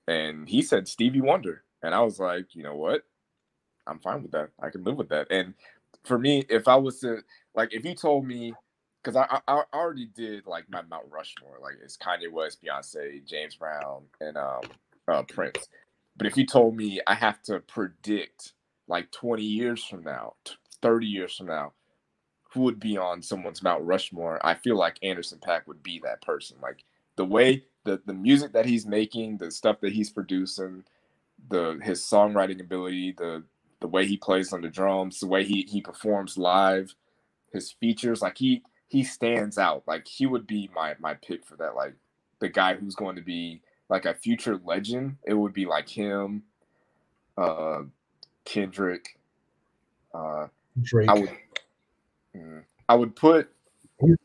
And 0.06 0.48
he 0.48 0.60
said 0.62 0.86
Stevie 0.88 1.20
Wonder, 1.20 1.62
and 1.82 1.94
I 1.94 2.00
was 2.00 2.18
like, 2.20 2.54
you 2.54 2.62
know 2.62 2.76
what? 2.76 3.02
I'm 3.86 3.98
fine 3.98 4.22
with 4.22 4.32
that. 4.32 4.50
I 4.60 4.70
can 4.70 4.84
live 4.84 4.96
with 4.96 5.08
that. 5.10 5.28
And 5.30 5.54
for 6.04 6.18
me, 6.18 6.44
if 6.48 6.68
I 6.68 6.76
was 6.76 7.00
to 7.00 7.22
like, 7.54 7.72
if 7.72 7.84
you 7.84 7.94
told 7.94 8.26
me, 8.26 8.54
because 9.02 9.16
I, 9.16 9.40
I, 9.46 9.62
I 9.72 9.78
already 9.78 10.06
did 10.06 10.46
like 10.46 10.68
my 10.70 10.82
Mount 10.82 11.06
Rushmore, 11.10 11.58
like 11.62 11.74
it's 11.82 11.96
Kanye 11.96 12.30
West, 12.32 12.62
Beyonce, 12.62 13.24
James 13.26 13.56
Brown, 13.56 14.04
and 14.20 14.36
um 14.36 14.62
uh, 15.08 15.22
Prince. 15.22 15.68
But 16.16 16.26
if 16.26 16.36
you 16.36 16.46
told 16.46 16.76
me 16.76 17.00
I 17.06 17.14
have 17.14 17.42
to 17.44 17.60
predict 17.60 18.52
like 18.88 19.10
20 19.12 19.42
years 19.42 19.84
from 19.84 20.02
now, 20.04 20.34
30 20.82 21.06
years 21.06 21.36
from 21.36 21.46
now, 21.46 21.72
who 22.52 22.62
would 22.62 22.78
be 22.78 22.96
on 22.96 23.20
someone's 23.20 23.62
Mount 23.62 23.84
Rushmore, 23.84 24.44
I 24.46 24.54
feel 24.54 24.76
like 24.76 24.98
Anderson 25.02 25.38
.Paak 25.38 25.66
would 25.66 25.82
be 25.82 26.00
that 26.04 26.22
person. 26.22 26.56
Like 26.62 26.84
the 27.16 27.24
way 27.24 27.64
the 27.84 28.00
the 28.06 28.14
music 28.14 28.52
that 28.52 28.66
he's 28.66 28.86
making, 28.86 29.38
the 29.38 29.50
stuff 29.50 29.80
that 29.80 29.92
he's 29.92 30.10
producing, 30.10 30.84
the 31.48 31.78
his 31.82 32.02
songwriting 32.02 32.60
ability, 32.60 33.12
the 33.18 33.42
the 33.80 33.88
way 33.88 34.06
he 34.06 34.16
plays 34.16 34.52
on 34.52 34.62
the 34.62 34.68
drums, 34.68 35.20
the 35.20 35.26
way 35.26 35.44
he 35.44 35.62
he 35.68 35.80
performs 35.80 36.38
live, 36.38 36.94
his 37.54 37.72
features, 37.72 38.20
like 38.20 38.36
he 38.36 38.62
he 38.88 39.02
stands 39.02 39.56
out. 39.56 39.84
Like 39.86 40.06
he 40.06 40.26
would 40.26 40.46
be 40.46 40.68
my 40.74 40.94
my 41.00 41.14
pick 41.14 41.46
for 41.46 41.56
that. 41.56 41.74
Like 41.74 41.94
the 42.40 42.48
guy 42.50 42.74
who's 42.74 42.94
going 42.94 43.16
to 43.16 43.22
be 43.22 43.62
like 43.88 44.04
a 44.04 44.14
future 44.14 44.60
legend. 44.64 45.16
It 45.24 45.34
would 45.34 45.54
be 45.54 45.64
like 45.64 45.88
him, 45.88 46.42
uh, 47.38 47.82
Kendrick, 48.44 49.18
uh, 50.12 50.48
Drake. 50.82 51.08
I 51.08 51.14
would, 51.14 51.30
mm, 52.36 52.62
I 52.88 52.94
would 52.94 53.16
put. 53.16 53.48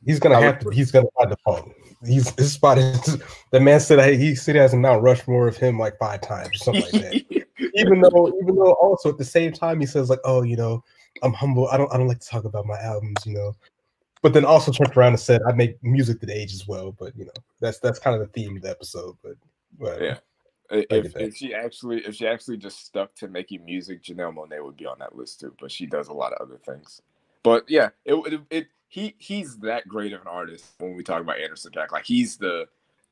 He's 0.05 0.19
gonna 0.19 0.37
I 0.37 0.41
have 0.41 0.59
to. 0.59 0.69
He's 0.71 0.91
gonna 0.91 1.07
find 1.17 1.31
the 1.31 1.37
phone. 1.45 1.73
He's 2.05 2.29
his 2.31 2.53
spot 2.53 2.77
is. 2.77 3.21
The 3.51 3.59
man 3.59 3.79
said 3.79 4.19
he 4.19 4.35
said 4.35 4.53
he 4.53 4.61
has 4.61 4.73
a 4.73 4.77
Mount 4.77 5.01
Rushmore 5.01 5.47
of 5.47 5.57
him 5.57 5.79
like 5.79 5.97
five 5.97 6.21
times 6.21 6.49
or 6.49 6.57
something 6.57 6.83
like 6.83 6.91
that. 6.91 7.45
even 7.73 8.01
though, 8.01 8.31
even 8.41 8.55
though, 8.55 8.73
also 8.73 9.09
at 9.09 9.17
the 9.17 9.25
same 9.25 9.51
time, 9.51 9.79
he 9.79 9.87
says 9.87 10.07
like, 10.07 10.19
"Oh, 10.23 10.43
you 10.43 10.55
know, 10.55 10.83
I'm 11.23 11.33
humble. 11.33 11.67
I 11.69 11.77
don't, 11.77 11.91
I 11.93 11.97
don't 11.97 12.07
like 12.07 12.19
to 12.19 12.27
talk 12.27 12.45
about 12.45 12.65
my 12.65 12.79
albums, 12.79 13.25
you 13.25 13.33
know." 13.33 13.55
But 14.21 14.33
then 14.33 14.43
also 14.43 14.71
turned 14.71 14.95
around 14.95 15.13
and 15.13 15.19
said, 15.19 15.41
"I 15.47 15.53
make 15.53 15.81
music 15.83 16.19
that 16.21 16.29
ages 16.29 16.67
well." 16.67 16.91
But 16.91 17.15
you 17.17 17.25
know, 17.25 17.31
that's 17.59 17.79
that's 17.79 17.99
kind 17.99 18.15
of 18.15 18.21
the 18.21 18.27
theme 18.27 18.57
of 18.57 18.63
the 18.63 18.69
episode. 18.69 19.15
But, 19.23 19.35
but 19.79 20.01
yeah, 20.01 20.17
if, 20.71 21.15
if 21.15 21.35
she 21.35 21.53
actually 21.53 22.05
if 22.05 22.15
she 22.15 22.27
actually 22.27 22.57
just 22.57 22.85
stuck 22.85 23.13
to 23.15 23.27
making 23.27 23.65
music, 23.65 24.03
Janelle 24.03 24.35
Monáe 24.35 24.63
would 24.63 24.77
be 24.77 24.85
on 24.85 24.99
that 24.99 25.15
list 25.15 25.39
too. 25.39 25.53
But 25.59 25.71
she 25.71 25.85
does 25.85 26.09
a 26.09 26.13
lot 26.13 26.33
of 26.33 26.45
other 26.45 26.57
things. 26.57 27.01
But 27.43 27.69
yeah, 27.69 27.89
it 28.05 28.13
it, 28.13 28.41
it 28.49 28.67
he 28.87 29.15
he's 29.17 29.57
that 29.59 29.87
great 29.87 30.13
of 30.13 30.21
an 30.21 30.27
artist 30.27 30.65
when 30.79 30.95
we 30.95 31.03
talk 31.03 31.21
about 31.21 31.39
Anderson 31.39 31.71
.Paak. 31.71 31.91
Like 31.91 32.05
he's 32.05 32.37
the 32.37 32.67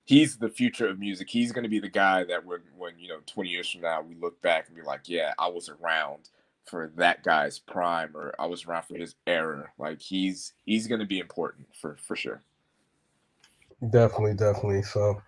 he's 0.06 0.38
the 0.38 0.50
future 0.50 0.88
of 0.88 1.00
music. 1.00 1.30
He's 1.30 1.52
going 1.52 1.64
to 1.64 1.70
be 1.70 1.80
the 1.80 1.90
guy 1.90 2.24
that 2.26 2.46
when 2.46 2.60
when 2.78 2.94
you 3.00 3.10
know 3.10 3.20
20 3.26 3.50
years 3.50 3.70
from 3.70 3.82
now 3.82 4.02
we 4.02 4.16
look 4.16 4.42
back 4.42 4.68
and 4.68 4.76
be 4.76 4.82
like, 4.82 5.02
yeah, 5.06 5.34
I 5.38 5.48
was 5.48 5.70
around 5.70 6.30
for 6.68 6.92
that 6.96 7.24
guy's 7.24 7.60
prime 7.60 8.16
or 8.16 8.34
I 8.40 8.46
was 8.46 8.66
around 8.66 8.84
for 8.84 8.98
his 8.98 9.16
era. 9.26 9.70
Like 9.78 10.02
he's 10.02 10.54
he's 10.66 10.88
to 10.88 11.06
be 11.06 11.20
important 11.20 11.68
for 11.80 11.98
for 12.02 12.16
sure. 12.16 12.42
Definitely, 13.90 14.34
definitely. 14.34 14.82
So 14.82 15.22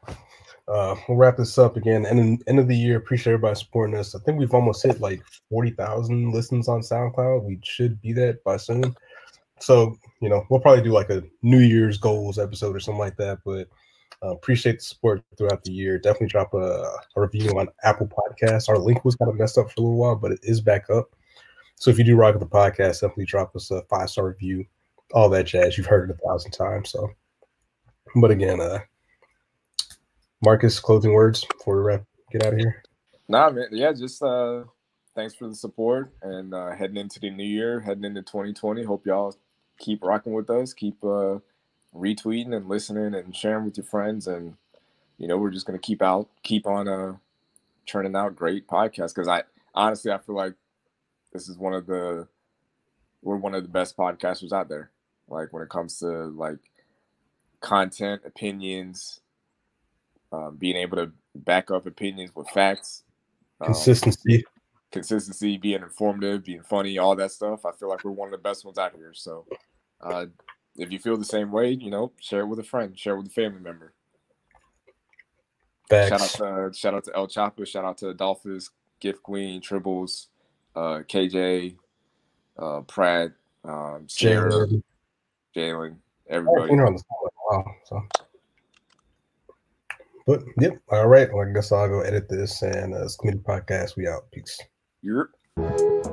uh, 0.67 0.95
we'll 1.07 1.17
wrap 1.17 1.37
this 1.37 1.57
up 1.57 1.77
again. 1.77 2.05
And 2.05 2.43
end 2.47 2.59
of 2.59 2.67
the 2.67 2.75
year, 2.75 2.97
appreciate 2.97 3.33
everybody 3.33 3.55
supporting 3.55 3.95
us. 3.95 4.15
I 4.15 4.19
think 4.19 4.39
we've 4.39 4.53
almost 4.53 4.83
hit 4.83 4.99
like 4.99 5.21
40,000 5.49 6.31
listens 6.31 6.67
on 6.67 6.81
SoundCloud. 6.81 7.43
We 7.43 7.59
should 7.63 8.01
be 8.01 8.13
that 8.13 8.43
by 8.43 8.57
soon. 8.57 8.95
So, 9.59 9.97
you 10.21 10.29
know, 10.29 10.45
we'll 10.49 10.61
probably 10.61 10.83
do 10.83 10.91
like 10.91 11.09
a 11.09 11.23
New 11.41 11.59
Year's 11.59 11.97
goals 11.97 12.39
episode 12.39 12.75
or 12.75 12.79
something 12.79 12.99
like 12.99 13.17
that. 13.17 13.39
But 13.45 13.67
uh, 14.23 14.33
appreciate 14.33 14.79
the 14.79 14.83
support 14.83 15.23
throughout 15.37 15.63
the 15.63 15.71
year. 15.71 15.97
Definitely 15.97 16.27
drop 16.27 16.53
a, 16.53 16.91
a, 17.15 17.21
review 17.21 17.51
on 17.57 17.67
Apple 17.83 18.07
Podcasts. 18.07 18.67
Our 18.67 18.77
link 18.77 19.05
was 19.05 19.15
kind 19.15 19.29
of 19.29 19.37
messed 19.37 19.57
up 19.57 19.71
for 19.71 19.75
a 19.77 19.83
little 19.83 19.97
while, 19.97 20.15
but 20.15 20.31
it 20.31 20.39
is 20.43 20.59
back 20.59 20.89
up. 20.89 21.15
So 21.79 21.89
if 21.89 21.97
you 21.97 22.03
do 22.03 22.15
rock 22.15 22.35
with 22.35 22.43
the 22.43 22.55
podcast, 22.55 23.01
definitely 23.01 23.25
drop 23.25 23.55
us 23.55 23.71
a 23.71 23.81
five 23.83 24.09
star 24.09 24.27
review 24.27 24.65
all 25.13 25.29
that 25.29 25.45
jazz. 25.45 25.77
You've 25.77 25.87
heard 25.87 26.09
it 26.09 26.15
a 26.15 26.27
thousand 26.27 26.51
times. 26.51 26.91
So, 26.91 27.09
but 28.15 28.31
again, 28.31 28.59
uh, 28.59 28.79
Marcus, 30.41 30.79
closing 30.79 31.13
words 31.13 31.45
before 31.45 31.77
we 31.77 31.83
wrap, 31.83 32.03
get 32.31 32.45
out 32.45 32.53
of 32.53 32.59
here. 32.59 32.83
Nah, 33.27 33.49
man. 33.49 33.67
Yeah, 33.71 33.91
just 33.93 34.21
uh, 34.23 34.63
thanks 35.15 35.35
for 35.35 35.47
the 35.47 35.55
support 35.55 36.13
and 36.21 36.53
uh, 36.53 36.71
heading 36.71 36.97
into 36.97 37.19
the 37.19 37.29
new 37.29 37.43
year, 37.43 37.79
heading 37.79 38.05
into 38.05 38.21
2020. 38.21 38.83
Hope 38.83 39.05
y'all 39.05 39.35
keep 39.77 40.03
rocking 40.03 40.33
with 40.33 40.49
us, 40.49 40.73
keep 40.73 41.03
uh, 41.03 41.39
retweeting 41.95 42.55
and 42.55 42.67
listening 42.67 43.15
and 43.15 43.35
sharing 43.35 43.65
with 43.65 43.77
your 43.77 43.85
friends, 43.85 44.27
and 44.27 44.55
you 45.17 45.27
know 45.27 45.37
we're 45.37 45.51
just 45.51 45.65
gonna 45.65 45.79
keep 45.79 46.01
out, 46.01 46.29
keep 46.43 46.65
on 46.67 46.87
uh, 46.87 47.15
churning 47.85 48.15
out 48.15 48.35
great 48.35 48.67
podcasts. 48.67 49.13
Because 49.13 49.27
I 49.27 49.43
honestly, 49.73 50.11
I 50.11 50.17
feel 50.19 50.35
like 50.35 50.53
this 51.31 51.49
is 51.49 51.57
one 51.57 51.73
of 51.73 51.85
the 51.85 52.27
we're 53.21 53.35
one 53.35 53.55
of 53.55 53.63
the 53.63 53.69
best 53.69 53.97
podcasters 53.97 54.51
out 54.51 54.69
there. 54.69 54.91
Like 55.27 55.53
when 55.53 55.63
it 55.63 55.69
comes 55.69 55.99
to 55.99 56.07
like 56.07 56.59
content, 57.61 58.21
opinions, 58.25 59.19
um, 60.31 60.55
being 60.57 60.75
able 60.77 60.97
to 60.97 61.11
back 61.35 61.71
up 61.71 61.85
opinions 61.85 62.35
with 62.35 62.49
facts, 62.49 63.03
um, 63.61 63.67
consistency, 63.67 64.45
consistency, 64.91 65.57
being 65.57 65.81
informative, 65.81 66.43
being 66.43 66.63
funny, 66.63 66.97
all 66.97 67.15
that 67.15 67.31
stuff. 67.31 67.65
I 67.65 67.71
feel 67.73 67.89
like 67.89 68.03
we're 68.03 68.11
one 68.11 68.27
of 68.27 68.31
the 68.31 68.37
best 68.37 68.65
ones 68.65 68.77
out 68.77 68.95
here. 68.95 69.11
So, 69.13 69.45
uh, 70.01 70.27
if 70.77 70.91
you 70.91 70.99
feel 70.99 71.17
the 71.17 71.25
same 71.25 71.51
way, 71.51 71.71
you 71.71 71.91
know, 71.91 72.11
share 72.19 72.41
it 72.41 72.47
with 72.47 72.59
a 72.59 72.63
friend, 72.63 72.97
share 72.97 73.13
it 73.13 73.17
with 73.17 73.27
a 73.27 73.31
family 73.31 73.59
member. 73.59 73.93
Shout 75.91 76.21
out 76.21 76.29
to 76.29 76.77
shout 76.77 76.93
out 76.93 77.03
to 77.05 77.15
El 77.15 77.27
Chapo, 77.27 77.67
shout 77.67 77.83
out 77.83 77.97
to 77.99 78.09
Adolphus, 78.09 78.69
Gift 78.99 79.23
Queen, 79.23 79.59
Tribbles, 79.59 80.27
uh, 80.79 81.03
KJ, 81.03 81.75
uh, 82.57 82.81
Pratt, 82.81 83.31
um, 83.65 84.05
Sierra, 84.07 84.67
Jalen, 85.55 85.95
everybody. 86.29 86.73
Wow, 86.73 87.65
so. 87.85 88.01
But 90.25 90.43
yep, 90.59 90.79
all 90.89 91.07
right. 91.07 91.27
Well, 91.33 91.47
I 91.47 91.53
guess 91.53 91.71
I'll 91.71 91.89
go 91.89 92.01
edit 92.01 92.29
this 92.29 92.61
and 92.61 92.93
uh, 92.93 92.99
this 92.99 93.17
committee 93.17 93.39
podcast. 93.39 93.97
We 93.97 94.07
out. 94.07 94.29
Peace. 94.31 94.59
Yep. 95.01 95.25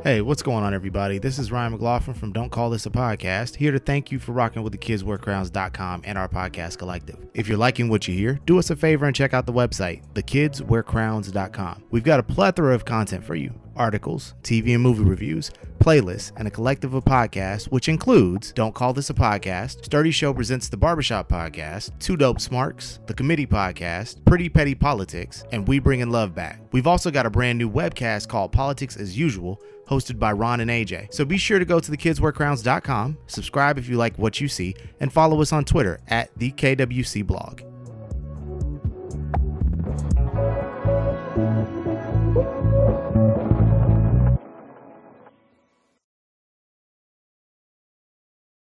Hey, 0.02 0.22
what's 0.22 0.42
going 0.42 0.64
on, 0.64 0.74
everybody? 0.74 1.18
This 1.18 1.38
is 1.38 1.52
Ryan 1.52 1.72
McLaughlin 1.72 2.16
from 2.16 2.32
Don't 2.32 2.50
Call 2.50 2.70
This 2.70 2.86
a 2.86 2.90
Podcast, 2.90 3.54
here 3.54 3.70
to 3.70 3.78
thank 3.78 4.10
you 4.10 4.18
for 4.18 4.32
rocking 4.32 4.62
with 4.64 4.72
the 4.72 4.78
kidswearcrowns.com 4.78 6.02
and 6.04 6.18
our 6.18 6.28
podcast 6.28 6.78
collective. 6.78 7.16
If 7.34 7.46
you're 7.46 7.58
liking 7.58 7.88
what 7.88 8.08
you 8.08 8.14
hear, 8.14 8.40
do 8.46 8.58
us 8.58 8.70
a 8.70 8.76
favor 8.76 9.06
and 9.06 9.14
check 9.14 9.34
out 9.34 9.46
the 9.46 9.52
website, 9.52 10.02
thekidswearcrowns.com. 10.14 11.84
We've 11.90 12.02
got 12.02 12.18
a 12.18 12.24
plethora 12.24 12.74
of 12.74 12.84
content 12.84 13.22
for 13.22 13.36
you 13.36 13.54
articles, 13.76 14.34
TV 14.42 14.74
and 14.74 14.82
movie 14.82 15.04
reviews, 15.04 15.50
playlists, 15.78 16.32
and 16.36 16.48
a 16.48 16.50
collective 16.50 16.94
of 16.94 17.04
podcasts, 17.04 17.66
which 17.66 17.88
includes 17.88 18.52
Don't 18.52 18.74
Call 18.74 18.92
This 18.92 19.10
a 19.10 19.14
Podcast, 19.14 19.84
Sturdy 19.84 20.10
Show 20.10 20.32
Presents 20.34 20.68
the 20.68 20.76
Barbershop 20.76 21.28
Podcast, 21.28 21.98
Two 21.98 22.16
Dope 22.16 22.40
Smarks, 22.40 23.00
The 23.06 23.14
Committee 23.14 23.46
Podcast, 23.46 24.24
Pretty 24.24 24.48
Petty 24.48 24.74
Politics, 24.74 25.44
and 25.52 25.66
We 25.68 25.78
Bringing 25.78 26.10
Love 26.10 26.34
Back. 26.34 26.60
We've 26.72 26.86
also 26.86 27.10
got 27.10 27.26
a 27.26 27.30
brand 27.30 27.58
new 27.58 27.70
webcast 27.70 28.28
called 28.28 28.52
Politics 28.52 28.96
as 28.96 29.16
Usual, 29.16 29.60
hosted 29.88 30.18
by 30.18 30.32
Ron 30.32 30.60
and 30.60 30.70
AJ. 30.70 31.14
So 31.14 31.24
be 31.24 31.38
sure 31.38 31.58
to 31.58 31.64
go 31.64 31.78
to 31.78 31.90
thekidswearcrowns.com, 31.90 33.18
subscribe 33.26 33.78
if 33.78 33.88
you 33.88 33.96
like 33.96 34.18
what 34.18 34.40
you 34.40 34.48
see, 34.48 34.74
and 35.00 35.12
follow 35.12 35.40
us 35.40 35.52
on 35.52 35.64
Twitter 35.64 36.00
at 36.08 36.30
the 36.36 36.50
KWC 36.52 37.24
blog. 37.26 37.62